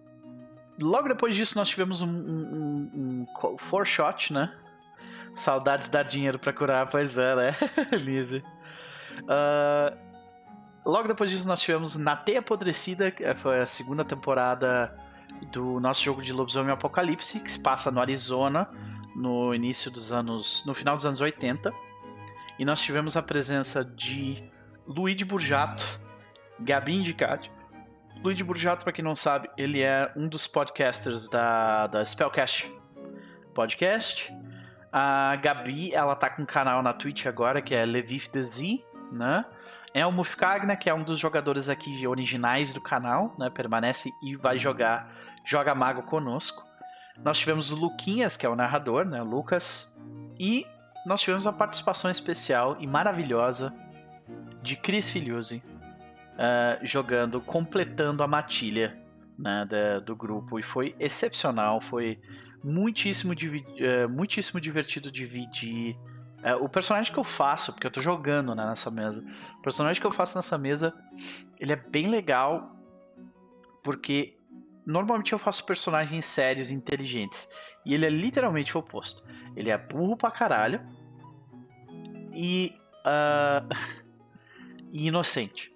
logo 0.82 1.08
depois 1.08 1.34
disso, 1.34 1.56
nós 1.56 1.68
tivemos 1.68 2.02
um, 2.02 2.08
um, 2.08 2.90
um, 2.94 3.26
um 3.44 3.58
four 3.58 3.84
shot, 3.84 4.32
né? 4.32 4.52
Saudades 5.34 5.88
dar 5.88 6.04
dinheiro 6.04 6.38
para 6.38 6.52
curar, 6.52 6.88
pois 6.88 7.18
é, 7.18 7.34
né, 7.34 7.56
Lizzie? 7.98 8.44
Uh, 9.22 9.96
logo 10.86 11.08
depois 11.08 11.30
disso, 11.30 11.46
nós 11.48 11.60
tivemos 11.60 11.96
Na 11.96 12.16
Teia 12.16 12.38
Apodrecida, 12.38 13.10
que 13.10 13.34
foi 13.34 13.60
a 13.60 13.66
segunda 13.66 14.04
temporada 14.04 14.96
do 15.52 15.78
nosso 15.80 16.02
jogo 16.02 16.22
de 16.22 16.32
lobisomem 16.32 16.72
Apocalipse, 16.72 17.40
que 17.40 17.50
se 17.50 17.58
passa 17.58 17.90
no 17.90 18.00
Arizona, 18.00 18.68
no 19.14 19.54
início 19.54 19.90
dos 19.90 20.12
anos. 20.12 20.64
no 20.66 20.74
final 20.74 20.96
dos 20.96 21.06
anos 21.06 21.20
80. 21.20 21.72
E 22.58 22.64
nós 22.64 22.80
tivemos 22.80 23.16
a 23.16 23.22
presença 23.22 23.84
de 23.84 24.42
Luigi 24.86 25.24
Burjato, 25.24 26.00
Gabi 26.60 26.94
Indicati. 26.94 27.50
Luigi 28.22 28.44
Burjato, 28.44 28.84
para 28.84 28.92
quem 28.92 29.04
não 29.04 29.16
sabe, 29.16 29.50
ele 29.56 29.82
é 29.82 30.10
um 30.16 30.28
dos 30.28 30.46
podcasters 30.46 31.28
da, 31.28 31.86
da 31.88 32.06
Spellcast 32.06 32.72
Podcast. 33.52 34.32
A 34.92 35.36
Gabi, 35.36 35.92
ela 35.92 36.14
tá 36.14 36.30
com 36.30 36.42
um 36.42 36.46
canal 36.46 36.82
na 36.82 36.92
Twitch 36.92 37.26
agora, 37.26 37.60
que 37.60 37.74
é 37.74 37.84
Levif 37.84 38.30
the 38.30 38.42
Z, 38.42 38.84
né? 39.10 39.44
É 39.94 40.04
o 40.04 40.10
Mufkagna, 40.12 40.76
que 40.76 40.90
é 40.90 40.94
um 40.94 41.04
dos 41.04 41.18
jogadores 41.18 41.68
aqui 41.68 42.06
originais 42.06 42.74
do 42.74 42.80
canal, 42.80 43.34
né? 43.38 43.48
Permanece 43.48 44.10
e 44.22 44.34
vai 44.34 44.58
jogar 44.58 45.08
Joga 45.44 45.74
Mago 45.74 46.02
conosco. 46.02 46.64
Nós 47.22 47.38
tivemos 47.38 47.70
o 47.70 47.76
Luquinhas, 47.76 48.36
que 48.36 48.44
é 48.44 48.48
o 48.48 48.56
narrador, 48.56 49.04
né, 49.04 49.22
o 49.22 49.24
Lucas, 49.24 49.94
e 50.38 50.66
nós 51.06 51.20
tivemos 51.20 51.46
a 51.46 51.52
participação 51.52 52.10
especial 52.10 52.76
e 52.80 52.86
maravilhosa 52.86 53.72
de 54.62 54.74
Chris 54.74 55.10
Filiuzzi 55.10 55.62
uh, 56.34 56.84
jogando, 56.84 57.40
completando 57.40 58.22
a 58.22 58.26
matilha 58.26 58.98
né, 59.38 59.66
da, 59.68 60.00
do 60.00 60.16
grupo. 60.16 60.58
E 60.58 60.62
foi 60.62 60.94
excepcional, 60.98 61.80
foi 61.80 62.18
muitíssimo, 62.62 63.32
uh, 63.32 64.08
muitíssimo 64.08 64.60
divertido 64.60 65.10
dividir. 65.10 65.96
Uh, 66.44 66.62
o 66.62 66.68
personagem 66.68 67.12
que 67.12 67.18
eu 67.18 67.24
faço, 67.24 67.72
porque 67.72 67.86
eu 67.86 67.90
tô 67.90 68.00
jogando 68.00 68.54
né, 68.54 68.66
nessa 68.66 68.90
mesa, 68.90 69.24
o 69.58 69.62
personagem 69.62 70.00
que 70.00 70.06
eu 70.06 70.10
faço 70.10 70.36
nessa 70.36 70.58
mesa, 70.58 70.92
ele 71.58 71.72
é 71.72 71.76
bem 71.76 72.08
legal, 72.08 72.76
porque 73.82 74.36
normalmente 74.84 75.32
eu 75.32 75.38
faço 75.38 75.64
personagens 75.64 76.26
sérios 76.26 76.70
e 76.70 76.74
inteligentes. 76.74 77.48
E 77.84 77.94
ele 77.94 78.04
é 78.04 78.10
literalmente 78.10 78.76
o 78.76 78.80
oposto. 78.80 79.22
Ele 79.56 79.70
é 79.70 79.78
burro 79.78 80.16
pra 80.16 80.30
caralho. 80.30 80.80
E. 82.32 82.74
Uh, 83.00 84.04
e 84.92 85.08
inocente. 85.08 85.74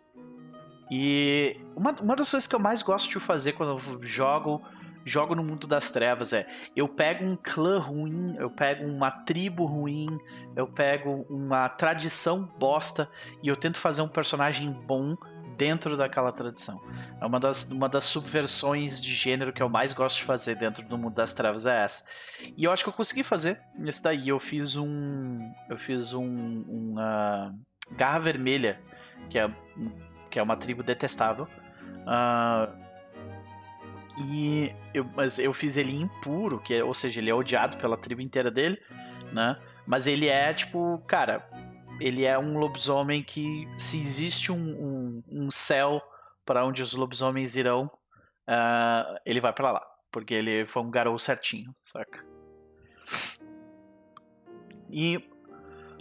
E 0.91 1.61
uma, 1.75 1.93
uma 2.01 2.14
das 2.14 2.31
coisas 2.31 2.47
que 2.47 2.55
eu 2.55 2.61
mais 2.61 2.83
gosto 2.83 3.11
de 3.11 3.21
fazer 3.21 3.53
quando 3.53 3.79
eu 3.79 4.03
jogo 4.03 4.62
jogo 5.05 5.35
no 5.35 5.43
mundo 5.43 5.66
das 5.66 5.91
trevas 5.91 6.33
é 6.33 6.47
eu 6.77 6.87
pego 6.87 7.25
um 7.25 7.37
clã 7.37 7.79
ruim, 7.79 8.37
eu 8.39 8.51
pego 8.51 8.85
uma 8.85 9.11
tribo 9.11 9.64
ruim, 9.64 10.07
eu 10.59 10.67
pego 10.67 11.25
uma 11.31 11.69
tradição 11.69 12.43
bosta 12.59 13.09
e 13.41 13.47
eu 13.47 13.55
tento 13.55 13.79
fazer 13.79 14.03
um 14.03 14.09
personagem 14.09 14.73
bom 14.73 15.17
dentro 15.57 15.97
daquela 15.97 16.33
tradição. 16.33 16.83
É 17.21 17.25
uma 17.25 17.39
das, 17.39 17.71
uma 17.71 17.89
das 17.89 18.03
subversões 18.03 19.01
de 19.01 19.15
gênero 19.15 19.53
que 19.53 19.63
eu 19.63 19.69
mais 19.69 19.93
gosto 19.93 20.17
de 20.17 20.25
fazer 20.25 20.57
dentro 20.57 20.83
do 20.83 20.99
mundo 20.99 21.15
das 21.15 21.33
trevas 21.33 21.65
é 21.65 21.85
essa. 21.85 22.05
E 22.57 22.65
eu 22.65 22.73
acho 22.73 22.83
que 22.83 22.89
eu 22.89 22.93
consegui 22.93 23.23
fazer 23.23 23.61
esse 23.85 24.03
daí. 24.03 24.29
Eu 24.29 24.41
fiz 24.41 24.75
um. 24.75 25.39
Eu 25.71 25.79
fiz 25.79 26.13
um. 26.13 26.65
Uma 26.67 27.55
Garra 27.93 28.19
Vermelha, 28.19 28.81
que 29.31 29.39
é, 29.39 29.49
que 30.29 30.41
é 30.41 30.43
uma 30.43 30.57
tribo 30.57 30.83
detestável. 30.83 31.47
Uh, 32.03 32.89
e 34.27 34.75
eu, 34.93 35.09
mas 35.15 35.39
eu 35.39 35.53
fiz 35.53 35.77
ele 35.77 35.95
impuro, 35.95 36.59
que 36.59 36.75
é, 36.75 36.83
ou 36.83 36.95
seja, 36.95 37.21
ele 37.21 37.31
é 37.31 37.35
odiado 37.35 37.77
pela 37.77 37.97
tribo 37.97 38.21
inteira 38.21 38.51
dele, 38.51 38.77
né? 39.33 39.57
Mas 39.89 40.07
ele 40.07 40.28
é 40.28 40.53
tipo, 40.53 40.99
cara, 41.07 41.49
ele 41.99 42.26
é 42.26 42.39
um 42.39 42.59
lobisomem 42.59 43.22
que, 43.22 43.66
se 43.78 43.99
existe 43.99 44.53
um, 44.53 44.59
um, 44.59 45.22
um 45.26 45.51
céu 45.51 46.03
para 46.45 46.62
onde 46.62 46.82
os 46.82 46.93
lobisomens 46.93 47.57
irão, 47.57 47.91
uh, 48.47 49.18
ele 49.24 49.41
vai 49.41 49.51
para 49.51 49.72
lá. 49.72 49.86
Porque 50.12 50.34
ele 50.34 50.66
foi 50.66 50.82
um 50.82 50.91
garoto 50.91 51.18
certinho, 51.18 51.74
saca? 51.80 52.22
E 54.91 55.26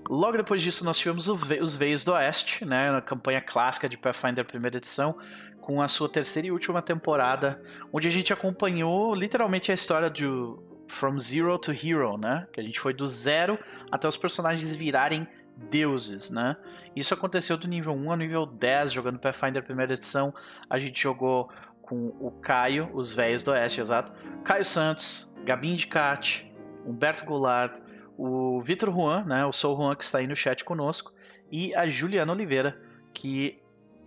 logo 0.10 0.36
depois 0.36 0.62
disso 0.62 0.84
nós 0.84 0.98
tivemos 0.98 1.30
os 1.30 1.76
Veios 1.76 2.04
do 2.04 2.12
Oeste, 2.12 2.66
né, 2.66 2.92
na 2.92 3.02
campanha 3.02 3.42
clássica 3.42 3.88
de 3.88 3.98
Pathfinder 3.98 4.44
primeira 4.44 4.78
edição, 4.78 5.18
com 5.62 5.82
a 5.82 5.88
sua 5.88 6.10
terceira 6.10 6.50
e 6.50 6.52
última 6.52 6.82
temporada, 6.82 7.62
onde 7.92 8.08
a 8.08 8.12
gente 8.12 8.34
acompanhou 8.34 9.16
literalmente 9.16 9.72
a 9.72 9.76
história 9.76 10.10
de 10.10 10.26
From 10.88 11.18
Zero 11.18 11.58
to 11.58 11.72
Hero, 11.72 12.18
né? 12.18 12.48
Que 12.52 12.60
a 12.60 12.64
gente 12.64 12.80
foi 12.80 12.94
do 12.94 13.06
zero 13.08 13.60
até 13.92 14.08
os 14.08 14.18
personagens 14.18 14.74
virarem 14.76 15.28
deuses, 15.70 16.30
né? 16.30 16.56
Isso 16.96 17.14
aconteceu 17.14 17.58
do 17.58 17.68
nível 17.68 17.94
1 17.94 18.12
ao 18.12 18.18
nível 18.18 18.46
10, 18.46 18.92
jogando 18.92 19.20
Pathfinder 19.20 19.64
primeira 19.64 19.94
edição. 19.94 20.34
A 20.70 20.80
gente 20.80 21.02
jogou 21.02 21.50
com 21.82 22.08
o 22.20 22.32
Caio, 22.42 22.90
os 22.94 23.14
velhos 23.14 23.44
do 23.44 23.52
Oeste, 23.52 23.82
exato. 23.82 24.14
Caio 24.44 24.66
Santos, 24.66 25.34
Gabin 25.44 25.76
de 25.76 25.88
Cat, 25.88 26.52
Humberto 26.86 27.26
Goulart, 27.26 27.80
o 28.18 28.60
Vitor 28.62 28.92
Juan, 28.92 29.24
né? 29.24 29.46
O 29.46 29.54
Sou 29.54 29.76
Juan 29.76 29.96
que 29.96 30.04
está 30.04 30.20
aí 30.20 30.28
no 30.28 30.36
chat 30.36 30.64
conosco, 30.66 31.14
e 31.52 31.74
a 31.76 31.88
Juliana 31.88 32.34
Oliveira, 32.34 32.80
que 33.14 33.62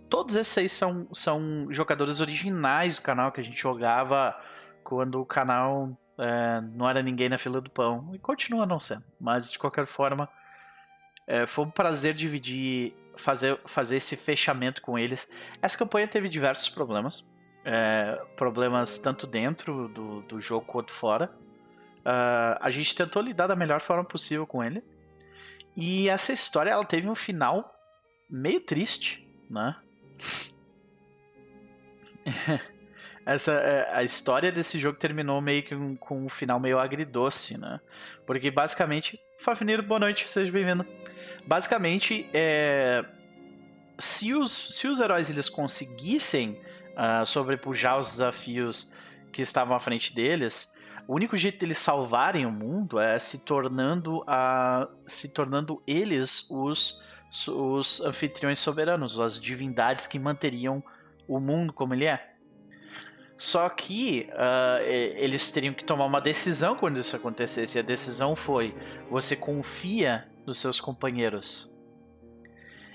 todos 0.09 0.35
esses 0.35 0.57
aí 0.57 0.69
são, 0.69 1.07
são 1.11 1.67
jogadores 1.71 2.19
originais 2.19 2.97
do 2.97 3.03
canal 3.03 3.31
que 3.31 3.41
a 3.41 3.43
gente 3.43 3.59
jogava 3.59 4.37
quando 4.83 5.21
o 5.21 5.25
canal 5.25 5.97
é, 6.21 6.61
não 6.61 6.87
era 6.87 7.01
ninguém 7.01 7.27
na 7.27 7.37
fila 7.39 7.59
do 7.59 7.69
pão. 7.69 8.11
E 8.13 8.19
continua 8.19 8.65
não 8.65 8.79
sendo. 8.79 9.03
Mas 9.19 9.51
de 9.51 9.57
qualquer 9.57 9.87
forma, 9.87 10.29
é, 11.25 11.47
foi 11.47 11.65
um 11.65 11.71
prazer 11.71 12.13
dividir, 12.13 12.93
fazer, 13.17 13.59
fazer 13.65 13.95
esse 13.95 14.15
fechamento 14.15 14.83
com 14.83 14.99
eles. 14.99 15.31
Essa 15.61 15.77
campanha 15.77 16.07
teve 16.07 16.29
diversos 16.29 16.69
problemas. 16.69 17.27
É, 17.65 18.21
problemas 18.35 18.99
tanto 18.99 19.25
dentro 19.25 19.87
do, 19.87 20.21
do 20.21 20.39
jogo 20.39 20.65
quanto 20.65 20.91
fora. 20.91 21.31
Uh, 22.01 22.57
a 22.59 22.71
gente 22.71 22.95
tentou 22.95 23.21
lidar 23.21 23.45
da 23.45 23.55
melhor 23.55 23.79
forma 23.79 24.03
possível 24.03 24.47
com 24.47 24.63
ele. 24.63 24.83
E 25.75 26.09
essa 26.09 26.33
história 26.33 26.71
ela 26.71 26.83
teve 26.83 27.07
um 27.07 27.15
final 27.15 27.71
meio 28.27 28.59
triste, 28.59 29.27
né? 29.49 29.75
Essa, 33.25 33.53
é, 33.53 33.95
a 33.95 34.03
história 34.03 34.51
desse 34.51 34.79
jogo 34.79 34.97
terminou 34.97 35.39
meio 35.41 35.63
que 35.63 35.75
com, 35.75 35.95
com 35.95 36.25
um 36.25 36.29
final 36.29 36.59
meio 36.59 36.79
agridoce, 36.79 37.57
né? 37.57 37.79
Porque 38.25 38.49
basicamente. 38.49 39.19
Fafnir, 39.37 39.81
boa 39.81 39.99
noite, 39.99 40.29
seja 40.29 40.51
bem-vindo. 40.51 40.85
Basicamente, 41.47 42.29
é, 42.33 43.03
se, 43.97 44.33
os, 44.33 44.51
se 44.51 44.87
os 44.87 44.99
heróis 44.99 45.29
eles 45.29 45.49
conseguissem 45.49 46.59
uh, 46.91 47.25
sobrepujar 47.25 47.99
os 47.99 48.11
desafios 48.11 48.91
que 49.31 49.41
estavam 49.41 49.75
à 49.75 49.79
frente 49.79 50.13
deles, 50.13 50.73
o 51.07 51.15
único 51.15 51.35
jeito 51.35 51.59
deles 51.59 51.77
salvarem 51.77 52.45
o 52.45 52.51
mundo 52.51 52.99
é 52.99 53.17
se 53.17 53.43
tornando, 53.43 54.23
a, 54.27 54.87
se 55.05 55.33
tornando 55.33 55.81
eles 55.85 56.47
os, 56.49 57.01
os 57.47 58.01
anfitriões 58.01 58.59
soberanos, 58.59 59.19
as 59.19 59.39
divindades 59.39 60.07
que 60.07 60.19
manteriam 60.19 60.83
o 61.27 61.39
mundo 61.39 61.73
como 61.73 61.93
ele 61.93 62.05
é. 62.05 62.30
Só 63.41 63.67
que 63.69 64.29
uh, 64.33 64.83
eles 64.85 65.49
teriam 65.51 65.73
que 65.73 65.83
tomar 65.83 66.05
uma 66.05 66.21
decisão 66.21 66.75
quando 66.75 66.99
isso 66.99 67.15
acontecesse. 67.15 67.75
E 67.75 67.79
a 67.79 67.83
decisão 67.83 68.35
foi: 68.35 68.75
você 69.09 69.35
confia 69.35 70.29
nos 70.45 70.59
seus 70.59 70.79
companheiros. 70.79 71.67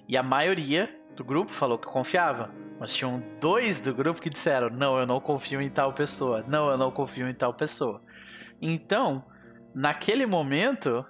E 0.08 0.16
a 0.16 0.22
maioria 0.22 0.88
do 1.16 1.24
grupo 1.24 1.52
falou 1.52 1.76
que 1.76 1.88
confiava. 1.88 2.54
Mas 2.78 2.94
tinham 2.94 3.20
dois 3.40 3.80
do 3.80 3.92
grupo 3.92 4.22
que 4.22 4.30
disseram: 4.30 4.70
não, 4.70 4.96
eu 4.96 5.04
não 5.04 5.18
confio 5.18 5.60
em 5.60 5.68
tal 5.68 5.92
pessoa. 5.92 6.44
Não, 6.46 6.70
eu 6.70 6.78
não 6.78 6.92
confio 6.92 7.28
em 7.28 7.34
tal 7.34 7.52
pessoa. 7.52 8.00
Então, 8.62 9.24
naquele 9.74 10.26
momento, 10.26 11.04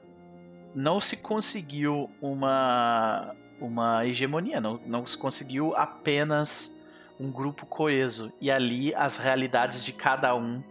não 0.74 0.98
se 0.98 1.18
conseguiu 1.18 2.10
uma, 2.22 3.34
uma 3.60 4.06
hegemonia. 4.06 4.62
Não, 4.62 4.80
não 4.86 5.06
se 5.06 5.18
conseguiu 5.18 5.76
apenas 5.76 6.74
um 7.18 7.30
grupo 7.30 7.66
coeso. 7.66 8.32
E 8.40 8.50
ali 8.50 8.94
as 8.94 9.16
realidades 9.16 9.84
de 9.84 9.92
cada 9.92 10.34
um 10.34 10.62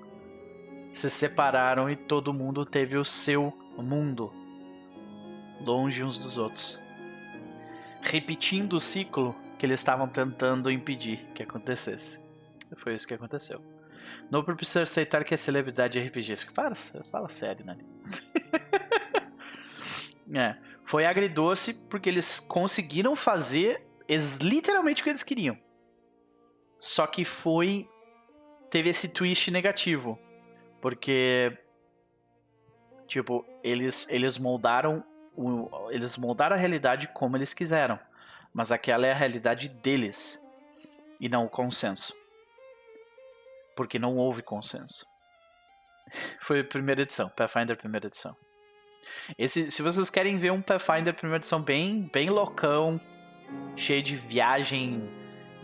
se 0.92 1.10
separaram 1.10 1.90
e 1.90 1.96
todo 1.96 2.34
mundo 2.34 2.66
teve 2.66 2.98
o 2.98 3.04
seu 3.04 3.54
mundo, 3.78 4.32
longe 5.60 6.04
uns 6.04 6.18
dos 6.18 6.38
outros. 6.38 6.80
Repetindo 8.02 8.74
o 8.74 8.80
ciclo 8.80 9.36
que 9.58 9.66
eles 9.66 9.80
estavam 9.80 10.08
tentando 10.08 10.72
impedir 10.72 11.26
que 11.34 11.44
acontecesse. 11.44 12.24
Foi 12.78 12.96
isso 12.96 13.08
que 13.08 13.14
aconteceu. 13.14 13.62
Não 14.30 14.44
precisa 14.44 14.84
aceitar 14.84 15.24
que 15.24 15.34
a 15.34 15.38
celebridade 15.38 16.00
é 16.00 16.04
RPG. 16.04 16.52
Para, 16.54 16.76
fala 16.76 17.30
sério, 17.30 17.66
né? 17.66 17.78
é, 20.34 20.56
foi 20.84 21.06
agridoce 21.06 21.74
porque 21.90 22.10
eles 22.10 22.40
conseguiram 22.40 23.16
fazer 23.16 23.86
literalmente 24.42 25.02
o 25.02 25.04
que 25.04 25.10
eles 25.10 25.24
queriam. 25.24 25.58
Só 26.80 27.08
que 27.08 27.24
foi. 27.26 27.90
Teve 28.70 28.90
esse 28.90 29.10
twist 29.10 29.52
negativo. 29.52 30.20
Porque. 30.82 31.58
Tipo, 33.08 33.46
eles, 33.64 34.10
eles 34.10 34.38
moldaram. 34.38 35.04
O, 35.36 35.70
eles 35.92 36.18
moldaram 36.18 36.56
a 36.56 36.60
realidade 36.60 37.08
como 37.10 37.38
eles 37.38 37.54
quiseram. 37.54 38.00
Mas 38.54 38.72
aquela 38.72 39.06
é 39.06 39.12
a 39.12 39.16
realidade 39.16 39.70
deles. 39.70 40.44
E 41.20 41.30
não 41.30 41.46
o 41.46 41.50
consenso. 41.50 42.14
Porque 43.76 44.00
não 44.00 44.16
houve 44.18 44.42
consenso. 44.42 45.06
Foi 46.40 46.60
a 46.60 46.64
primeira 46.64 47.02
edição, 47.02 47.30
Pathfinder 47.30 47.76
primeira 47.78 48.08
edição. 48.08 48.36
Esse, 49.38 49.70
se 49.70 49.82
vocês 49.82 50.10
querem 50.10 50.38
ver 50.38 50.52
um 50.52 50.62
Pathfinder 50.62 51.14
primeira 51.14 51.42
edição 51.42 51.62
bem, 51.62 52.10
bem 52.14 52.30
loucão, 52.30 53.00
cheio 53.76 54.02
de 54.02 54.16
viagem 54.16 55.10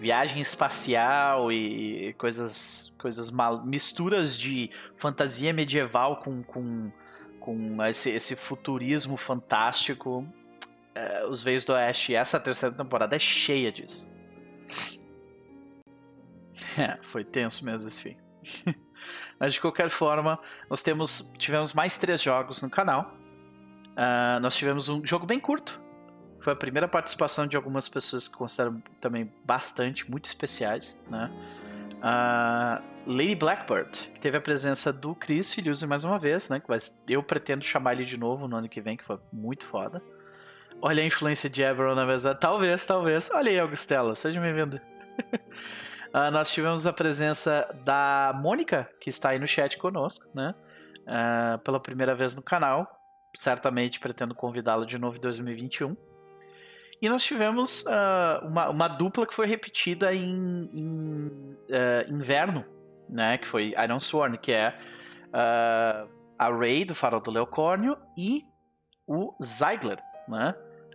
viagem 0.02 0.42
espacial 0.42 1.52
e 1.52 2.12
coisas, 2.18 2.92
coisas 2.98 3.30
mal, 3.30 3.64
misturas 3.64 4.36
de 4.36 4.72
fantasia 4.96 5.54
medieval 5.54 6.18
com, 6.18 6.42
com, 6.42 6.92
com 7.40 7.86
esse, 7.86 8.10
esse 8.10 8.36
futurismo 8.36 9.16
fantástico. 9.16 10.28
É, 10.96 11.28
os 11.28 11.44
Veios 11.44 11.64
do 11.64 11.74
Oeste, 11.74 12.16
essa 12.16 12.40
terceira 12.40 12.74
temporada 12.76 13.16
é 13.16 13.20
cheia 13.20 13.72
disso. 13.72 14.10
É, 16.78 16.98
foi 17.02 17.26
tenso 17.26 17.66
mesmo 17.66 17.90
esse 17.90 18.02
fim. 18.02 18.18
Mas 19.38 19.56
de 19.56 19.60
qualquer 19.60 19.90
forma, 19.90 20.40
nós 20.70 20.82
temos, 20.82 21.34
tivemos 21.38 21.74
mais 21.74 21.98
três 21.98 22.22
jogos 22.22 22.62
no 22.62 22.70
canal. 22.70 23.14
Uh, 23.90 24.40
nós 24.40 24.56
tivemos 24.56 24.88
um 24.88 25.06
jogo 25.06 25.26
bem 25.26 25.38
curto, 25.38 25.82
foi 26.42 26.54
a 26.54 26.56
primeira 26.56 26.88
participação 26.88 27.46
de 27.46 27.56
algumas 27.56 27.88
pessoas 27.88 28.28
que 28.28 28.36
considero 28.36 28.82
também 29.00 29.32
bastante, 29.46 30.10
muito 30.10 30.26
especiais, 30.26 31.02
né? 31.10 31.32
Uh, 32.02 32.92
Lady 33.06 33.36
Blackbird, 33.36 34.12
que 34.14 34.20
teve 34.20 34.38
a 34.38 34.42
presença 34.42 34.92
do 34.92 35.14
Chris 35.16 35.54
Filiuzzi 35.54 35.86
mais 35.86 36.04
uma 36.04 36.18
vez, 36.18 36.50
né? 36.50 36.62
eu 37.08 37.22
pretendo 37.22 37.64
chamar 37.64 37.94
ele 37.94 38.06
de 38.06 38.18
novo 38.18 38.48
no 38.48 38.58
ano 38.58 38.70
que 38.70 38.82
vem, 38.82 38.98
que 38.98 39.04
foi 39.04 39.20
muito 39.32 39.66
foda. 39.66 40.02
Olha 40.82 41.04
a 41.04 41.06
influência 41.06 41.50
de 41.50 41.62
Eberron 41.62 41.94
na 41.94 42.06
mesa. 42.06 42.34
Talvez, 42.34 42.86
talvez. 42.86 43.30
Olha 43.32 43.52
aí, 43.52 43.60
Augustela, 43.60 44.16
seja 44.16 44.42
bem-vindo. 44.42 44.78
uh, 44.78 46.32
nós 46.34 46.52
tivemos 46.52 46.88
a 46.88 46.94
presença 46.94 47.68
da 47.86 48.34
Mônica, 48.36 48.90
que 49.00 49.12
está 49.12 49.30
aí 49.30 49.40
no 49.40 49.48
chat 49.48 49.78
conosco, 49.78 50.28
né? 50.34 50.56
Uh, 51.02 51.60
pela 51.60 51.80
primeira 51.80 52.16
vez 52.16 52.36
no 52.36 52.42
canal. 52.42 52.88
Certamente 53.36 54.00
pretendo 54.00 54.34
convidá-la 54.34 54.86
de 54.86 54.98
novo 54.98 55.18
em 55.18 55.22
2021. 55.22 55.96
E 57.02 57.10
nós 57.10 57.24
tivemos 57.24 57.84
uh, 57.84 58.46
uma, 58.46 58.70
uma, 58.70 58.88
dupla 58.88 59.26
que 59.26 59.34
foi 59.34 59.48
repetida 59.48 60.14
em, 60.14 60.70
em 60.72 61.28
uh, 61.28 62.10
inverno, 62.10 62.64
né? 63.10 63.40
Que 63.40 63.48
foi 63.48 63.74
Iron 63.84 64.00
Sworn, 64.00 64.38
que 64.38 64.52
é 64.52 64.78
uh, 65.30 66.08
a 66.38 66.50
Ray 66.50 66.86
do 66.86 66.94
Farol 66.94 67.20
do 67.20 67.32
Leocórnio 67.32 67.98
e 68.16 68.46
o 69.08 69.34
Zeigler, 69.44 69.98
né? 70.28 70.54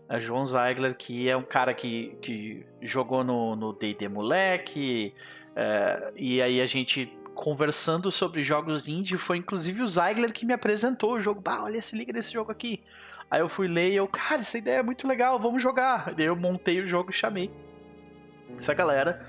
A 0.08 0.20
João 0.20 0.46
Zeigler, 0.46 0.96
que 0.96 1.28
é 1.28 1.36
um 1.36 1.42
cara 1.42 1.74
que, 1.74 2.16
que 2.22 2.64
jogou 2.80 3.24
no 3.24 3.72
D&D 3.72 4.08
Moleque, 4.08 5.12
e 6.14 6.40
aí 6.40 6.60
a 6.60 6.66
gente 6.66 7.12
conversando 7.34 8.10
sobre 8.12 8.44
jogos 8.44 8.86
indie, 8.86 9.18
foi 9.18 9.36
inclusive 9.38 9.82
o 9.82 9.88
Zeigler 9.88 10.32
que 10.32 10.46
me 10.46 10.52
apresentou 10.52 11.14
o 11.14 11.20
jogo. 11.20 11.40
Bah, 11.40 11.64
olha, 11.64 11.82
se 11.82 11.96
liga 11.96 12.12
nesse 12.12 12.32
jogo 12.32 12.52
aqui. 12.52 12.84
Aí 13.30 13.40
eu 13.40 13.48
fui 13.48 13.66
ler 13.66 13.92
e 13.92 13.96
eu, 13.96 14.06
cara, 14.06 14.42
essa 14.42 14.56
ideia 14.56 14.78
é 14.78 14.82
muito 14.82 15.06
legal, 15.06 15.38
vamos 15.38 15.62
jogar. 15.62 16.14
E 16.16 16.22
aí 16.22 16.28
eu 16.28 16.36
montei 16.36 16.80
o 16.80 16.86
jogo 16.86 17.10
e 17.10 17.14
chamei 17.14 17.50
essa 18.56 18.72
galera. 18.72 19.26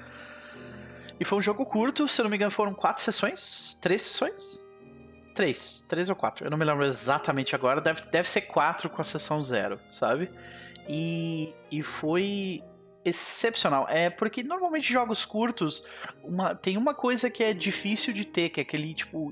E 1.19 1.25
foi 1.25 1.37
um 1.39 1.41
jogo 1.41 1.65
curto, 1.65 2.07
se 2.07 2.21
eu 2.21 2.23
não 2.23 2.29
me 2.29 2.37
engano 2.37 2.51
foram 2.51 2.73
quatro 2.73 3.01
sessões, 3.03 3.77
três 3.81 4.03
sessões? 4.03 4.63
Três, 5.33 5.85
três 5.87 6.09
ou 6.09 6.15
quatro, 6.15 6.45
eu 6.45 6.49
não 6.49 6.57
me 6.57 6.65
lembro 6.65 6.83
exatamente 6.83 7.55
agora, 7.55 7.79
deve, 7.79 8.01
deve 8.11 8.27
ser 8.27 8.41
quatro 8.41 8.89
com 8.89 9.01
a 9.01 9.03
sessão 9.03 9.41
zero, 9.41 9.79
sabe? 9.89 10.31
E, 10.87 11.53
e 11.71 11.83
foi 11.83 12.63
excepcional. 13.03 13.87
É 13.89 14.09
porque 14.09 14.43
normalmente 14.43 14.91
jogos 14.91 15.25
curtos 15.25 15.85
uma, 16.23 16.55
tem 16.55 16.77
uma 16.77 16.93
coisa 16.93 17.29
que 17.29 17.43
é 17.43 17.53
difícil 17.53 18.13
de 18.13 18.25
ter, 18.25 18.49
que 18.49 18.59
é 18.59 18.63
aquele 18.63 18.93
tipo 18.93 19.31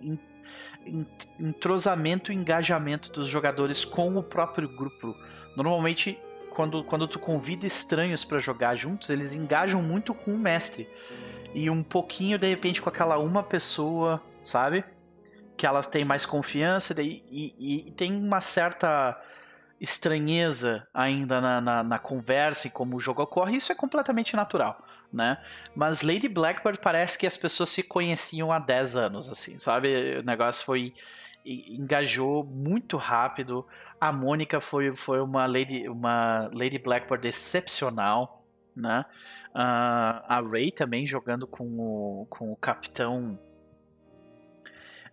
entrosamento 1.39 2.31
e 2.31 2.35
engajamento 2.35 3.11
dos 3.11 3.27
jogadores 3.27 3.83
com 3.83 4.17
o 4.17 4.23
próprio 4.23 4.67
grupo. 4.69 5.15
Normalmente, 5.55 6.17
quando, 6.51 6.83
quando 6.83 7.07
tu 7.07 7.19
convida 7.19 7.65
estranhos 7.65 8.23
para 8.23 8.39
jogar 8.39 8.75
juntos, 8.75 9.09
eles 9.09 9.33
engajam 9.33 9.81
muito 9.81 10.13
com 10.13 10.33
o 10.33 10.37
mestre. 10.37 10.87
E 11.53 11.69
um 11.69 11.81
pouquinho, 11.81 12.37
de 12.37 12.47
repente, 12.47 12.81
com 12.81 12.89
aquela 12.89 13.17
uma 13.17 13.41
pessoa, 13.41 14.21
sabe? 14.43 14.83
que 15.57 15.65
elas 15.65 15.87
têm 15.87 16.03
mais 16.03 16.25
confiança 16.25 17.01
e, 17.01 17.23
e, 17.31 17.87
e 17.87 17.91
tem 17.91 18.15
uma 18.15 18.41
certa 18.41 19.19
estranheza 19.79 20.87
ainda 20.93 21.41
na, 21.41 21.61
na, 21.61 21.83
na, 21.83 21.99
conversa 21.99 22.67
e 22.67 22.71
como 22.71 22.95
o 22.95 22.99
jogo 22.99 23.21
ocorre, 23.21 23.57
isso 23.57 23.71
é 23.71 23.75
completamente 23.75 24.35
natural, 24.35 24.84
né? 25.15 25.37
Mas 25.73 26.01
Lady 26.01 26.27
Blackbird 26.27 26.79
parece 26.81 27.17
que 27.17 27.25
as 27.25 27.37
pessoas 27.37 27.69
se 27.69 27.81
conheciam 27.81 28.51
há 28.51 28.59
10 28.59 28.95
anos, 28.97 29.29
assim, 29.29 29.57
sabe? 29.57 30.17
O 30.19 30.23
negócio 30.23 30.65
foi 30.65 30.93
engajou 31.45 32.43
muito 32.43 32.97
rápido. 32.97 33.65
A 34.01 34.11
Mônica 34.11 34.59
foi, 34.59 34.95
foi 34.95 35.21
uma 35.21 35.45
Lady 35.45 35.87
uma 35.87 36.49
Lady 36.51 36.79
Blackbird 36.79 37.27
excepcional, 37.27 38.45
né? 38.75 39.05
Uh, 39.51 40.19
a 40.27 40.43
Ray 40.51 40.69
também 40.69 41.07
jogando 41.07 41.47
com 41.47 41.63
o, 41.63 42.27
com 42.29 42.51
o 42.51 42.55
capitão. 42.57 43.39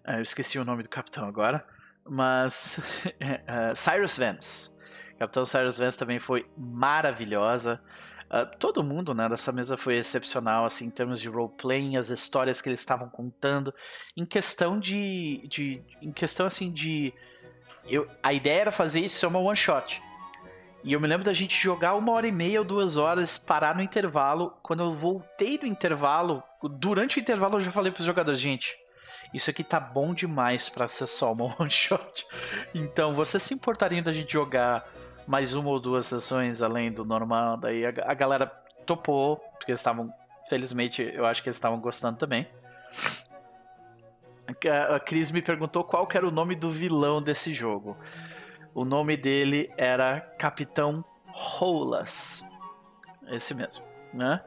Uh, 0.05 0.17
eu 0.17 0.23
esqueci 0.23 0.59
o 0.59 0.65
nome 0.65 0.83
do 0.83 0.89
capitão 0.89 1.27
agora. 1.29 1.65
Mas 2.05 2.79
uh, 3.07 3.77
Cyrus 3.77 4.19
Vance. 4.19 4.73
Capitão 5.17 5.45
Cyrus 5.45 5.79
Vance 5.79 5.97
também 5.97 6.19
foi 6.19 6.51
maravilhosa. 6.57 7.81
Uh, 8.33 8.47
todo 8.59 8.83
mundo 8.83 9.13
né, 9.13 9.29
dessa 9.29 9.53
mesa 9.53 9.77
foi 9.77 9.99
excepcional 9.99 10.65
assim, 10.65 10.87
em 10.87 10.91
termos 10.91 11.21
de 11.21 11.29
roleplaying, 11.29 11.99
as 11.99 12.09
histórias 12.09 12.63
que 12.63 12.69
eles 12.71 12.81
estavam 12.81 13.09
contando. 13.09 13.75
Em 14.17 14.25
questão 14.25 14.81
de. 14.81 15.47
de 15.49 15.83
em 16.01 16.11
questão 16.11 16.47
assim 16.47 16.73
de. 16.73 17.13
Eu, 17.87 18.09
a 18.23 18.33
ideia 18.33 18.63
era 18.63 18.73
fazer 18.73 19.01
isso 19.01 19.19
ser 19.19 19.27
uma 19.27 19.39
one 19.39 19.57
shot. 19.57 20.01
E 20.83 20.93
eu 20.95 21.01
me 21.01 21.07
lembro 21.07 21.25
da 21.25 21.33
gente 21.33 21.55
jogar 21.55 21.95
uma 21.95 22.13
hora 22.13 22.27
e 22.27 22.33
meia 22.33 22.61
ou 22.61 22.65
duas 22.65 22.97
horas, 22.97 23.37
parar 23.37 23.75
no 23.75 23.83
intervalo. 23.83 24.57
Quando 24.63 24.83
eu 24.83 24.93
voltei 24.93 25.59
do 25.59 25.67
intervalo, 25.67 26.43
durante 26.63 27.19
o 27.19 27.21
intervalo 27.21 27.57
eu 27.57 27.61
já 27.61 27.71
falei 27.71 27.93
pros 27.93 28.07
jogadores, 28.07 28.41
gente, 28.41 28.77
isso 29.33 29.49
aqui 29.49 29.63
tá 29.63 29.79
bom 29.79 30.13
demais 30.13 30.69
para 30.69 30.89
ser 30.89 31.07
só 31.07 31.33
uma 31.33 31.55
one 31.61 31.71
shot. 31.71 32.27
Então, 32.75 33.15
você 33.15 33.39
se 33.39 33.55
importaria 33.55 34.03
da 34.03 34.13
gente 34.13 34.33
jogar 34.33 34.85
mais 35.27 35.55
uma 35.55 35.71
ou 35.71 35.81
duas 35.81 36.07
sessões 36.07 36.63
além 36.63 36.93
do 36.93 37.05
normal? 37.05 37.57
Daí 37.57 37.85
a, 37.87 37.93
a 38.07 38.15
galera 38.15 38.47
topou, 38.87 39.37
porque 39.59 39.73
estavam, 39.73 40.13
felizmente, 40.49 41.03
eu 41.03 41.27
acho 41.27 41.43
que 41.43 41.49
eles 41.49 41.57
estavam 41.57 41.81
gostando 41.81 42.19
também. 42.19 42.47
A 44.91 45.01
Cris 45.01 45.31
me 45.31 45.41
perguntou 45.41 45.85
qual 45.85 46.09
era 46.13 46.27
o 46.27 46.31
nome 46.31 46.55
do 46.55 46.71
vilão 46.71 47.23
desse 47.23 47.55
jogo. 47.55 47.97
O 48.75 48.85
nome 48.85 49.17
dele 49.17 49.73
era 49.77 50.21
Capitão 50.21 51.05
Rolas. 51.27 52.45
Esse 53.29 53.55
mesmo, 53.55 53.85
né? 54.13 54.43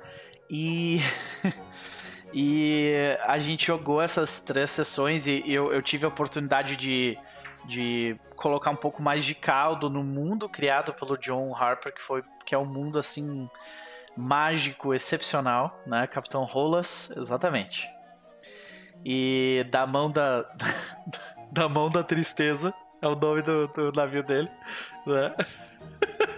E 0.50 1.00
e 2.34 3.18
a 3.24 3.40
gente 3.40 3.68
jogou 3.68 4.02
essas 4.02 4.40
três 4.40 4.70
sessões 4.72 5.26
e 5.26 5.44
eu, 5.48 5.72
eu 5.72 5.82
tive 5.82 6.06
a 6.06 6.10
oportunidade 6.10 6.76
de, 6.76 7.18
de 7.68 8.20
colocar 8.36 8.72
um 8.72 8.76
pouco 8.76 9.02
mais 9.02 9.26
de 9.26 9.36
caldo 9.36 9.90
no 9.90 10.04
mundo 10.04 10.48
criado 10.50 10.94
pelo 10.94 11.18
John 11.18 11.56
Harper, 11.56 11.94
que 11.94 12.02
foi 12.02 12.24
que 12.46 12.54
é 12.54 12.58
um 12.58 12.66
mundo 12.66 13.00
assim 13.00 13.50
mágico, 14.16 14.94
excepcional, 14.94 15.82
né? 15.86 16.08
Capitão 16.08 16.44
Rolas, 16.44 17.12
exatamente. 17.16 17.90
E 19.04 19.66
da 19.70 19.86
mão 19.86 20.10
da 20.10 20.46
da 21.52 21.68
mão 21.70 21.90
da 21.90 22.04
tristeza 22.04 22.74
é 23.02 23.08
o 23.08 23.16
nome 23.16 23.42
do, 23.42 23.68
do 23.68 23.92
navio 23.92 24.24
dele, 24.24 24.50
né? 25.06 25.36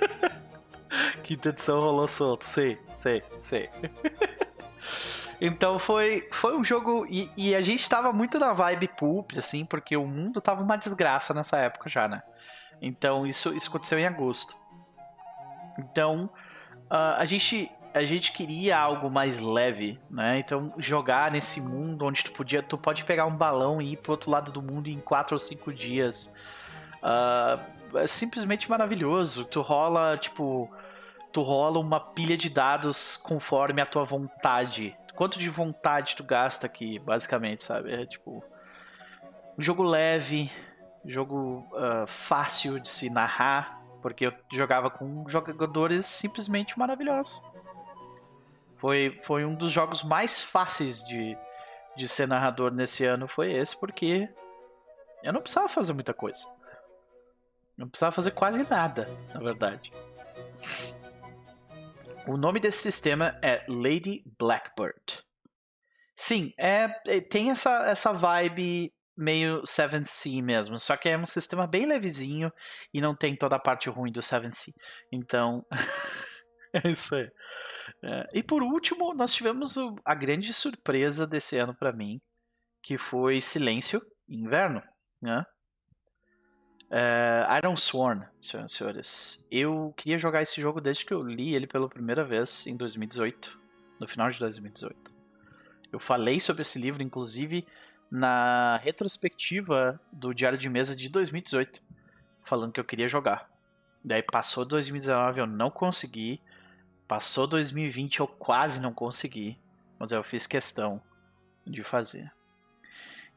Quinta 1.24 1.50
edição 1.50 1.80
rolou 1.80 2.08
solto, 2.08 2.46
sei, 2.46 2.80
sei, 2.96 3.22
sei. 3.40 3.70
Então 5.40 5.78
foi, 5.78 6.28
foi 6.32 6.58
um 6.58 6.64
jogo. 6.64 7.06
E, 7.10 7.30
e, 7.38 7.56
a 7.56 7.62
gente 7.62 7.88
tava 7.88 8.12
muito 8.12 8.40
na 8.40 8.54
vibe 8.54 8.88
pulp, 8.88 9.32
assim, 9.38 9.66
porque 9.66 9.96
o 9.96 10.08
mundo 10.08 10.42
tava 10.42 10.64
uma 10.64 10.78
desgraça 10.78 11.34
nessa 11.34 11.58
época 11.58 11.90
já, 11.90 12.08
né? 12.08 12.24
Então 12.82 13.26
isso, 13.26 13.56
isso 13.56 13.70
aconteceu 13.70 14.00
em 14.00 14.06
agosto. 14.06 14.56
Então 15.78 16.30
uh, 16.92 17.18
a 17.18 17.26
gente 17.26 17.72
a 17.94 18.04
gente 18.04 18.32
queria 18.32 18.78
algo 18.78 19.10
mais 19.10 19.40
leve, 19.40 20.00
né? 20.10 20.40
Então 20.40 20.74
jogar 20.78 21.32
nesse 21.32 21.60
mundo 21.62 22.06
onde 22.06 22.24
tu 22.24 22.32
podia, 22.32 22.62
tu 22.62 22.78
pode 22.78 23.04
pegar 23.04 23.26
um 23.26 23.36
balão 23.36 23.82
e 23.82 23.94
ir 23.94 23.98
pro 23.98 24.12
outro 24.12 24.30
lado 24.30 24.52
do 24.52 24.62
mundo 24.62 24.88
em 24.88 25.00
quatro 25.00 25.36
ou 25.36 25.40
cinco 25.40 25.74
dias. 25.74 26.34
Uh, 27.02 27.98
é 27.98 28.08
simplesmente 28.08 28.70
maravilhoso. 28.70 29.46
Tu 29.46 29.62
rola, 29.62 30.18
tipo, 30.18 30.70
tu 31.32 31.42
rola 31.42 31.80
uma 31.80 32.00
pilha 32.00 32.38
de 32.38 32.50
dados 32.50 33.18
conforme 33.18 33.82
a 33.82 33.86
tua 33.86 34.04
vontade. 34.04 34.96
Quanto 35.18 35.40
de 35.40 35.50
vontade 35.50 36.16
tu 36.16 36.24
gasta 36.24 36.68
aqui, 36.68 37.00
basicamente, 37.00 37.64
sabe? 37.64 37.92
É 37.92 38.06
tipo. 38.06 38.44
Um 39.58 39.62
jogo 39.64 39.82
leve, 39.82 40.52
jogo 41.04 41.68
uh, 41.72 42.06
fácil 42.06 42.80
de 42.80 42.88
se 42.88 43.10
narrar, 43.10 43.82
porque 44.00 44.28
eu 44.28 44.34
jogava 44.54 44.92
com 44.92 45.28
jogadores 45.28 46.06
simplesmente 46.06 46.78
maravilhosos. 46.78 47.42
Foi, 48.76 49.20
foi 49.24 49.44
um 49.44 49.56
dos 49.56 49.72
jogos 49.72 50.04
mais 50.04 50.40
fáceis 50.40 51.04
de, 51.04 51.36
de 51.96 52.08
ser 52.08 52.28
narrador 52.28 52.72
nesse 52.72 53.04
ano, 53.04 53.28
foi 53.28 53.52
esse, 53.52 53.76
porque 53.76 54.30
eu 55.24 55.34
não 55.34 55.42
precisava 55.42 55.68
fazer 55.68 55.94
muita 55.94 56.14
coisa. 56.14 56.48
Não 57.76 57.90
precisava 57.90 58.12
fazer 58.12 58.32
quase 58.32 58.70
nada, 58.70 59.10
na 59.34 59.40
verdade. 59.40 59.92
O 62.28 62.36
nome 62.36 62.60
desse 62.60 62.80
sistema 62.80 63.40
é 63.42 63.66
Lady 63.70 64.22
Blackbird. 64.38 65.24
Sim, 66.14 66.52
é, 66.58 66.94
é 67.08 67.22
tem 67.22 67.52
essa, 67.52 67.86
essa 67.86 68.12
vibe 68.12 68.94
meio 69.16 69.62
7C 69.62 70.44
mesmo, 70.44 70.78
só 70.78 70.98
que 70.98 71.08
é 71.08 71.18
um 71.18 71.26
sistema 71.26 71.66
bem 71.66 71.86
levezinho 71.86 72.52
e 72.94 73.00
não 73.00 73.16
tem 73.16 73.34
toda 73.34 73.56
a 73.56 73.60
parte 73.60 73.90
ruim 73.90 74.12
do 74.12 74.20
7C. 74.20 74.74
Então, 75.10 75.66
é 76.74 76.90
isso 76.90 77.16
aí. 77.16 77.32
É, 78.04 78.28
e 78.34 78.44
por 78.44 78.62
último, 78.62 79.14
nós 79.14 79.34
tivemos 79.34 79.78
o, 79.78 79.96
a 80.04 80.14
grande 80.14 80.54
surpresa 80.54 81.26
desse 81.26 81.58
ano 81.58 81.74
para 81.74 81.94
mim, 81.94 82.20
que 82.84 82.98
foi 82.98 83.40
Silêncio 83.40 84.02
Inverno, 84.28 84.84
né? 85.22 85.46
É, 86.90 87.46
Iron 87.58 87.76
Sworn, 87.76 88.26
senhoras 88.40 88.72
e 88.72 88.76
senhores. 88.76 89.46
Eu 89.52 89.94
queria 89.98 90.18
jogar 90.18 90.42
esse 90.42 90.62
jogo 90.62 90.80
desde 90.80 91.06
que 91.06 91.14
eu 91.14 91.22
li 91.22 91.54
ele 91.54 91.68
pela 91.68 91.90
primeira 91.90 92.24
vez 92.24 92.66
em 92.66 92.78
2018, 92.78 93.60
no 94.00 94.08
final 94.08 94.30
de 94.30 94.40
2018. 94.40 95.14
Eu 95.92 96.00
falei 96.00 96.40
sobre 96.40 96.62
esse 96.62 96.80
livro, 96.80 97.04
inclusive, 97.04 97.66
na 98.10 98.78
retrospectiva 98.78 100.00
do 100.12 100.34
Diário 100.34 100.58
de 100.58 100.70
Mesa 100.70 100.96
de 100.96 101.10
2018, 101.10 101.82
falando 102.44 102.72
que 102.72 102.80
eu 102.80 102.86
queria 102.86 103.08
jogar. 103.08 103.50
Daí 104.04 104.24
passou 104.24 104.64
2019, 104.64 105.42
eu 105.42 105.48
não 105.48 105.70
consegui. 105.70 106.42
Passou 107.08 107.48
2020, 107.48 108.20
eu 108.20 108.28
quase 108.28 108.82
não 108.82 108.94
consegui, 108.94 109.58
mas 110.00 110.12
eu 110.12 110.24
fiz 110.24 110.48
questão 110.48 111.02
de 111.66 111.84
fazer. 111.84 112.32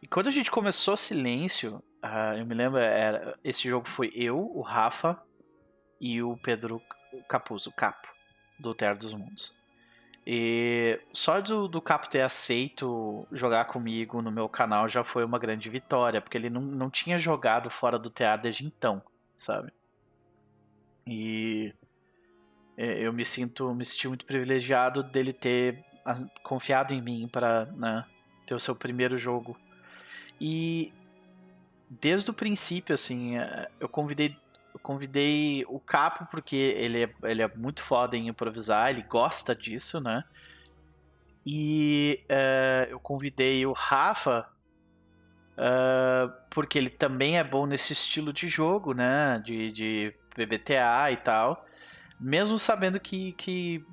E 0.02 0.06
quando 0.06 0.28
a 0.28 0.30
gente 0.30 0.50
começou 0.50 0.96
Silêncio, 0.96 1.82
uh, 2.02 2.38
eu 2.38 2.46
me 2.46 2.54
lembro, 2.54 2.78
era, 2.78 3.38
esse 3.44 3.68
jogo 3.68 3.88
foi 3.88 4.12
eu, 4.14 4.38
o 4.38 4.60
Rafa 4.60 5.20
e 6.00 6.22
o 6.22 6.36
Pedro 6.36 6.80
Capuzzo, 7.28 7.70
o 7.70 7.72
Capo, 7.72 8.08
do 8.58 8.74
Terra 8.74 8.94
dos 8.94 9.14
Mundos. 9.14 9.52
E 10.26 11.00
só 11.12 11.40
do, 11.40 11.66
do 11.66 11.80
Capo 11.80 12.08
ter 12.08 12.20
aceito 12.20 13.26
jogar 13.32 13.64
comigo 13.64 14.20
no 14.20 14.30
meu 14.30 14.48
canal 14.48 14.88
já 14.88 15.02
foi 15.02 15.24
uma 15.24 15.38
grande 15.38 15.68
vitória, 15.68 16.20
porque 16.20 16.36
ele 16.36 16.50
não, 16.50 16.60
não 16.60 16.90
tinha 16.90 17.18
jogado 17.18 17.70
fora 17.70 17.98
do 17.98 18.10
teatro 18.10 18.42
desde 18.42 18.66
então, 18.66 19.02
sabe? 19.36 19.72
E 21.06 21.74
eu 22.76 23.12
me 23.12 23.24
sinto 23.24 23.74
me 23.74 23.84
senti 23.84 24.08
muito 24.08 24.24
privilegiado 24.24 25.02
dele 25.02 25.32
ter 25.32 25.84
ah, 26.04 26.18
confiado 26.42 26.94
em 26.94 27.02
mim 27.02 27.28
para 27.28 27.66
né, 27.66 28.04
ter 28.46 28.54
o 28.54 28.60
seu 28.60 28.74
primeiro 28.74 29.18
jogo 29.18 29.58
e 30.40 30.92
desde 31.90 32.30
o 32.30 32.34
princípio 32.34 32.94
assim 32.94 33.36
é, 33.36 33.68
eu 33.80 33.88
convidei 33.88 34.36
eu 34.72 34.78
convidei 34.80 35.64
o 35.68 35.80
Capo 35.80 36.28
porque 36.30 36.54
ele 36.54 37.04
é, 37.04 37.10
ele 37.24 37.42
é 37.42 37.48
muito 37.56 37.82
foda 37.82 38.16
em 38.16 38.28
improvisar 38.28 38.90
ele 38.90 39.02
gosta 39.02 39.54
disso 39.54 40.00
né? 40.00 40.24
E 41.44 42.22
é, 42.28 42.86
eu 42.90 43.00
convidei 43.00 43.66
o 43.66 43.72
Rafa 43.72 44.46
uh, 45.56 46.30
porque 46.50 46.78
ele 46.78 46.90
também 46.90 47.38
é 47.38 47.42
bom 47.42 47.66
nesse 47.66 47.92
estilo 47.92 48.32
de 48.32 48.46
jogo 48.46 48.94
né? 48.94 49.42
De, 49.44 49.72
de 49.72 50.14
PBTA 50.34 51.10
e 51.10 51.16
tal. 51.16 51.66
Mesmo 52.18 52.58
sabendo 52.58 53.00
que, 53.00 53.32
que 53.32 53.84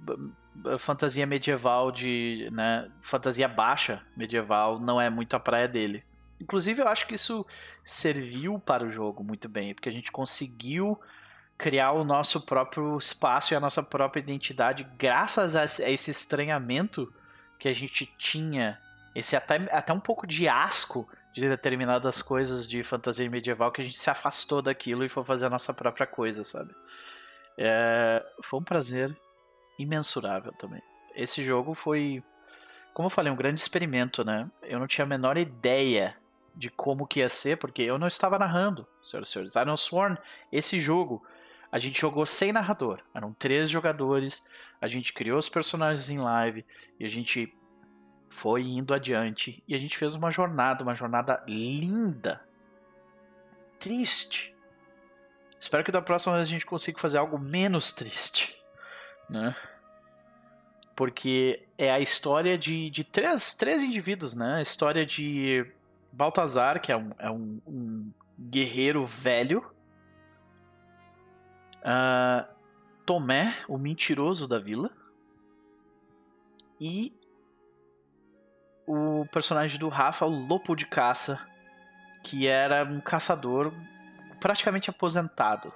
fantasia 0.78 1.26
medieval 1.26 1.91
de, 1.91 2.50
né, 2.52 2.89
fantasia 3.02 3.48
baixa 3.48 4.02
medieval 4.16 4.80
não 4.80 5.00
é 5.00 5.10
muito 5.10 5.36
a 5.36 5.39
praia 5.39 5.68
dele. 5.68 6.04
Inclusive 6.42 6.82
eu 6.82 6.88
acho 6.88 7.08
que 7.08 7.16
isso 7.16 7.46
serviu 7.84 8.60
para 8.60 8.84
o 8.84 8.92
jogo 8.92 9.24
muito 9.24 9.50
bem, 9.50 9.74
porque 9.74 9.90
a 9.90 9.92
gente 9.92 10.12
conseguiu 10.12 11.00
criar 11.58 11.94
o 11.94 12.04
nosso 12.04 12.46
próprio 12.46 12.98
espaço 12.98 13.54
e 13.54 13.56
a 13.56 13.60
nossa 13.60 13.82
própria 13.82 14.20
identidade 14.20 14.88
graças 14.98 15.56
a 15.56 15.66
esse 15.66 16.12
estranhamento 16.12 17.12
que 17.58 17.68
a 17.68 17.74
gente 17.74 18.06
tinha, 18.18 18.80
esse 19.16 19.36
até, 19.36 19.56
até 19.72 19.92
um 19.92 20.00
pouco 20.00 20.28
de 20.28 20.48
asco 20.48 21.10
de 21.34 21.48
determinadas 21.48 22.22
coisas 22.22 22.68
de 22.68 22.84
fantasia 22.84 23.30
medieval 23.30 23.72
que 23.72 23.82
a 23.82 23.84
gente 23.84 23.98
se 23.98 24.10
afastou 24.10 24.62
daquilo 24.62 25.04
e 25.04 25.10
foi 25.10 25.24
fazer 25.24 25.48
a 25.48 25.50
nossa 25.50 25.74
própria 25.74 26.06
coisa, 26.06 26.44
sabe? 26.44 26.74
É, 27.58 28.24
foi 28.44 28.60
um 28.60 28.64
prazer 28.64 29.16
imensurável 29.78 30.52
também. 30.54 30.82
Esse 31.16 31.44
jogo 31.44 31.74
foi, 31.74 32.24
como 32.94 33.08
eu 33.08 33.12
falei, 33.12 33.32
um 33.32 33.36
grande 33.36 33.62
experimento, 33.62 34.24
né? 34.24 34.50
Eu 34.64 34.80
não 34.80 34.88
tinha 34.88 35.06
a 35.06 35.08
menor 35.08 35.38
ideia 35.38 36.16
de 36.58 36.70
como 36.70 37.05
que 37.05 37.20
ia 37.20 37.30
ser, 37.30 37.58
porque 37.58 37.84
eu 37.84 37.99
não 37.99 38.08
estava 38.08 38.39
narrando, 38.39 38.88
senhoras 39.03 39.30
e 39.30 39.32
senhores. 39.32 39.55
Iron 39.55 39.78
Sworn, 39.78 40.18
esse 40.51 40.80
jogo, 40.80 41.24
a 41.72 41.78
gente 41.78 41.99
jogou 41.99 42.26
sem 42.26 42.51
narrador. 42.51 42.99
Eram 43.14 43.34
três 43.34 43.70
jogadores, 43.70 44.45
a 44.82 44.88
gente 44.88 45.14
criou 45.14 45.38
os 45.38 45.47
personagens 45.47 46.10
em 46.10 46.20
live 46.20 46.66
e 46.99 47.05
a 47.05 47.10
gente 47.10 47.53
foi 48.34 48.64
indo 48.64 48.93
adiante 48.93 49.64
e 49.68 49.76
a 49.76 49.78
gente 49.78 49.97
fez 49.97 50.16
uma 50.16 50.32
jornada, 50.32 50.84
uma 50.84 50.95
jornada 50.95 51.43
linda, 51.47 52.41
triste. 53.80 54.55
Espero 55.60 55.84
que 55.84 55.91
da 55.91 56.01
próxima 56.01 56.36
vez 56.36 56.47
a 56.47 56.51
gente 56.51 56.66
consiga 56.66 56.99
fazer 56.99 57.18
algo 57.18 57.38
menos 57.38 57.93
triste, 57.93 58.55
né? 59.30 59.55
Porque 60.95 61.64
é 61.78 61.91
a 61.91 61.99
história 61.99 62.58
de, 62.58 62.89
de 62.89 63.03
três, 63.03 63.53
três 63.53 63.82
indivíduos, 63.84 64.36
né? 64.36 64.55
A 64.55 64.62
história 64.62 65.05
de 65.05 65.66
Baltazar, 66.18 66.82
que 66.82 66.91
é 66.91 66.97
um, 66.97 67.11
é 67.20 67.30
um, 67.30 67.61
um 67.68 68.11
guerreiro 68.39 69.05
velho. 69.05 69.63
Uh, 71.78 72.45
Tomé, 73.05 73.53
o 73.68 73.78
mentiroso 73.78 74.47
da 74.47 74.57
vila. 74.57 74.91
E 76.82 77.13
o 78.88 79.26
personagem 79.32 79.80
do 79.80 79.89
Rafa, 79.89 80.26
o 80.26 80.47
Lopo 80.47 80.76
de 80.76 80.88
Caça, 80.88 81.47
que 82.24 82.47
era 82.47 82.84
um 82.84 82.99
caçador 82.99 83.72
praticamente 84.39 84.89
aposentado. 84.89 85.72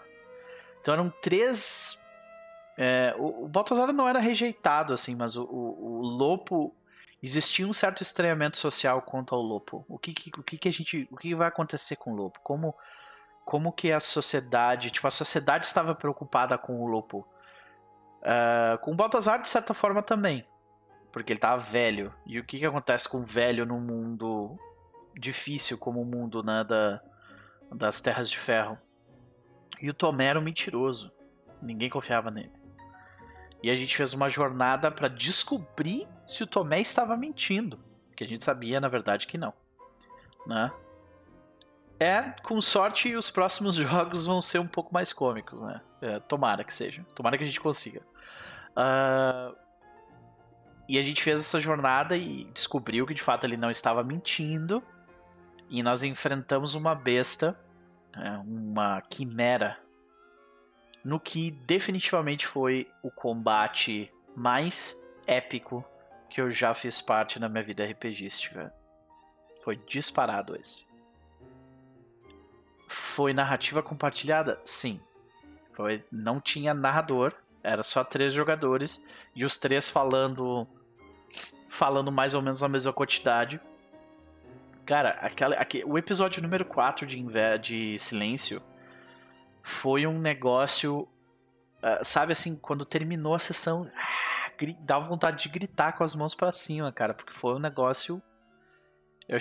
Então 0.81 0.93
eram 0.93 1.13
três. 1.21 1.99
É, 2.77 3.13
o, 3.17 3.45
o 3.45 3.47
Baltazar 3.47 3.93
não 3.93 4.07
era 4.07 4.17
rejeitado, 4.17 4.91
assim, 4.91 5.15
mas 5.15 5.35
o, 5.35 5.43
o, 5.43 5.99
o, 5.99 6.01
Lopo. 6.01 6.73
Existia 7.23 7.67
um 7.67 7.73
certo 7.73 8.01
estranhamento 8.01 8.57
social 8.57 9.01
quanto 9.03 9.35
ao 9.35 9.41
Lopo. 9.41 9.85
O 9.87 9.99
que, 9.99 10.11
o 10.35 10.43
que, 10.43 10.57
que 10.57 10.67
a 10.67 10.71
gente. 10.71 11.07
O 11.11 11.17
que 11.17 11.35
vai 11.35 11.47
acontecer 11.47 11.95
com 11.95 12.11
o 12.11 12.15
Lopo? 12.15 12.39
Como, 12.41 12.75
como 13.45 13.71
que 13.71 13.91
a 13.91 13.99
sociedade. 13.99 14.89
Tipo, 14.89 15.07
a 15.07 15.11
sociedade 15.11 15.67
estava 15.67 15.93
preocupada 15.93 16.57
com 16.57 16.81
o 16.81 16.87
Lopo. 16.87 17.27
Uh, 18.21 18.77
com 18.79 18.91
o 18.91 18.95
Baltazar, 18.95 19.39
de 19.39 19.49
certa 19.49 19.73
forma, 19.73 20.01
também. 20.01 20.45
Porque 21.11 21.31
ele 21.31 21.39
tava 21.39 21.61
velho. 21.61 22.11
E 22.25 22.39
o 22.39 22.43
que, 22.43 22.57
que 22.57 22.65
acontece 22.65 23.07
com 23.07 23.21
o 23.21 23.25
velho 23.25 23.65
num 23.65 23.79
mundo 23.79 24.57
difícil 25.15 25.77
como 25.77 26.01
o 26.01 26.05
mundo 26.05 26.41
né, 26.41 26.63
da, 26.63 27.01
das 27.71 28.01
Terras 28.01 28.29
de 28.31 28.37
Ferro? 28.37 28.79
E 29.79 29.89
o 29.89 29.93
Tomé 29.93 30.25
era 30.25 30.39
um 30.39 30.43
mentiroso. 30.43 31.11
Ninguém 31.61 31.89
confiava 31.89 32.31
nele. 32.31 32.60
E 33.63 33.69
a 33.69 33.75
gente 33.75 33.95
fez 33.95 34.13
uma 34.13 34.29
jornada 34.29 34.89
para 34.89 35.07
descobrir 35.07 36.07
se 36.25 36.43
o 36.43 36.47
Tomé 36.47 36.81
estava 36.81 37.15
mentindo. 37.15 37.79
Que 38.15 38.23
a 38.23 38.27
gente 38.27 38.43
sabia, 38.43 38.79
na 38.79 38.87
verdade, 38.87 39.27
que 39.27 39.37
não. 39.37 39.53
Né? 40.45 40.71
É, 41.99 42.33
com 42.41 42.59
sorte, 42.59 43.15
os 43.15 43.29
próximos 43.29 43.75
jogos 43.77 44.25
vão 44.25 44.41
ser 44.41 44.59
um 44.59 44.67
pouco 44.67 44.93
mais 44.93 45.13
cômicos, 45.13 45.61
né? 45.61 45.81
É, 46.01 46.19
tomara 46.19 46.63
que 46.63 46.73
seja. 46.73 47.05
Tomara 47.13 47.37
que 47.37 47.43
a 47.43 47.47
gente 47.47 47.61
consiga. 47.61 48.01
Uh, 48.71 49.55
e 50.89 50.97
a 50.97 51.01
gente 51.01 51.21
fez 51.21 51.39
essa 51.39 51.59
jornada 51.59 52.17
e 52.17 52.45
descobriu 52.53 53.05
que 53.05 53.13
de 53.13 53.21
fato 53.21 53.45
ele 53.45 53.55
não 53.55 53.69
estava 53.69 54.03
mentindo. 54.03 54.81
E 55.69 55.83
nós 55.83 56.01
enfrentamos 56.03 56.73
uma 56.73 56.95
besta, 56.95 57.57
né, 58.15 58.41
uma 58.45 58.99
quimera, 59.01 59.77
no 61.03 61.19
que 61.19 61.51
definitivamente 61.51 62.45
foi 62.45 62.87
o 63.01 63.09
combate 63.09 64.11
mais 64.35 65.01
épico 65.25 65.85
que 66.29 66.39
eu 66.39 66.49
já 66.49 66.73
fiz 66.73 67.01
parte 67.01 67.39
na 67.39 67.49
minha 67.49 67.63
vida 67.63 67.85
RPGística. 67.85 68.73
Foi 69.63 69.75
disparado 69.75 70.55
esse. 70.55 70.85
Foi 72.87 73.33
narrativa 73.33 73.81
compartilhada? 73.83 74.59
Sim. 74.63 74.99
Foi, 75.73 76.03
não 76.11 76.39
tinha 76.39 76.73
narrador, 76.73 77.33
era 77.63 77.83
só 77.83 78.03
três 78.03 78.33
jogadores 78.33 79.03
e 79.35 79.45
os 79.45 79.57
três 79.57 79.89
falando 79.89 80.67
falando 81.69 82.11
mais 82.11 82.33
ou 82.33 82.41
menos 82.41 82.61
a 82.61 82.67
mesma 82.67 82.91
quantidade. 82.91 83.59
Cara, 84.85 85.11
aquela, 85.21 85.55
aquele, 85.55 85.85
o 85.85 85.97
episódio 85.97 86.41
número 86.43 86.65
4 86.65 87.07
de, 87.07 87.23
de 87.61 87.97
Silêncio 87.97 88.61
foi 89.63 90.05
um 90.07 90.19
negócio. 90.19 91.07
Uh, 91.81 92.03
sabe 92.03 92.33
assim, 92.33 92.55
quando 92.57 92.85
terminou 92.85 93.33
a 93.33 93.39
sessão, 93.39 93.89
ah, 93.95 94.51
dava 94.79 95.07
vontade 95.07 95.43
de 95.43 95.49
gritar 95.49 95.93
com 95.93 96.03
as 96.03 96.13
mãos 96.13 96.35
para 96.35 96.51
cima, 96.51 96.91
cara, 96.91 97.13
porque 97.13 97.33
foi 97.33 97.55
um 97.55 97.59
negócio. 97.59 98.21
Eu, 99.27 99.37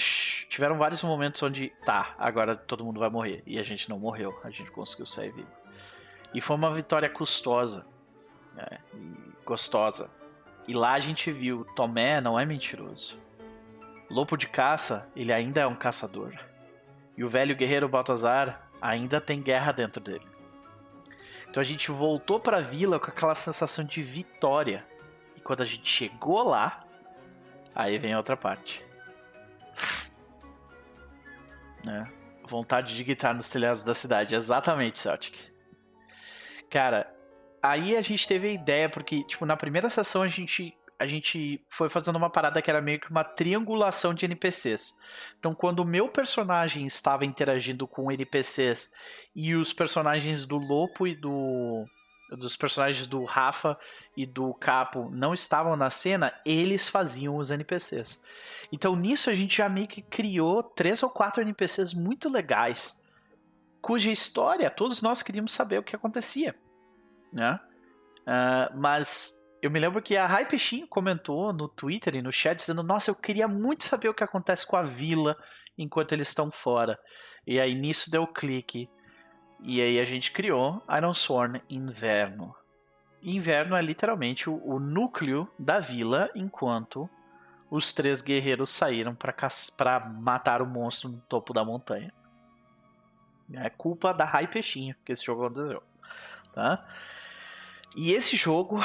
tiveram 0.48 0.78
vários 0.78 1.02
momentos 1.02 1.42
onde, 1.42 1.72
tá, 1.84 2.14
agora 2.18 2.54
todo 2.54 2.84
mundo 2.84 3.00
vai 3.00 3.10
morrer. 3.10 3.42
E 3.46 3.58
a 3.58 3.62
gente 3.62 3.88
não 3.88 3.98
morreu, 3.98 4.38
a 4.44 4.50
gente 4.50 4.70
conseguiu 4.70 5.06
sair 5.06 5.32
vivo. 5.32 5.48
E 6.32 6.40
foi 6.40 6.56
uma 6.56 6.72
vitória 6.72 7.10
custosa, 7.10 7.84
né, 8.54 8.78
gostosa. 9.44 10.10
E 10.68 10.72
lá 10.72 10.92
a 10.92 11.00
gente 11.00 11.32
viu, 11.32 11.64
Tomé 11.74 12.20
não 12.20 12.38
é 12.38 12.46
mentiroso. 12.46 13.20
Lobo 14.08 14.36
de 14.36 14.46
caça, 14.46 15.08
ele 15.16 15.32
ainda 15.32 15.60
é 15.60 15.66
um 15.66 15.74
caçador. 15.74 16.34
E 17.16 17.24
o 17.24 17.28
velho 17.28 17.56
guerreiro 17.56 17.88
Baltazar 17.88 18.69
ainda 18.80 19.20
tem 19.20 19.42
guerra 19.42 19.72
dentro 19.72 20.02
dele. 20.02 20.26
Então 21.48 21.60
a 21.60 21.64
gente 21.64 21.90
voltou 21.90 22.38
para 22.38 22.58
a 22.58 22.60
vila 22.60 23.00
com 23.00 23.06
aquela 23.06 23.34
sensação 23.34 23.84
de 23.84 24.02
vitória. 24.02 24.86
E 25.36 25.40
quando 25.40 25.62
a 25.62 25.64
gente 25.64 25.90
chegou 25.90 26.44
lá, 26.44 26.80
aí 27.74 27.98
vem 27.98 28.12
a 28.12 28.18
outra 28.18 28.36
parte. 28.36 28.84
Né? 31.82 32.06
Vontade 32.44 32.94
de 32.94 33.02
gritar 33.02 33.32
nos 33.32 33.48
telhados 33.48 33.82
da 33.82 33.94
cidade, 33.94 34.34
exatamente, 34.34 34.98
Celtic. 34.98 35.38
Cara, 36.68 37.10
aí 37.62 37.96
a 37.96 38.02
gente 38.02 38.28
teve 38.28 38.48
a 38.48 38.52
ideia, 38.52 38.86
porque, 38.86 39.24
tipo, 39.24 39.46
na 39.46 39.56
primeira 39.56 39.88
sessão 39.88 40.20
a 40.20 40.28
gente, 40.28 40.76
a 41.00 41.06
gente 41.06 41.64
foi 41.68 41.88
fazendo 41.88 42.16
uma 42.16 42.30
parada 42.30 42.60
que 42.60 42.70
era 42.70 42.80
meio 42.80 43.00
que 43.00 43.10
uma 43.10 43.24
triangulação 43.24 44.12
de 44.12 44.26
NPCs. 44.26 44.98
Então, 45.38 45.54
quando 45.54 45.80
o 45.80 45.84
meu 45.84 46.08
personagem 46.08 46.86
estava 46.86 47.24
interagindo 47.24 47.88
com 47.88 48.12
NPCs 48.12 48.92
e 49.34 49.54
os 49.54 49.72
personagens 49.72 50.44
do 50.44 50.58
Lopo 50.58 51.06
e 51.06 51.14
do. 51.14 51.84
dos 52.38 52.56
personagens 52.56 53.06
do 53.06 53.24
Rafa 53.24 53.78
e 54.16 54.26
do 54.26 54.52
Capo 54.54 55.10
não 55.10 55.32
estavam 55.32 55.74
na 55.76 55.88
cena, 55.88 56.32
eles 56.44 56.88
faziam 56.88 57.36
os 57.36 57.50
NPCs. 57.50 58.22
Então, 58.70 58.94
nisso 58.94 59.30
a 59.30 59.34
gente 59.34 59.56
já 59.56 59.68
meio 59.68 59.88
que 59.88 60.02
criou 60.02 60.62
três 60.62 61.02
ou 61.02 61.10
quatro 61.10 61.42
NPCs 61.42 61.94
muito 61.94 62.28
legais, 62.28 63.00
cuja 63.80 64.12
história 64.12 64.70
todos 64.70 65.00
nós 65.00 65.22
queríamos 65.22 65.52
saber 65.52 65.78
o 65.78 65.82
que 65.82 65.96
acontecia 65.96 66.54
né? 67.32 67.60
Uh, 68.20 68.76
mas 68.76 69.39
eu 69.62 69.70
me 69.70 69.78
lembro 69.78 70.00
que 70.00 70.16
a 70.16 70.26
Rai 70.26 70.46
Peixinho 70.46 70.86
comentou 70.86 71.52
no 71.52 71.68
Twitter 71.68 72.16
e 72.16 72.22
no 72.22 72.32
chat 72.32 72.56
dizendo: 72.56 72.82
Nossa, 72.82 73.10
eu 73.10 73.14
queria 73.14 73.46
muito 73.46 73.84
saber 73.84 74.08
o 74.08 74.14
que 74.14 74.24
acontece 74.24 74.66
com 74.66 74.76
a 74.76 74.82
vila 74.82 75.36
enquanto 75.76 76.12
eles 76.12 76.28
estão 76.28 76.50
fora. 76.50 76.98
E 77.46 77.60
aí 77.60 77.74
nisso 77.74 78.10
deu 78.10 78.26
clique. 78.26 78.88
E 79.62 79.80
aí 79.80 80.00
a 80.00 80.04
gente 80.04 80.32
criou 80.32 80.82
Iron 80.96 81.12
Sworn 81.12 81.62
Inverno. 81.68 82.54
Inverno 83.22 83.76
é 83.76 83.82
literalmente 83.82 84.48
o, 84.48 84.56
o 84.64 84.78
núcleo 84.78 85.46
da 85.58 85.78
vila 85.78 86.30
enquanto 86.34 87.08
os 87.70 87.92
três 87.92 88.22
guerreiros 88.22 88.70
saíram 88.70 89.14
para 89.14 90.00
matar 90.00 90.62
o 90.62 90.66
monstro 90.66 91.10
no 91.10 91.20
topo 91.20 91.52
da 91.52 91.64
montanha. 91.64 92.12
É 93.52 93.68
culpa 93.68 94.14
da 94.14 94.24
Rai 94.24 94.46
Peixinho 94.46 94.94
que 95.04 95.12
esse 95.12 95.24
jogo 95.24 95.44
aconteceu. 95.44 95.82
Tá? 96.54 96.86
E 97.94 98.12
esse 98.12 98.36
jogo 98.36 98.80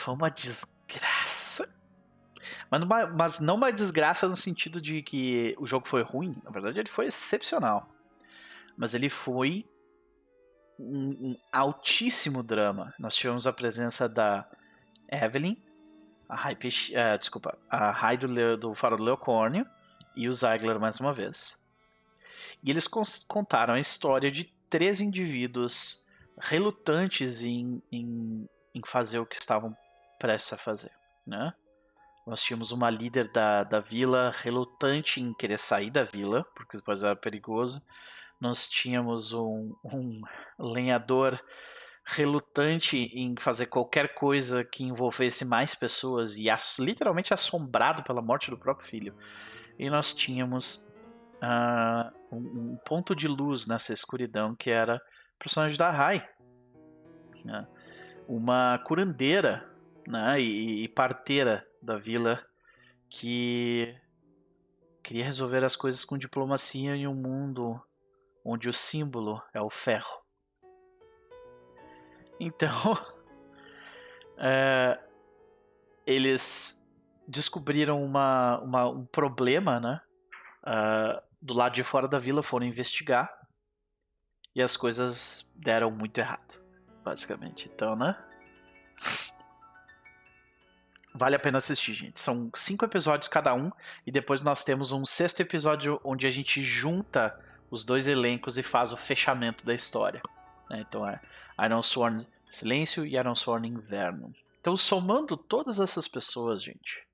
foi 0.00 0.14
uma 0.14 0.30
desgraça. 0.30 1.68
Mas, 2.70 2.80
numa, 2.80 3.06
mas 3.06 3.40
não 3.40 3.56
uma 3.56 3.72
desgraça 3.72 4.28
no 4.28 4.36
sentido 4.36 4.80
de 4.80 5.02
que 5.02 5.54
o 5.58 5.66
jogo 5.66 5.86
foi 5.86 6.02
ruim. 6.02 6.36
Na 6.44 6.50
verdade, 6.50 6.78
ele 6.78 6.88
foi 6.88 7.06
excepcional. 7.06 7.88
Mas 8.76 8.94
ele 8.94 9.08
foi 9.08 9.66
um, 10.78 11.30
um 11.30 11.36
altíssimo 11.52 12.42
drama. 12.42 12.94
Nós 12.98 13.14
tivemos 13.14 13.46
a 13.46 13.52
presença 13.52 14.08
da 14.08 14.48
Evelyn, 15.10 15.56
a 16.28 16.36
Rai, 16.36 16.54
uh, 16.54 17.18
desculpa, 17.18 17.58
a 17.68 17.90
Rai 17.90 18.16
do, 18.16 18.26
Leo, 18.26 18.56
do 18.56 18.74
Faro 18.74 19.02
Leocórnio 19.02 19.66
e 20.16 20.28
o 20.28 20.32
Zeigler 20.32 20.78
mais 20.78 21.00
uma 21.00 21.12
vez. 21.12 21.60
E 22.62 22.70
eles 22.70 22.86
contaram 23.26 23.74
a 23.74 23.80
história 23.80 24.30
de 24.30 24.44
três 24.68 25.00
indivíduos 25.00 26.06
relutantes 26.38 27.42
em, 27.42 27.82
em, 27.90 28.48
em 28.74 28.80
fazer 28.86 29.18
o 29.18 29.26
que 29.26 29.36
estavam 29.36 29.76
prestes 30.20 30.52
a 30.52 30.58
fazer, 30.58 30.92
né? 31.26 31.52
Nós 32.26 32.42
tínhamos 32.42 32.70
uma 32.70 32.90
líder 32.90 33.32
da, 33.32 33.64
da 33.64 33.80
vila 33.80 34.32
relutante 34.36 35.20
em 35.20 35.32
querer 35.32 35.58
sair 35.58 35.90
da 35.90 36.04
vila, 36.04 36.44
porque 36.54 36.76
depois 36.76 37.02
era 37.02 37.16
perigoso. 37.16 37.82
Nós 38.40 38.68
tínhamos 38.68 39.32
um, 39.32 39.74
um 39.82 40.20
lenhador 40.58 41.42
relutante 42.04 42.98
em 43.14 43.34
fazer 43.38 43.66
qualquer 43.66 44.14
coisa 44.14 44.62
que 44.64 44.84
envolvesse 44.84 45.44
mais 45.44 45.74
pessoas 45.74 46.36
e 46.36 46.50
ass 46.50 46.78
literalmente 46.78 47.32
assombrado 47.32 48.02
pela 48.02 48.22
morte 48.22 48.50
do 48.50 48.58
próprio 48.58 48.88
filho. 48.88 49.14
E 49.78 49.88
nós 49.88 50.12
tínhamos 50.12 50.86
uh, 51.42 52.12
um, 52.30 52.72
um, 52.72 52.78
ponto 52.84 53.14
de 53.14 53.28
luz 53.28 53.66
nessa 53.66 53.92
escuridão 53.92 54.54
que 54.54 54.70
era 54.70 54.96
o 54.96 55.38
personagem 55.38 55.78
da 55.78 55.90
Rai, 55.90 56.28
né? 57.44 57.66
uma 58.28 58.78
curandeira 58.84 59.69
né? 60.10 60.40
e, 60.40 60.84
e 60.84 60.88
parteira 60.88 61.66
da 61.80 61.96
vila 61.96 62.44
que 63.08 63.94
queria 65.02 65.24
resolver 65.24 65.64
as 65.64 65.74
coisas 65.74 66.04
com 66.04 66.18
diplomacia 66.18 66.94
em 66.94 67.06
um 67.06 67.14
mundo 67.14 67.80
onde 68.44 68.68
o 68.68 68.72
símbolo 68.72 69.42
é 69.52 69.60
o 69.60 69.70
ferro. 69.70 70.20
Então, 72.38 72.70
é, 74.38 74.98
eles 76.06 76.80
descobriram 77.26 78.02
uma, 78.02 78.58
uma, 78.60 78.88
um 78.88 79.06
problema, 79.06 79.78
né? 79.78 80.00
Uh, 80.62 81.22
do 81.40 81.54
lado 81.54 81.72
de 81.72 81.82
fora 81.82 82.06
da 82.06 82.18
vila 82.18 82.42
foram 82.42 82.66
investigar 82.66 83.32
e 84.54 84.62
as 84.62 84.76
coisas 84.76 85.50
deram 85.54 85.90
muito 85.90 86.18
errado, 86.18 86.60
basicamente. 87.02 87.70
Então, 87.72 87.96
né? 87.96 88.16
Vale 91.14 91.34
a 91.34 91.38
pena 91.38 91.58
assistir, 91.58 91.92
gente. 91.92 92.20
São 92.20 92.50
cinco 92.54 92.84
episódios 92.84 93.28
cada 93.28 93.52
um 93.54 93.70
e 94.06 94.12
depois 94.12 94.42
nós 94.42 94.62
temos 94.62 94.92
um 94.92 95.04
sexto 95.04 95.40
episódio 95.40 96.00
onde 96.04 96.26
a 96.26 96.30
gente 96.30 96.62
junta 96.62 97.38
os 97.70 97.84
dois 97.84 98.06
elencos 98.06 98.58
e 98.58 98.62
faz 98.62 98.92
o 98.92 98.96
fechamento 98.96 99.64
da 99.64 99.74
história. 99.74 100.22
Né? 100.68 100.84
Então 100.88 101.06
é 101.06 101.20
Iron 101.64 101.82
Sworn 101.82 102.26
Silêncio 102.48 103.06
e 103.06 103.16
Iron 103.16 103.34
Sworn 103.34 103.68
Inverno. 103.68 104.34
Então, 104.60 104.76
somando 104.76 105.36
todas 105.36 105.78
essas 105.78 106.08
pessoas, 106.08 106.62
gente, 106.62 107.06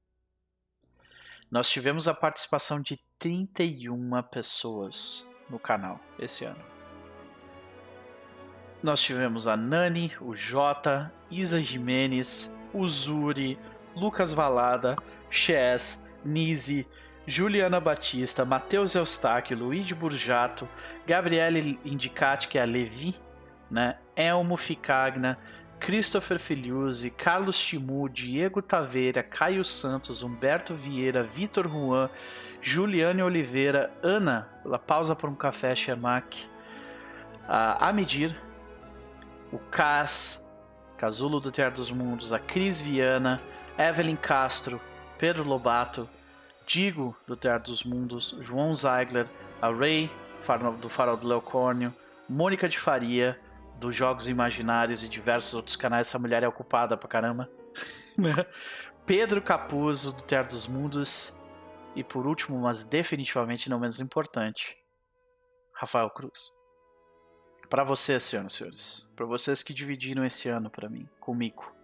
nós 1.50 1.68
tivemos 1.68 2.08
a 2.08 2.14
participação 2.14 2.80
de 2.80 2.98
31 3.18 4.22
pessoas 4.22 5.26
no 5.48 5.58
canal 5.58 6.00
esse 6.18 6.44
ano. 6.44 6.64
Nós 8.82 9.00
tivemos 9.00 9.46
a 9.46 9.56
Nani, 9.56 10.12
o 10.20 10.34
Jota, 10.34 11.12
Isa 11.30 11.62
Jimenez, 11.62 12.56
o 12.72 12.86
Zuri, 12.88 13.58
Lucas 13.96 14.32
Valada, 14.32 14.94
Chess, 15.30 16.06
Nise, 16.24 16.86
Juliana 17.26 17.80
Batista, 17.80 18.44
Matheus 18.44 18.94
Eustáquio, 18.94 19.56
Luigi 19.56 19.94
Burjato, 19.94 20.68
Gabriele 21.06 21.80
Indicati, 21.84 22.46
que 22.46 22.58
é 22.58 22.62
a 22.62 22.64
Levi, 22.64 23.16
né? 23.70 23.98
Elmo 24.14 24.56
Ficagna, 24.56 25.38
Christopher 25.80 26.38
Filiuzzi, 26.38 27.10
Carlos 27.10 27.58
Timu, 27.58 28.08
Diego 28.08 28.62
Taveira, 28.62 29.22
Caio 29.22 29.64
Santos, 29.64 30.22
Humberto 30.22 30.74
Vieira, 30.74 31.22
Vitor 31.22 31.66
Juan, 31.66 32.08
Juliane 32.62 33.22
Oliveira, 33.22 33.92
Ana, 34.02 34.48
Pausa 34.86 35.14
por 35.14 35.28
um 35.28 35.34
Café 35.34 35.74
Chemac, 35.74 36.48
a 37.48 37.88
Amidir, 37.88 38.34
o 39.52 39.58
Cas, 39.58 40.50
Casulo 40.96 41.40
do 41.40 41.50
Teatro 41.50 41.76
dos 41.76 41.90
Mundos, 41.90 42.32
a 42.32 42.38
Cris 42.38 42.80
Viana, 42.80 43.40
Evelyn 43.78 44.16
Castro, 44.16 44.80
Pedro 45.18 45.44
Lobato, 45.44 46.08
Digo 46.66 47.16
do 47.26 47.36
Teatro 47.36 47.70
dos 47.70 47.84
Mundos, 47.84 48.36
João 48.40 48.74
Zeigler, 48.74 49.28
a 49.62 49.70
Ray 49.70 50.10
do 50.80 50.88
Farol 50.88 51.16
do 51.16 51.28
Leocórnio, 51.28 51.94
Mônica 52.28 52.68
de 52.68 52.78
Faria, 52.78 53.40
dos 53.78 53.94
Jogos 53.94 54.26
Imaginários 54.26 55.04
e 55.04 55.08
diversos 55.08 55.54
outros 55.54 55.76
canais, 55.76 56.08
essa 56.08 56.18
mulher 56.18 56.42
é 56.42 56.48
ocupada 56.48 56.96
pra 56.96 57.08
caramba. 57.08 57.48
Pedro 59.06 59.40
Capuzzo, 59.40 60.12
do 60.12 60.22
Teatro 60.22 60.56
dos 60.56 60.66
Mundos. 60.66 61.38
E 61.94 62.02
por 62.02 62.26
último, 62.26 62.58
mas 62.58 62.84
definitivamente 62.84 63.70
não 63.70 63.78
menos 63.78 64.00
importante, 64.00 64.76
Rafael 65.74 66.10
Cruz. 66.10 66.50
Para 67.70 67.84
vocês, 67.84 68.24
senhoras 68.24 68.52
e 68.52 68.56
senhores, 68.56 69.10
para 69.16 69.24
vocês 69.24 69.62
que 69.62 69.72
dividiram 69.72 70.24
esse 70.24 70.48
ano 70.48 70.68
para 70.68 70.88
mim, 70.88 71.08
comigo, 71.20 71.75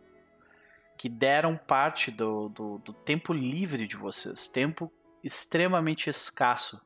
que 1.03 1.09
deram 1.09 1.57
parte 1.57 2.13
do, 2.13 2.49
do, 2.51 2.79
do 2.79 2.93
tempo 2.93 3.33
livre 3.33 3.89
de 3.89 3.97
vocês, 3.97 4.47
tempo 4.47 4.89
extremamente 5.25 6.09
escasso 6.09 6.81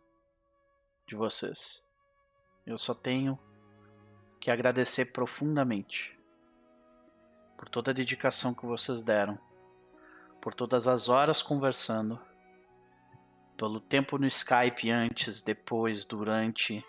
de 1.06 1.14
vocês. 1.14 1.84
Eu 2.64 2.78
só 2.78 2.94
tenho 2.94 3.38
que 4.40 4.50
agradecer 4.50 5.12
profundamente 5.12 6.18
por 7.58 7.68
toda 7.68 7.90
a 7.90 7.94
dedicação 7.94 8.54
que 8.54 8.64
vocês 8.64 9.02
deram, 9.02 9.38
por 10.40 10.54
todas 10.54 10.88
as 10.88 11.10
horas 11.10 11.42
conversando, 11.42 12.18
pelo 13.54 13.80
tempo 13.80 14.16
no 14.16 14.26
Skype 14.26 14.90
antes, 14.90 15.42
depois, 15.42 16.06
durante, 16.06 16.82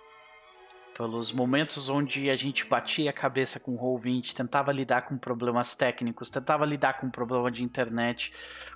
pelos 0.98 1.32
momentos 1.32 1.90
onde 1.90 2.28
a 2.28 2.36
gente 2.36 2.66
batia 2.66 3.12
a 3.12 3.14
cabeça 3.14 3.60
com 3.60 3.76
o 3.76 3.78
Roll20, 3.78 4.34
tentava 4.34 4.72
lidar 4.72 5.04
com 5.04 5.16
problemas 5.16 5.76
técnicos, 5.76 6.28
tentava 6.28 6.66
lidar 6.66 7.00
com 7.00 7.06
um 7.06 7.12
problema 7.12 7.52
de 7.52 7.64
internet, 7.64 8.34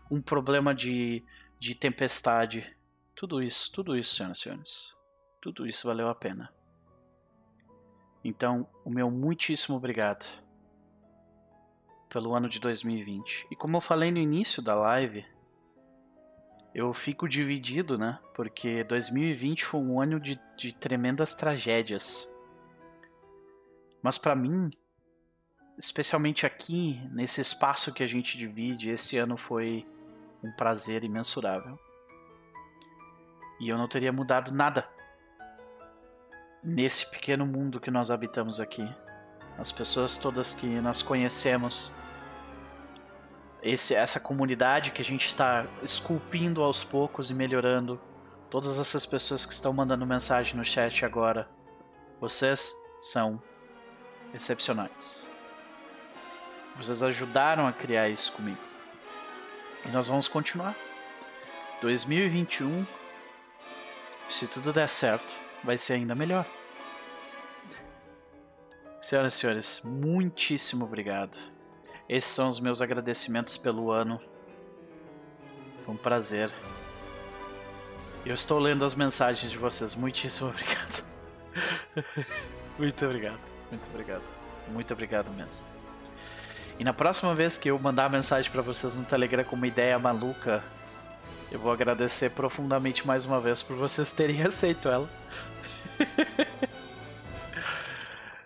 um 0.09 0.22
problema 0.22 0.76
de, 0.76 1.26
de 1.59 1.74
tempestade. 1.74 2.78
Tudo 3.15 3.41
isso, 3.41 3.72
tudo 3.72 3.97
isso, 3.97 4.13
senhoras 4.13 4.38
e 4.38 4.41
senhores, 4.41 4.95
tudo 5.41 5.65
isso 5.65 5.88
valeu 5.88 6.09
a 6.09 6.13
pena. 6.13 6.53
Então, 8.24 8.69
o 8.86 8.91
meu 8.91 9.09
muitíssimo 9.09 9.76
obrigado 9.76 10.28
pelo 12.07 12.36
ano 12.36 12.47
de 12.47 12.59
2020. 12.59 13.47
E 13.49 13.55
como 13.55 13.78
eu 13.78 13.82
falei 13.82 14.11
no 14.11 14.19
início 14.19 14.61
da 14.61 14.76
live, 14.76 15.26
eu 16.74 16.93
fico 16.93 17.28
dividido, 17.28 17.97
né? 17.97 18.19
Porque 18.34 18.84
2020 18.86 19.65
foi 19.65 19.80
um 19.82 20.01
ano 20.01 20.19
de, 20.19 20.39
de 20.57 20.74
tremendas 20.74 21.34
tragédias. 21.34 22.34
Mas 24.01 24.17
para 24.17 24.36
mim, 24.36 24.72
especialmente 25.78 26.45
aqui, 26.45 27.01
nesse 27.11 27.41
espaço 27.41 27.93
que 27.93 28.03
a 28.03 28.07
gente 28.07 28.38
divide, 28.38 28.89
esse 28.89 29.17
ano 29.17 29.38
foi 29.38 29.86
um 30.43 30.51
prazer 30.51 31.03
imensurável. 31.03 31.78
E 33.59 33.69
eu 33.69 33.78
não 33.78 33.88
teria 33.88 34.11
mudado 34.11 34.51
nada 34.51 34.88
nesse 36.63 37.09
pequeno 37.09 37.45
mundo 37.45 37.80
que 37.80 37.91
nós 37.91 38.09
habitamos 38.09 38.59
aqui. 38.59 38.88
As 39.57 39.72
pessoas 39.72 40.17
todas 40.17 40.53
que 40.53 40.67
nós 40.80 41.01
conhecemos, 41.01 41.93
esse, 43.62 43.93
essa 43.93 44.20
comunidade 44.20 44.91
que 44.91 45.01
a 45.01 45.05
gente 45.05 45.28
está 45.28 45.66
esculpindo 45.84 46.64
aos 46.64 46.84
poucos 46.84 47.30
e 47.30 47.34
melhorando, 47.34 47.99
todas 48.49 48.80
essas 48.80 49.05
pessoas 49.05 49.45
que 49.45 49.53
estão 49.53 49.72
mandando 49.72 50.05
mensagem 50.05 50.55
no 50.55 50.66
chat 50.66 51.05
agora, 51.05 51.49
vocês 52.20 52.74
são 52.99 53.41
excepcionais. 54.34 55.28
Vocês 56.78 57.03
ajudaram 57.03 57.68
a 57.68 57.74
criar 57.74 58.09
isso 58.09 58.32
comigo. 58.32 58.62
E 59.86 59.89
nós 59.89 60.07
vamos 60.07 60.28
continuar. 60.28 60.76
2021, 61.82 62.86
se 64.30 64.47
tudo 64.47 64.72
der 64.72 64.88
certo, 64.88 65.36
vai 65.64 65.78
ser 65.78 65.93
ainda 65.93 66.16
melhor. 66.16 66.45
Senhoras 69.01 69.34
e 69.34 69.38
senhores, 69.38 69.82
muitíssimo 69.84 70.86
obrigado. 70.86 71.50
Esses 72.12 72.30
são 72.30 72.49
os 72.49 72.59
meus 72.59 72.82
agradecimentos 72.82 73.55
pelo 73.55 73.89
ano. 73.89 74.20
Foi 75.86 75.93
um 75.93 75.97
prazer. 75.97 76.51
Eu 78.26 78.34
estou 78.34 78.59
lendo 78.59 78.84
as 78.84 78.93
mensagens 78.93 79.49
de 79.49 79.57
vocês. 79.57 79.95
Muitíssimo 79.95 80.49
obrigado. 80.51 81.07
muito 82.78 83.05
obrigado. 83.05 83.39
Muito 83.70 83.89
obrigado. 83.89 84.24
Muito 84.68 84.93
obrigado 84.93 85.30
mesmo. 85.32 85.66
E 86.78 86.84
na 86.84 86.91
próxima 86.91 87.34
vez 87.34 87.57
que 87.57 87.72
eu 87.72 87.80
mandar 87.80 88.09
mensagem 88.09 88.51
para 88.51 88.62
vocês 88.62 88.95
no 88.95 89.05
Telegram 89.05 89.45
com 89.45 89.55
uma 89.55 89.68
ideia 89.68 89.97
maluca, 89.97 90.62
eu 91.49 91.59
vou 91.59 91.72
agradecer 91.72 92.32
profundamente 92.32 93.07
mais 93.07 93.24
uma 93.24 93.39
vez 93.39 93.64
por 93.64 93.78
vocês 93.78 94.12
terem 94.12 94.43
aceito 94.43 94.89
ela. 94.89 95.09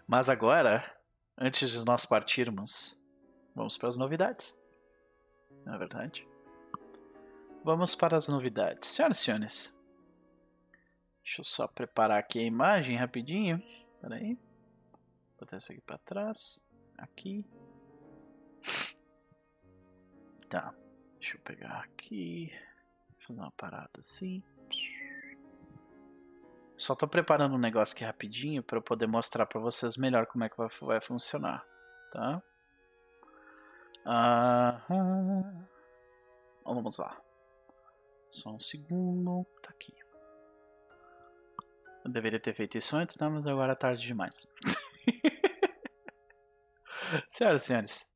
Mas 0.05 0.29
agora, 0.29 0.85
antes 1.35 1.71
de 1.71 1.83
nós 1.83 2.05
partirmos, 2.05 3.03
vamos 3.55 3.77
para 3.77 3.89
as 3.89 3.97
novidades. 3.97 4.57
Não 5.65 5.75
é 5.75 5.77
verdade? 5.77 6.27
Vamos 7.63 7.95
para 7.95 8.15
as 8.15 8.27
novidades. 8.27 8.89
Senhoras 8.89 9.19
e 9.19 9.23
senhores, 9.23 9.77
deixa 11.23 11.41
eu 11.41 11.45
só 11.45 11.67
preparar 11.67 12.19
aqui 12.19 12.39
a 12.39 12.43
imagem 12.43 12.95
rapidinho. 12.95 13.57
Espera 13.95 14.15
aí. 14.15 14.37
Botar 15.39 15.57
isso 15.57 15.71
aqui 15.71 15.81
para 15.81 15.97
trás. 15.97 16.61
Aqui. 16.97 17.43
Tá. 20.49 20.75
Deixa 21.19 21.37
eu 21.37 21.41
pegar 21.41 21.79
aqui. 21.79 22.53
Fazer 23.25 23.39
uma 23.39 23.51
parada 23.51 23.99
assim. 23.99 24.43
Só 26.77 26.93
tô 26.93 27.07
preparando 27.07 27.55
um 27.55 27.59
negócio 27.59 27.95
aqui 27.95 28.03
rapidinho 28.03 28.61
para 28.61 28.77
eu 28.77 28.81
poder 28.81 29.07
mostrar 29.07 29.45
para 29.45 29.61
vocês 29.61 29.97
melhor 29.97 30.27
como 30.27 30.43
é 30.43 30.49
que 30.49 30.57
vai, 30.57 30.67
vai 30.81 31.01
funcionar, 31.01 31.65
tá? 32.11 32.43
Ah, 34.05 34.81
vamos 36.63 36.97
lá. 36.97 37.19
Só 38.29 38.51
um 38.51 38.59
segundo. 38.59 39.45
Tá 39.61 39.71
aqui. 39.71 39.93
Eu 42.03 42.11
deveria 42.11 42.39
ter 42.39 42.53
feito 42.53 42.77
isso 42.77 42.95
antes, 42.95 43.17
né? 43.17 43.27
Mas 43.27 43.47
agora 43.47 43.73
é 43.73 43.75
tarde 43.75 44.05
demais. 44.05 44.47
Senhoras 47.29 47.63
e 47.63 47.65
senhores, 47.65 48.09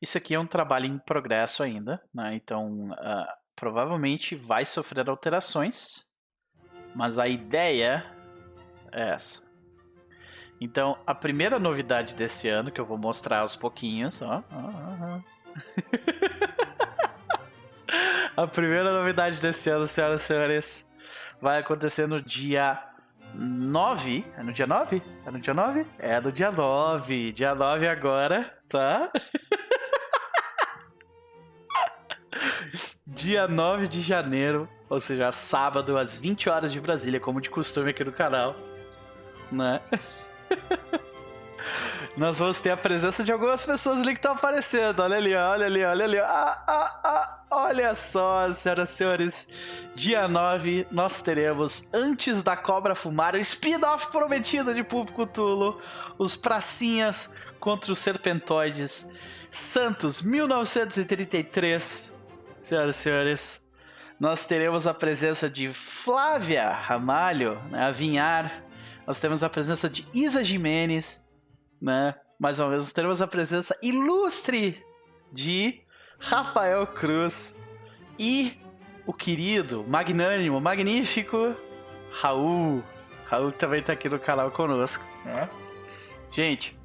isso 0.00 0.18
aqui 0.18 0.34
é 0.34 0.38
um 0.38 0.46
trabalho 0.46 0.86
em 0.86 0.98
progresso 0.98 1.62
ainda, 1.62 2.02
né? 2.14 2.34
Então, 2.34 2.90
uh, 2.90 3.26
provavelmente 3.56 4.36
vai 4.36 4.64
sofrer 4.64 5.08
alterações, 5.08 6.04
mas 6.94 7.18
a 7.18 7.26
ideia 7.26 8.04
é 8.92 9.10
essa. 9.10 9.47
Então, 10.60 10.98
a 11.06 11.14
primeira 11.14 11.58
novidade 11.58 12.14
desse 12.14 12.48
ano, 12.48 12.70
que 12.70 12.80
eu 12.80 12.84
vou 12.84 12.98
mostrar 12.98 13.40
aos 13.40 13.54
pouquinhos, 13.54 14.20
ó. 14.22 14.42
a 18.36 18.46
primeira 18.46 18.92
novidade 18.92 19.40
desse 19.40 19.70
ano, 19.70 19.86
senhoras 19.86 20.22
e 20.22 20.24
senhores, 20.24 20.88
vai 21.40 21.58
acontecer 21.58 22.08
no 22.08 22.20
dia 22.20 22.82
9. 23.34 24.26
É 24.36 24.42
no 24.42 24.52
dia 24.52 24.66
9? 24.66 25.02
É 25.24 25.30
no 25.30 25.38
dia 25.38 25.54
9? 25.54 25.86
É 25.98 26.20
no 26.20 26.32
dia 26.32 26.50
9. 26.50 27.32
Dia 27.32 27.54
9 27.54 27.88
agora, 27.88 28.58
tá? 28.68 29.10
dia 33.06 33.48
9 33.48 33.88
de 33.88 34.00
janeiro, 34.00 34.68
ou 34.88 35.00
seja, 35.00 35.32
sábado, 35.32 35.96
às 35.96 36.18
20 36.18 36.48
horas 36.48 36.72
de 36.72 36.80
Brasília, 36.80 37.20
como 37.20 37.40
de 37.40 37.50
costume 37.50 37.90
aqui 37.90 38.04
no 38.04 38.12
canal, 38.12 38.54
né? 39.50 39.80
Nós 42.16 42.38
vamos 42.40 42.60
ter 42.60 42.70
a 42.70 42.76
presença 42.76 43.22
de 43.22 43.30
algumas 43.30 43.64
pessoas 43.64 44.00
ali 44.00 44.12
que 44.12 44.18
estão 44.18 44.32
aparecendo. 44.32 45.00
Olha 45.00 45.16
ali, 45.16 45.34
olha 45.34 45.66
ali, 45.66 45.84
olha 45.84 46.04
ali. 46.04 46.18
Ah, 46.18 46.62
ah, 46.66 47.00
ah, 47.04 47.38
olha 47.50 47.94
só, 47.94 48.52
senhoras 48.52 48.90
e 48.90 48.92
senhores. 48.92 49.48
Dia 49.94 50.26
9, 50.26 50.86
nós 50.90 51.22
teremos, 51.22 51.88
antes 51.94 52.42
da 52.42 52.56
cobra 52.56 52.96
fumar, 52.96 53.34
o 53.34 53.38
spin-off 53.38 54.10
prometido 54.10 54.74
de 54.74 54.82
Público 54.82 55.26
Tulo. 55.26 55.80
Os 56.18 56.34
pracinhas 56.34 57.34
contra 57.60 57.92
os 57.92 58.00
serpentoides. 58.00 59.12
Santos, 59.50 60.20
1933 60.20 62.18
senhoras 62.60 62.96
e 62.96 62.98
senhores, 62.98 63.62
nós 64.18 64.44
teremos 64.44 64.86
a 64.86 64.92
presença 64.92 65.48
de 65.48 65.68
Flávia 65.68 66.70
Ramalho, 66.70 67.54
né, 67.70 67.86
a 67.86 67.90
Vinhar. 67.90 68.64
Nós 69.08 69.18
temos 69.18 69.42
a 69.42 69.48
presença 69.48 69.88
de 69.88 70.06
Isa 70.12 70.44
Jimenez, 70.44 71.26
né? 71.80 72.14
Mais 72.38 72.58
uma 72.58 72.68
vez, 72.68 72.80
nós 72.80 72.92
teremos 72.92 73.22
a 73.22 73.26
presença 73.26 73.74
ilustre 73.82 74.84
de 75.32 75.80
Rafael 76.20 76.86
Cruz 76.88 77.56
e 78.18 78.60
o 79.06 79.14
querido, 79.14 79.82
magnânimo, 79.88 80.60
magnífico 80.60 81.56
Raul. 82.12 82.84
Raul 83.24 83.50
também 83.50 83.80
está 83.80 83.94
aqui 83.94 84.10
no 84.10 84.20
canal 84.20 84.50
conosco, 84.50 85.02
né? 85.24 85.48
Gente, 86.30 86.78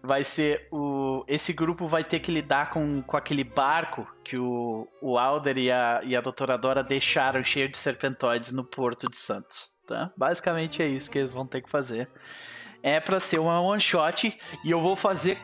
vai 0.00 0.22
ser 0.22 0.68
o. 0.70 1.24
Esse 1.26 1.52
grupo 1.52 1.88
vai 1.88 2.04
ter 2.04 2.20
que 2.20 2.30
lidar 2.30 2.70
com, 2.70 3.02
com 3.02 3.16
aquele 3.16 3.42
barco 3.42 4.06
que 4.22 4.38
o, 4.38 4.86
o 5.02 5.18
Alder 5.18 5.58
e 5.58 5.72
a, 5.72 6.00
e 6.04 6.14
a 6.14 6.20
doutora 6.20 6.56
Dora 6.56 6.84
deixaram 6.84 7.42
cheio 7.42 7.68
de 7.68 7.76
serpentoides 7.76 8.52
no 8.52 8.62
Porto 8.62 9.10
de 9.10 9.16
Santos. 9.16 9.74
Tá? 9.90 10.12
Basicamente 10.16 10.80
é 10.82 10.86
isso 10.86 11.10
que 11.10 11.18
eles 11.18 11.32
vão 11.32 11.44
ter 11.44 11.60
que 11.60 11.68
fazer. 11.68 12.08
É 12.82 13.00
para 13.00 13.18
ser 13.18 13.40
uma 13.40 13.60
one 13.60 13.80
shot 13.80 14.38
e 14.64 14.70
eu 14.70 14.80
vou 14.80 14.94
fazer. 14.94 15.36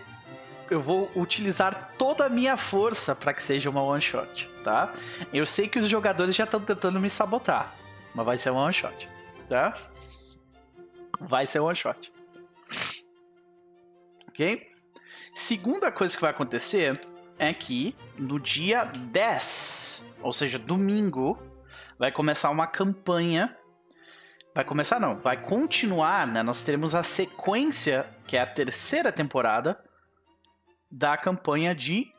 Eu 0.71 0.81
vou 0.81 1.11
utilizar 1.17 1.95
toda 1.99 2.27
a 2.27 2.29
minha 2.29 2.57
força 2.57 3.15
para 3.15 3.35
que 3.35 3.43
seja 3.43 3.69
uma 3.69 3.83
one 3.83 4.01
shot, 4.01 4.49
tá? 4.65 4.93
Eu 5.33 5.45
sei 5.45 5.69
que 5.69 5.79
os 5.79 5.89
jogadores 5.89 6.35
já 6.35 6.45
estão 6.45 6.61
tentando 6.61 7.01
me 7.01 7.11
sabotar, 7.11 7.75
mas 8.15 8.27
vai 8.27 8.39
ser 8.39 8.51
uma 8.51 8.63
one 8.63 8.73
shot, 8.73 9.09
tá? 9.49 9.75
Vai 11.21 11.47
ser 11.47 11.61
one 11.61 11.77
shot 11.77 12.13
ok? 14.37 14.71
Segunda 15.35 15.91
coisa 15.91 16.15
que 16.15 16.21
vai 16.21 16.31
acontecer 16.31 17.01
é 17.39 17.53
que 17.53 17.97
no 18.19 18.39
dia 18.39 18.85
10, 18.85 20.07
ou 20.23 20.33
seja, 20.33 20.59
domingo, 20.59 21.39
vai 21.99 22.13
começar 22.13 22.51
uma 22.51 22.67
campanha. 22.67 23.57
Vai 24.57 24.65
começar, 24.65 24.99
não, 24.99 25.19
vai 25.19 25.37
continuar, 25.37 26.27
né? 26.27 26.43
Nós 26.43 26.65
teremos 26.65 26.95
a 26.95 27.03
sequência, 27.03 28.09
que 28.27 28.39
é 28.39 28.41
a 28.41 28.47
terceira 28.47 29.13
temporada, 29.13 29.79
da 30.91 31.15
campanha 31.15 31.75
de 31.75 32.11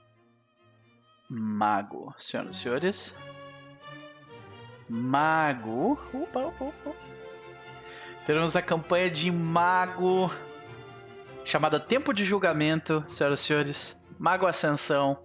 Mago. 1.27 2.13
Senhoras 2.15 2.55
e 2.55 2.59
senhores. 2.59 3.15
Mago. 4.87 5.99
Opa, 6.13 6.41
opa, 6.41 6.65
opa. 6.65 6.91
Teremos 8.27 8.55
a 8.55 8.61
campanha 8.61 9.09
de 9.09 9.31
Mago 9.31 10.31
chamada 11.43 11.79
Tempo 11.79 12.13
de 12.13 12.23
Julgamento, 12.23 13.03
senhoras 13.07 13.41
e 13.41 13.43
senhores. 13.45 14.05
Mago 14.19 14.45
Ascensão, 14.45 15.17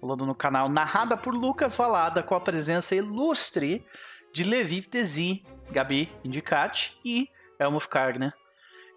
rolando 0.00 0.24
no 0.24 0.36
canal, 0.36 0.68
narrada 0.68 1.16
por 1.16 1.34
Lucas 1.34 1.74
Valada, 1.74 2.22
com 2.22 2.36
a 2.36 2.40
presença 2.40 2.94
ilustre 2.94 3.84
de 4.32 4.44
Levi 4.44 4.82
Desi, 4.82 5.44
Gabi 5.72 6.10
Indicati 6.24 6.98
e 7.04 7.28
Elmo 7.58 7.80
Cargner. 7.80 8.32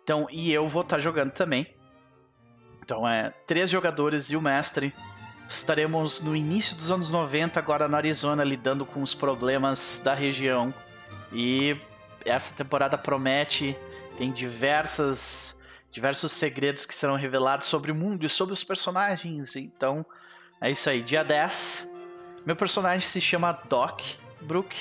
Então, 0.03 0.28
e 0.30 0.51
eu 0.51 0.67
vou 0.67 0.82
estar 0.82 0.97
tá 0.97 1.01
jogando 1.01 1.32
também. 1.32 1.74
Então, 2.82 3.07
é 3.07 3.34
três 3.47 3.69
jogadores 3.69 4.30
e 4.30 4.36
o 4.36 4.41
mestre. 4.41 4.93
Estaremos 5.47 6.21
no 6.21 6.36
início 6.36 6.76
dos 6.76 6.91
anos 6.91 7.11
90, 7.11 7.59
agora 7.59 7.88
na 7.88 7.97
Arizona, 7.97 8.43
lidando 8.43 8.86
com 8.86 9.01
os 9.01 9.13
problemas 9.13 10.01
da 10.03 10.13
região. 10.13 10.74
E 11.32 11.78
essa 12.26 12.55
temporada 12.55 12.97
promete, 12.97 13.78
tem 14.17 14.32
diversas 14.32 15.61
diversos 15.93 16.32
segredos 16.32 16.88
que 16.88 16.95
serão 16.95 17.15
revelados 17.15 17.67
sobre 17.67 17.91
o 17.91 17.95
mundo 17.95 18.26
e 18.26 18.30
sobre 18.30 18.51
os 18.51 18.63
personagens. 18.63 19.55
Então, 19.55 20.03
é 20.59 20.71
isso 20.71 20.89
aí. 20.89 21.03
Dia 21.03 21.24
10. 21.24 21.93
Meu 22.45 22.55
personagem 22.55 23.07
se 23.07 23.21
chama 23.21 23.51
Doc 23.69 24.01
Brook. 24.41 24.76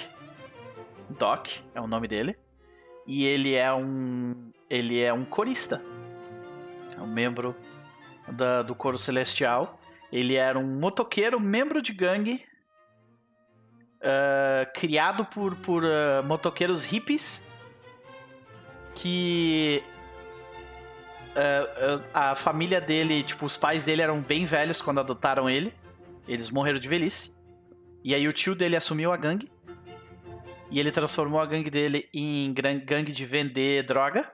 Doc 1.12 1.48
é 1.74 1.80
o 1.80 1.86
nome 1.86 2.08
dele. 2.08 2.36
E 3.06 3.24
ele 3.24 3.54
é 3.54 3.72
um. 3.72 4.50
Ele 4.68 5.00
é 5.00 5.12
um 5.12 5.24
corista. 5.24 5.82
É 6.96 7.00
um 7.00 7.06
membro 7.06 7.54
da, 8.28 8.62
do 8.62 8.74
coro 8.74 8.98
celestial. 8.98 9.78
Ele 10.10 10.34
era 10.34 10.58
um 10.58 10.78
motoqueiro, 10.78 11.40
membro 11.40 11.80
de 11.80 11.92
gangue. 11.92 12.44
Uh, 13.98 14.66
criado 14.74 15.24
por, 15.24 15.54
por 15.56 15.84
uh, 15.84 16.24
motoqueiros 16.26 16.84
hippies 16.84 17.48
que 18.96 19.80
uh, 21.36 22.02
a 22.12 22.34
família 22.34 22.80
dele, 22.80 23.22
tipo, 23.22 23.46
os 23.46 23.56
pais 23.56 23.84
dele 23.84 24.02
eram 24.02 24.20
bem 24.20 24.44
velhos 24.44 24.80
quando 24.80 25.00
adotaram 25.00 25.48
ele. 25.48 25.72
Eles 26.26 26.50
morreram 26.50 26.78
de 26.78 26.88
velhice. 26.88 27.32
E 28.04 28.14
aí 28.14 28.26
o 28.26 28.32
tio 28.32 28.54
dele 28.54 28.76
assumiu 28.76 29.12
a 29.12 29.16
gangue. 29.16 29.50
E 30.72 30.80
ele 30.80 30.90
transformou 30.90 31.38
a 31.38 31.44
gangue 31.44 31.70
dele 31.70 32.08
em 32.14 32.52
gangue 32.54 33.12
de 33.12 33.24
vender 33.26 33.84
droga. 33.84 34.32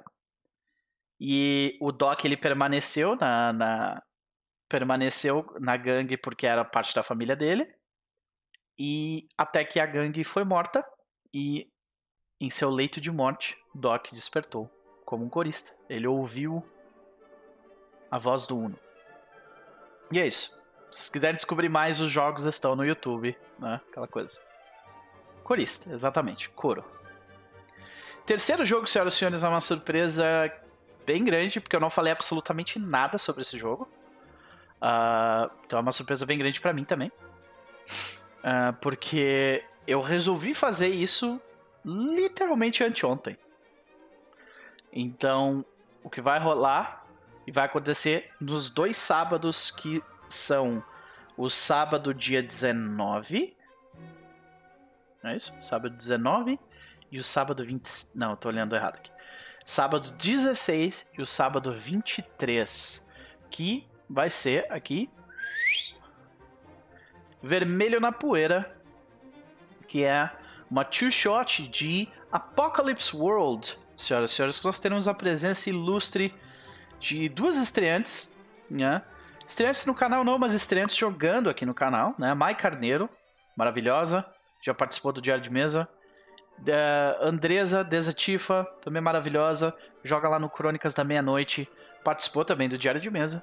E 1.20 1.76
o 1.80 1.90
Doc 1.90 2.24
ele 2.24 2.36
permaneceu 2.36 3.16
na, 3.16 3.52
na 3.52 4.02
permaneceu 4.68 5.44
na 5.58 5.76
gangue 5.76 6.16
porque 6.16 6.46
era 6.46 6.64
parte 6.64 6.94
da 6.94 7.02
família 7.02 7.34
dele. 7.34 7.68
E 8.78 9.26
até 9.36 9.64
que 9.64 9.80
a 9.80 9.86
gangue 9.86 10.22
foi 10.22 10.44
morta 10.44 10.84
e 11.34 11.68
em 12.40 12.50
seu 12.50 12.70
leito 12.70 13.00
de 13.00 13.10
morte, 13.10 13.56
Doc 13.74 14.12
despertou 14.12 14.70
como 15.04 15.24
um 15.24 15.28
corista. 15.28 15.74
Ele 15.88 16.06
ouviu 16.06 16.64
a 18.08 18.16
voz 18.16 18.46
do 18.46 18.56
Uno. 18.56 18.78
E 20.12 20.20
é 20.20 20.26
isso. 20.26 20.56
Se 20.92 21.10
quiserem 21.10 21.34
descobrir 21.34 21.68
mais, 21.68 22.00
os 22.00 22.10
jogos 22.10 22.44
estão 22.44 22.76
no 22.76 22.84
YouTube, 22.84 23.36
né? 23.58 23.80
Aquela 23.90 24.06
coisa. 24.06 24.40
Corista, 25.48 25.94
exatamente. 25.94 26.50
Coro. 26.50 26.84
Terceiro 28.26 28.66
jogo, 28.66 28.86
senhoras 28.86 29.14
e 29.14 29.16
senhores, 29.16 29.42
é 29.42 29.48
uma 29.48 29.62
surpresa 29.62 30.52
bem 31.06 31.24
grande, 31.24 31.58
porque 31.58 31.74
eu 31.74 31.80
não 31.80 31.88
falei 31.88 32.12
absolutamente 32.12 32.78
nada 32.78 33.16
sobre 33.16 33.40
esse 33.40 33.58
jogo. 33.58 33.88
Uh, 34.76 35.50
então 35.64 35.78
é 35.78 35.80
uma 35.80 35.90
surpresa 35.90 36.26
bem 36.26 36.36
grande 36.36 36.60
para 36.60 36.74
mim 36.74 36.84
também. 36.84 37.10
Uh, 38.40 38.74
porque 38.82 39.64
eu 39.86 40.02
resolvi 40.02 40.52
fazer 40.52 40.88
isso 40.88 41.40
literalmente 41.82 42.84
anteontem. 42.84 43.38
Então, 44.92 45.64
o 46.04 46.10
que 46.10 46.20
vai 46.20 46.38
rolar 46.38 47.06
e 47.46 47.50
vai 47.50 47.64
acontecer 47.64 48.30
nos 48.38 48.68
dois 48.68 48.98
sábados 48.98 49.70
que 49.70 50.04
são 50.28 50.84
o 51.38 51.48
sábado, 51.48 52.12
dia 52.12 52.42
19. 52.42 53.56
É 55.22 55.36
isso? 55.36 55.52
Sábado 55.60 55.94
19 55.94 56.58
e 57.10 57.18
o 57.18 57.24
sábado 57.24 57.64
20. 57.64 58.10
Não, 58.14 58.36
tô 58.36 58.48
olhando 58.48 58.76
errado 58.76 58.96
aqui. 58.96 59.10
Sábado 59.64 60.12
16 60.12 61.10
e 61.18 61.22
o 61.22 61.26
sábado 61.26 61.72
23. 61.72 63.06
Que 63.50 63.86
vai 64.08 64.30
ser 64.30 64.70
aqui. 64.70 65.10
Vermelho 67.42 68.00
na 68.00 68.12
poeira. 68.12 68.74
Que 69.86 70.04
é 70.04 70.30
uma 70.70 70.84
two-shot 70.84 71.66
de 71.68 72.08
Apocalypse 72.30 73.16
World. 73.16 73.78
Senhoras 73.96 74.30
e 74.30 74.34
senhores, 74.34 74.62
nós 74.62 74.78
teremos 74.78 75.08
a 75.08 75.14
presença 75.14 75.68
ilustre 75.68 76.32
de 77.00 77.28
duas 77.28 77.58
estreantes, 77.58 78.36
né? 78.70 79.02
Estreantes 79.46 79.86
no 79.86 79.94
canal 79.94 80.22
não, 80.24 80.38
mas 80.38 80.52
estreantes 80.52 80.96
jogando 80.96 81.48
aqui 81.50 81.64
no 81.64 81.74
canal, 81.74 82.14
né? 82.18 82.34
Mai 82.34 82.54
Carneiro, 82.54 83.08
maravilhosa, 83.56 84.24
já 84.62 84.74
participou 84.74 85.12
do 85.12 85.20
Diário 85.20 85.42
de 85.42 85.50
Mesa. 85.50 85.88
Uh, 86.60 87.24
Andresa 87.24 87.84
Desatifa, 87.84 88.66
também 88.82 89.00
maravilhosa, 89.00 89.74
joga 90.02 90.28
lá 90.28 90.38
no 90.38 90.50
Crônicas 90.50 90.92
da 90.92 91.04
Meia-Noite, 91.04 91.68
participou 92.02 92.44
também 92.44 92.68
do 92.68 92.76
Diário 92.76 93.00
de 93.00 93.10
Mesa. 93.10 93.42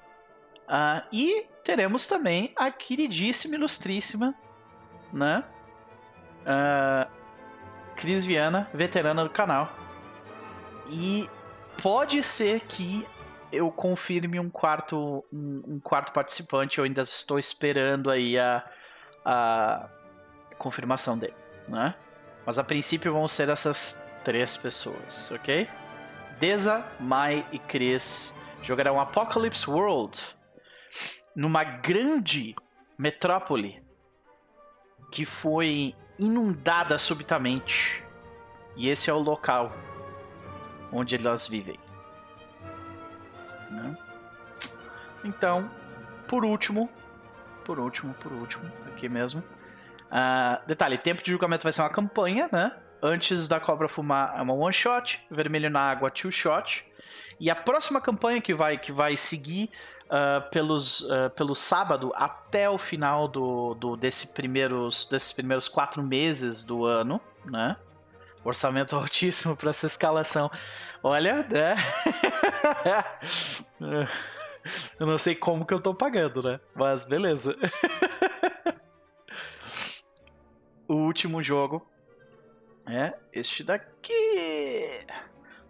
Uh, 0.67 1.05
e 1.11 1.47
teremos 1.63 2.07
também 2.07 2.51
a 2.55 2.71
queridíssima, 2.71 3.55
ilustríssima, 3.55 4.35
né? 5.13 5.43
Uh, 6.41 7.09
Cris 7.95 8.25
Viana, 8.25 8.69
veterana 8.73 9.23
do 9.23 9.29
canal. 9.29 9.71
E 10.89 11.29
pode 11.81 12.21
ser 12.21 12.61
que 12.61 13.07
eu 13.51 13.71
confirme 13.71 14.39
um 14.39 14.49
quarto 14.49 15.23
um, 15.31 15.63
um, 15.67 15.79
quarto 15.79 16.11
participante. 16.11 16.77
Eu 16.77 16.83
ainda 16.83 17.01
estou 17.01 17.39
esperando 17.39 18.11
aí 18.11 18.37
a, 18.37 18.63
a 19.23 19.89
confirmação 20.57 21.17
dele, 21.17 21.35
né? 21.67 21.95
Mas 22.45 22.59
a 22.59 22.63
princípio 22.63 23.11
vão 23.11 23.27
ser 23.27 23.49
essas 23.49 24.05
três 24.23 24.57
pessoas, 24.57 25.31
ok? 25.31 25.67
Deza, 26.39 26.85
Mai 26.99 27.45
e 27.51 27.59
Chris 27.59 28.35
jogarão 28.61 28.99
Apocalypse 28.99 29.69
World 29.69 30.19
numa 31.35 31.63
grande 31.63 32.55
metrópole 32.97 33.83
que 35.11 35.25
foi 35.25 35.95
inundada 36.17 36.97
subitamente. 36.97 38.03
E 38.75 38.89
esse 38.89 39.09
é 39.09 39.13
o 39.13 39.19
local 39.19 39.71
onde 40.91 41.15
elas 41.15 41.47
vivem. 41.47 41.79
Né? 43.69 43.97
Então, 45.23 45.69
por 46.27 46.43
último, 46.43 46.89
por 47.63 47.79
último, 47.79 48.13
por 48.15 48.31
último, 48.31 48.69
aqui 48.87 49.07
mesmo. 49.07 49.43
Uh, 50.15 50.65
detalhe: 50.65 50.97
tempo 50.97 51.21
de 51.21 51.29
julgamento 51.29 51.63
vai 51.63 51.73
ser 51.73 51.81
uma 51.81 51.89
campanha, 51.89 52.47
né? 52.49 52.71
Antes 53.03 53.49
da 53.49 53.59
cobra 53.59 53.89
fumar 53.89 54.33
é 54.37 54.41
uma 54.41 54.53
one 54.53 54.71
shot, 54.71 55.21
vermelho 55.29 55.69
na 55.69 55.81
água 55.81 56.09
two 56.09 56.31
shot. 56.31 56.85
E 57.37 57.49
a 57.49 57.55
próxima 57.55 57.99
campanha 57.99 58.39
que 58.39 58.53
vai, 58.53 58.77
que 58.77 58.93
vai 58.93 59.17
seguir 59.17 59.69
uh, 60.05 60.49
pelos, 60.49 61.01
uh, 61.01 61.29
pelo 61.35 61.53
sábado 61.53 62.13
até 62.15 62.69
o 62.69 62.77
final 62.77 63.27
do, 63.27 63.73
do, 63.73 63.97
desse 63.97 64.33
primeiros, 64.33 65.05
desses 65.05 65.33
primeiros 65.33 65.67
quatro 65.67 66.01
meses 66.01 66.63
do 66.63 66.85
ano, 66.85 67.19
né? 67.43 67.75
Orçamento 68.41 68.95
altíssimo 68.97 69.57
para 69.57 69.71
essa 69.71 69.85
escalação. 69.85 70.49
Olha, 71.03 71.43
né? 71.43 71.75
eu 74.97 75.05
não 75.05 75.17
sei 75.17 75.35
como 75.35 75.65
que 75.65 75.73
eu 75.73 75.81
tô 75.81 75.93
pagando, 75.93 76.41
né? 76.41 76.57
Mas 76.73 77.03
beleza. 77.03 77.53
o 80.87 80.95
último 80.95 81.41
jogo 81.41 81.85
é 82.87 83.13
este 83.33 83.63
daqui. 83.63 85.05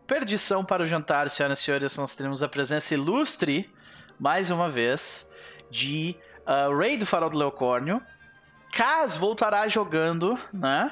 Perdição 0.06 0.64
para 0.64 0.84
o 0.84 0.86
jantar, 0.86 1.30
senhoras 1.30 1.60
e 1.60 1.64
senhores. 1.64 1.98
Nós 1.98 2.16
teremos 2.16 2.44
a 2.44 2.48
presença 2.48 2.94
ilustre, 2.94 3.70
mais 4.20 4.52
uma 4.52 4.70
vez, 4.70 5.32
de 5.70 6.16
uh, 6.46 6.78
Rei 6.78 6.98
do 6.98 7.06
Farol 7.06 7.30
do 7.30 7.38
Leocórnio. 7.38 8.02
Kaz 8.72 9.18
voltará 9.18 9.68
jogando, 9.68 10.38
né? 10.54 10.92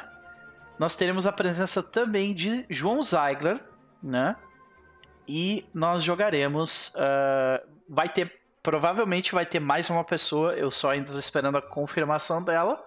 Nós 0.80 0.96
teremos 0.96 1.28
a 1.28 1.32
presença 1.32 1.84
também 1.84 2.34
de 2.34 2.66
João 2.70 3.04
Zeigler, 3.04 3.60
né? 4.02 4.36
E 5.28 5.66
nós 5.74 6.04
jogaremos. 6.04 6.94
Uh, 6.96 7.68
vai 7.88 8.10
ter. 8.10 8.42
Provavelmente 8.64 9.34
vai 9.34 9.46
ter 9.46 9.60
mais 9.60 9.90
uma 9.90 10.04
pessoa. 10.04 10.54
Eu 10.54 10.72
só 10.72 10.92
ainda 10.92 11.08
estou 11.08 11.20
esperando 11.20 11.58
a 11.58 11.62
confirmação 11.62 12.42
dela. 12.42 12.84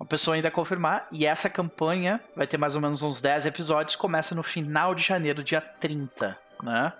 Uma 0.00 0.06
pessoa 0.06 0.34
ainda 0.34 0.48
a 0.48 0.50
confirmar. 0.50 1.06
E 1.12 1.26
essa 1.26 1.50
campanha 1.50 2.18
vai 2.34 2.46
ter 2.46 2.56
mais 2.56 2.74
ou 2.74 2.80
menos 2.80 3.02
uns 3.02 3.20
10 3.20 3.44
episódios. 3.44 3.94
Começa 3.94 4.34
no 4.34 4.42
final 4.42 4.94
de 4.94 5.02
janeiro, 5.02 5.44
dia 5.44 5.60
30, 5.60 6.38
né? 6.62 6.94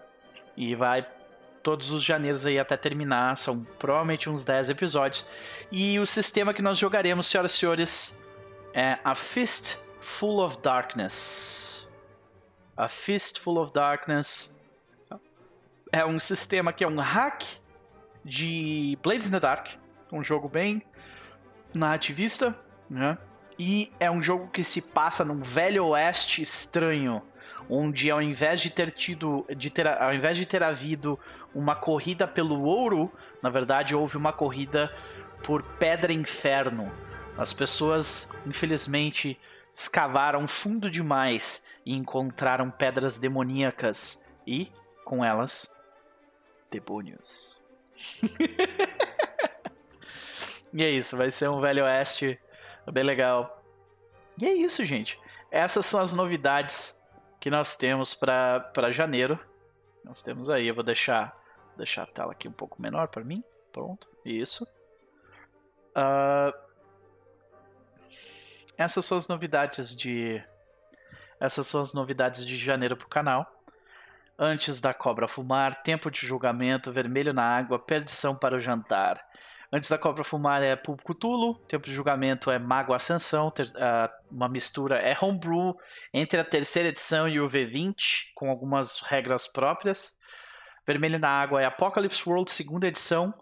E 0.55 0.74
vai 0.74 1.07
todos 1.62 1.90
os 1.90 2.03
janeiros 2.03 2.44
aí 2.44 2.59
até 2.59 2.76
terminar. 2.76 3.38
São 3.38 3.64
provavelmente 3.78 4.28
uns 4.28 4.44
10 4.44 4.68
episódios. 4.68 5.26
E 5.72 5.98
o 5.98 6.05
sistema 6.05 6.53
que 6.53 6.61
nós 6.61 6.76
jogaremos, 6.76 7.26
senhoras 7.26 7.55
e 7.55 7.57
senhores, 7.57 8.22
é 8.74 8.98
a 9.03 9.14
Fist 9.14 9.78
Full 10.03 10.44
of 10.44 10.59
Darkness. 10.61 11.88
A 12.76 12.86
Fistful 12.86 13.59
of 13.59 13.72
Darkness 13.72 14.59
é 15.90 16.05
um 16.05 16.20
sistema 16.20 16.72
que 16.72 16.84
é 16.84 16.88
um 16.88 16.98
hack 16.98 17.42
de 18.24 18.98
Blades 19.03 19.28
in 19.28 19.30
the 19.32 19.40
Dark, 19.40 19.68
um 20.12 20.22
jogo 20.22 20.48
bem 20.48 20.82
nativista, 21.74 22.59
né? 22.91 23.16
E 23.59 23.93
é 24.01 24.11
um 24.11 24.22
jogo 24.22 24.49
que 24.49 24.64
se 24.64 24.82
passa 24.82 25.24
num 25.24 25.41
velho 25.41 25.86
oeste 25.88 26.43
estranho, 26.43 27.22
onde 27.68 28.11
ao 28.11 28.20
invés 28.20 28.61
de 28.61 28.70
ter 28.70 28.91
tido, 28.91 29.47
de 29.57 29.70
ter, 29.70 29.86
ao 29.86 30.12
invés 30.12 30.36
de 30.36 30.45
ter 30.45 30.62
havido 30.62 31.18
uma 31.55 31.76
corrida 31.76 32.26
pelo 32.26 32.62
ouro, 32.62 33.12
na 33.43 33.49
verdade 33.49 33.95
houve 33.95 34.16
uma 34.16 34.32
corrida 34.32 34.93
por 35.45 35.62
pedra 35.62 36.12
inferno. 36.12 36.91
As 37.38 37.53
pessoas, 37.53 38.32
infelizmente, 38.45 39.38
escavaram 39.74 40.49
fundo 40.49 40.91
demais 40.91 41.64
e 41.86 41.95
encontraram 41.95 42.70
pedras 42.70 43.18
demoníacas 43.18 44.22
e, 44.47 44.70
com 45.05 45.24
elas, 45.24 45.72
demônios. 46.70 47.61
e 50.72 50.82
é 50.82 50.91
isso, 50.91 51.16
vai 51.16 51.30
ser 51.30 51.49
um 51.49 51.61
Velho 51.61 51.84
Oeste 51.84 52.38
bem 52.87 53.05
legal. 53.05 53.62
E 54.41 54.47
é 54.47 54.52
isso, 54.52 54.85
gente. 54.85 55.19
Essas 55.51 55.86
são 55.86 56.01
as 56.01 56.12
novidades 56.12 57.01
que 57.40 57.51
nós 57.51 57.77
temos 57.77 58.15
para 58.15 58.90
janeiro. 58.90 59.39
Nós 60.05 60.23
temos 60.23 60.48
aí, 60.48 60.69
eu 60.69 60.74
vou 60.74 60.85
deixar, 60.85 61.36
deixar 61.77 62.05
a 62.05 62.07
tela 62.07 62.32
aqui 62.32 62.48
um 62.48 62.52
pouco 62.52 62.81
menor 62.81 63.09
para 63.09 63.24
mim. 63.24 63.43
Pronto, 63.73 64.09
isso. 64.24 64.65
Uh, 65.90 66.57
essas 68.77 69.05
são 69.05 69.19
as 69.19 69.28
novidades 69.28 69.94
de 69.94 70.43
essas 71.40 71.66
são 71.66 71.81
as 71.81 71.94
novidades 71.94 72.44
de 72.44 72.57
janeiro 72.57 72.97
para 72.97 73.07
o 73.07 73.09
canal. 73.09 73.51
Antes 74.39 74.81
da 74.81 74.93
cobra 74.93 75.27
fumar, 75.27 75.82
tempo 75.82 76.11
de 76.11 76.27
julgamento, 76.27 76.93
vermelho 76.93 77.32
na 77.32 77.43
água, 77.43 77.78
perdição 77.78 78.36
para 78.36 78.57
o 78.57 78.61
jantar. 78.61 79.27
Antes 79.72 79.88
da 79.88 79.97
cobra 79.97 80.24
fumar 80.24 80.64
é 80.64 80.74
Público 80.74 81.14
Tulo, 81.14 81.55
tempo 81.68 81.86
de 81.86 81.94
julgamento 81.94 82.51
é 82.51 82.59
Mago 82.59 82.92
Ascensão, 82.92 83.52
ter, 83.52 83.66
uh, 83.66 84.10
uma 84.28 84.48
mistura 84.48 84.97
é 84.97 85.16
Homebrew 85.20 85.76
entre 86.12 86.40
a 86.40 86.44
terceira 86.44 86.88
edição 86.88 87.28
e 87.28 87.40
o 87.40 87.47
V20, 87.47 88.32
com 88.34 88.51
algumas 88.51 89.01
regras 89.01 89.47
próprias. 89.47 90.16
Vermelho 90.84 91.20
na 91.20 91.28
água 91.28 91.62
é 91.62 91.66
Apocalypse 91.66 92.28
World, 92.28 92.51
segunda 92.51 92.88
edição. 92.88 93.32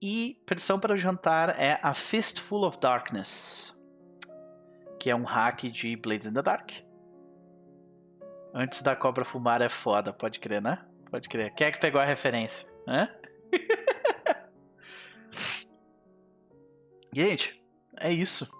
E 0.00 0.42
Perdição 0.46 0.80
para 0.80 0.94
o 0.94 0.96
Jantar 0.96 1.60
é 1.60 1.78
a 1.82 1.92
Fistful 1.92 2.66
of 2.66 2.78
Darkness, 2.78 3.78
que 4.98 5.10
é 5.10 5.16
um 5.16 5.24
hack 5.24 5.64
de 5.64 5.96
Blades 5.96 6.26
in 6.26 6.32
the 6.32 6.42
Dark. 6.42 6.70
Antes 8.54 8.82
da 8.82 8.96
cobra 8.96 9.24
fumar 9.24 9.60
é 9.60 9.68
foda, 9.68 10.12
pode 10.12 10.40
crer, 10.40 10.62
né? 10.62 10.82
Pode 11.10 11.28
crer. 11.28 11.52
Quem 11.54 11.66
é 11.66 11.72
que 11.72 11.80
pegou 11.80 12.00
a 12.00 12.04
referência? 12.04 12.66
Hã? 12.88 13.08
Gente, 17.14 17.62
é 17.98 18.12
isso. 18.12 18.50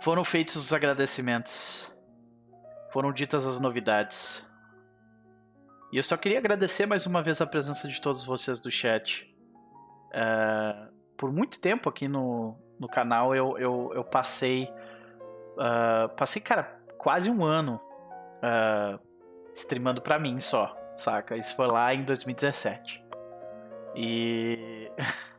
Foram 0.00 0.24
feitos 0.24 0.54
os 0.54 0.72
agradecimentos. 0.72 1.92
Foram 2.92 3.12
ditas 3.12 3.44
as 3.44 3.60
novidades. 3.60 4.48
E 5.92 5.96
eu 5.96 6.02
só 6.02 6.16
queria 6.16 6.38
agradecer 6.38 6.86
mais 6.86 7.06
uma 7.06 7.22
vez 7.22 7.40
a 7.40 7.46
presença 7.46 7.88
de 7.88 8.00
todos 8.00 8.24
vocês 8.24 8.60
do 8.60 8.70
chat. 8.70 9.28
É, 10.12 10.88
por 11.16 11.32
muito 11.32 11.60
tempo 11.60 11.88
aqui 11.88 12.06
no, 12.06 12.56
no 12.78 12.88
canal 12.88 13.34
eu, 13.34 13.58
eu, 13.58 13.92
eu 13.94 14.04
passei. 14.04 14.72
Uh, 15.56 16.08
passei, 16.16 16.40
cara, 16.40 16.80
quase 16.96 17.28
um 17.28 17.44
ano 17.44 17.80
uh, 18.36 18.98
streamando 19.54 20.00
pra 20.00 20.20
mim 20.20 20.38
só, 20.38 20.74
saca? 20.96 21.36
Isso 21.36 21.56
foi 21.56 21.66
lá 21.66 21.92
em 21.92 22.04
2017. 22.04 23.04
E. 23.96 24.88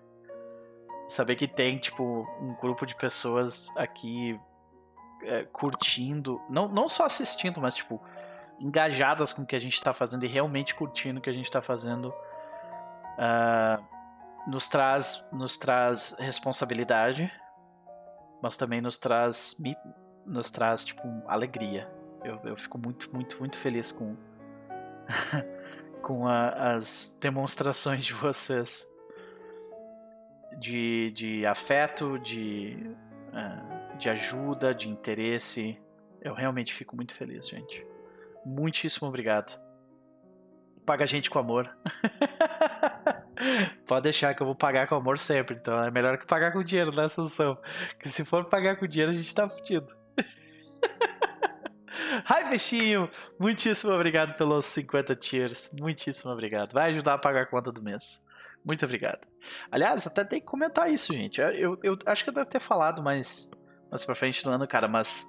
saber 1.11 1.35
que 1.35 1.47
tem, 1.47 1.77
tipo, 1.77 2.27
um 2.39 2.55
grupo 2.55 2.85
de 2.85 2.95
pessoas 2.95 3.69
aqui 3.75 4.39
é, 5.23 5.43
curtindo, 5.43 6.41
não, 6.49 6.67
não 6.67 6.87
só 6.87 7.05
assistindo, 7.05 7.59
mas, 7.59 7.75
tipo, 7.75 8.01
engajadas 8.59 9.33
com 9.33 9.41
o 9.41 9.45
que 9.45 9.55
a 9.55 9.59
gente 9.59 9.73
está 9.73 9.93
fazendo 9.93 10.23
e 10.23 10.27
realmente 10.27 10.73
curtindo 10.73 11.19
o 11.19 11.21
que 11.21 11.29
a 11.29 11.33
gente 11.33 11.45
está 11.45 11.61
fazendo, 11.61 12.13
uh, 13.17 13.83
nos 14.47 14.69
traz, 14.69 15.29
nos 15.33 15.57
traz 15.57 16.15
responsabilidade, 16.17 17.31
mas 18.41 18.55
também 18.55 18.79
nos 18.81 18.97
traz, 18.97 19.57
nos 20.25 20.49
traz, 20.49 20.85
tipo, 20.85 21.01
alegria. 21.27 21.91
Eu, 22.23 22.39
eu 22.43 22.55
fico 22.55 22.77
muito, 22.77 23.13
muito, 23.13 23.37
muito 23.39 23.57
feliz 23.57 23.91
com, 23.91 24.15
com 26.01 26.27
a, 26.27 26.75
as 26.75 27.17
demonstrações 27.19 28.05
de 28.05 28.13
vocês 28.13 28.90
de, 30.59 31.11
de 31.11 31.45
afeto, 31.45 32.19
de, 32.19 32.77
uh, 33.29 33.97
de 33.97 34.09
ajuda, 34.09 34.73
de 34.73 34.89
interesse. 34.89 35.79
Eu 36.21 36.33
realmente 36.33 36.73
fico 36.73 36.95
muito 36.95 37.15
feliz, 37.15 37.47
gente. 37.47 37.85
Muitíssimo 38.45 39.07
obrigado. 39.07 39.59
Paga 40.85 41.03
a 41.03 41.07
gente 41.07 41.29
com 41.29 41.39
amor. 41.39 41.69
Pode 43.87 44.03
deixar 44.03 44.33
que 44.33 44.41
eu 44.41 44.45
vou 44.45 44.55
pagar 44.55 44.87
com 44.87 44.95
amor 44.95 45.19
sempre. 45.19 45.55
Então 45.55 45.75
é 45.83 45.91
melhor 45.91 46.17
que 46.17 46.25
pagar 46.25 46.51
com 46.51 46.63
dinheiro, 46.63 46.91
né, 46.91 47.07
Sansão? 47.07 47.57
Que 47.99 48.09
se 48.09 48.25
for 48.25 48.45
pagar 48.45 48.77
com 48.77 48.87
dinheiro, 48.87 49.11
a 49.11 49.15
gente 49.15 49.33
tá 49.33 49.47
fudido. 49.47 49.95
Ai, 52.27 52.49
bichinho! 52.49 53.09
Muitíssimo 53.39 53.93
obrigado 53.93 54.35
pelos 54.35 54.65
50 54.65 55.15
tiers. 55.15 55.71
Muitíssimo 55.79 56.31
obrigado. 56.31 56.73
Vai 56.73 56.89
ajudar 56.89 57.15
a 57.15 57.17
pagar 57.17 57.43
a 57.43 57.45
conta 57.45 57.71
do 57.71 57.81
mês. 57.81 58.23
Muito 58.65 58.85
obrigado. 58.85 59.30
Aliás, 59.71 60.05
até 60.05 60.23
tem 60.23 60.39
que 60.39 60.45
comentar 60.45 60.91
isso, 60.91 61.13
gente. 61.13 61.41
Eu, 61.41 61.79
eu 61.83 61.97
acho 62.05 62.23
que 62.23 62.29
eu 62.29 62.33
devo 62.33 62.49
ter 62.49 62.59
falado 62.59 63.01
mais, 63.01 63.49
mais 63.89 64.05
pra 64.05 64.15
frente 64.15 64.45
no 64.45 64.51
ano, 64.51 64.67
cara, 64.67 64.87
mas 64.87 65.27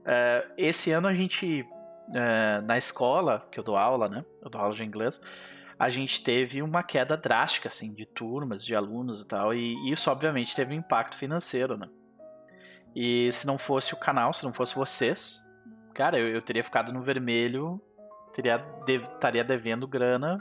uh, 0.00 0.52
esse 0.56 0.90
ano 0.90 1.08
a 1.08 1.14
gente, 1.14 1.62
uh, 1.62 2.62
na 2.64 2.76
escola, 2.76 3.46
que 3.50 3.58
eu 3.58 3.64
dou 3.64 3.76
aula, 3.76 4.08
né? 4.08 4.24
Eu 4.42 4.50
dou 4.50 4.60
aula 4.60 4.74
de 4.74 4.82
inglês, 4.82 5.20
a 5.78 5.90
gente 5.90 6.22
teve 6.22 6.62
uma 6.62 6.82
queda 6.82 7.16
drástica, 7.16 7.68
assim, 7.68 7.92
de 7.92 8.06
turmas, 8.06 8.64
de 8.64 8.74
alunos 8.74 9.22
e 9.22 9.28
tal, 9.28 9.52
e 9.54 9.90
isso, 9.90 10.10
obviamente, 10.10 10.54
teve 10.54 10.74
um 10.74 10.78
impacto 10.78 11.16
financeiro, 11.16 11.76
né? 11.76 11.88
E 12.94 13.30
se 13.32 13.46
não 13.46 13.58
fosse 13.58 13.92
o 13.92 13.96
canal, 13.96 14.32
se 14.32 14.44
não 14.44 14.52
fosse 14.52 14.74
vocês, 14.74 15.44
cara, 15.92 16.18
eu, 16.18 16.28
eu 16.28 16.40
teria 16.40 16.62
ficado 16.62 16.92
no 16.92 17.02
vermelho, 17.02 17.80
teria, 18.32 18.58
de, 18.86 18.96
estaria 18.96 19.42
devendo 19.42 19.86
grana 19.86 20.38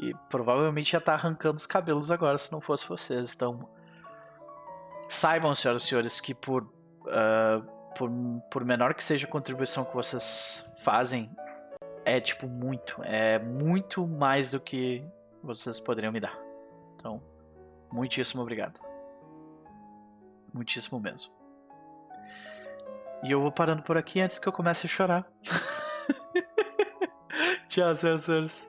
e 0.00 0.14
provavelmente 0.30 0.92
já 0.92 1.00
tá 1.00 1.12
arrancando 1.12 1.56
os 1.56 1.66
cabelos 1.66 2.10
agora 2.10 2.38
se 2.38 2.50
não 2.50 2.60
fosse 2.60 2.88
vocês. 2.88 3.34
Então, 3.34 3.68
saibam, 5.06 5.54
senhoras 5.54 5.84
e 5.84 5.86
senhores, 5.86 6.20
que 6.20 6.34
por, 6.34 6.62
uh, 6.62 7.62
por, 7.94 8.10
por 8.50 8.64
menor 8.64 8.94
que 8.94 9.04
seja 9.04 9.26
a 9.26 9.30
contribuição 9.30 9.84
que 9.84 9.94
vocês 9.94 10.74
fazem, 10.82 11.30
é 12.02 12.18
tipo 12.18 12.48
muito. 12.48 13.02
É 13.04 13.38
muito 13.38 14.06
mais 14.06 14.50
do 14.50 14.58
que 14.58 15.04
vocês 15.42 15.78
poderiam 15.78 16.12
me 16.12 16.20
dar. 16.20 16.38
Então, 16.96 17.22
muitíssimo 17.92 18.40
obrigado. 18.40 18.80
Muitíssimo 20.54 20.98
mesmo. 20.98 21.30
E 23.22 23.30
eu 23.30 23.42
vou 23.42 23.52
parando 23.52 23.82
por 23.82 23.98
aqui 23.98 24.18
antes 24.18 24.38
que 24.38 24.48
eu 24.48 24.52
comece 24.52 24.86
a 24.86 24.88
chorar. 24.88 25.30
Tchau, 27.70 27.94
senhores. 27.94 28.68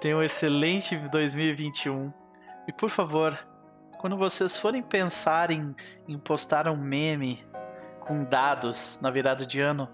Tenham 0.00 0.20
um 0.20 0.22
excelente 0.22 0.96
2021. 1.10 2.12
E 2.68 2.72
por 2.72 2.88
favor, 2.88 3.36
quando 3.98 4.16
vocês 4.16 4.56
forem 4.56 4.80
pensar 4.80 5.50
em, 5.50 5.74
em 6.06 6.16
postar 6.16 6.68
um 6.68 6.76
meme 6.76 7.44
com 7.98 8.22
dados 8.22 9.00
na 9.02 9.10
virada 9.10 9.44
de 9.44 9.60
ano, 9.60 9.88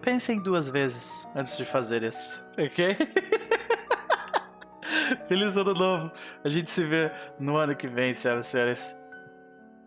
pensem 0.00 0.42
duas 0.42 0.70
vezes 0.70 1.28
antes 1.36 1.54
de 1.58 1.66
fazer 1.66 2.02
isso, 2.02 2.42
ok? 2.52 2.96
Feliz 5.28 5.58
ano 5.58 5.74
novo! 5.74 6.10
A 6.42 6.48
gente 6.48 6.70
se 6.70 6.82
vê 6.82 7.12
no 7.38 7.58
ano 7.58 7.76
que 7.76 7.86
vem, 7.86 8.14
senhoras 8.14 8.46
e 8.46 8.50
senhores. 8.52 8.98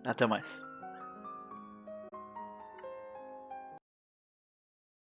Até 0.05 0.27
mais. 0.27 0.68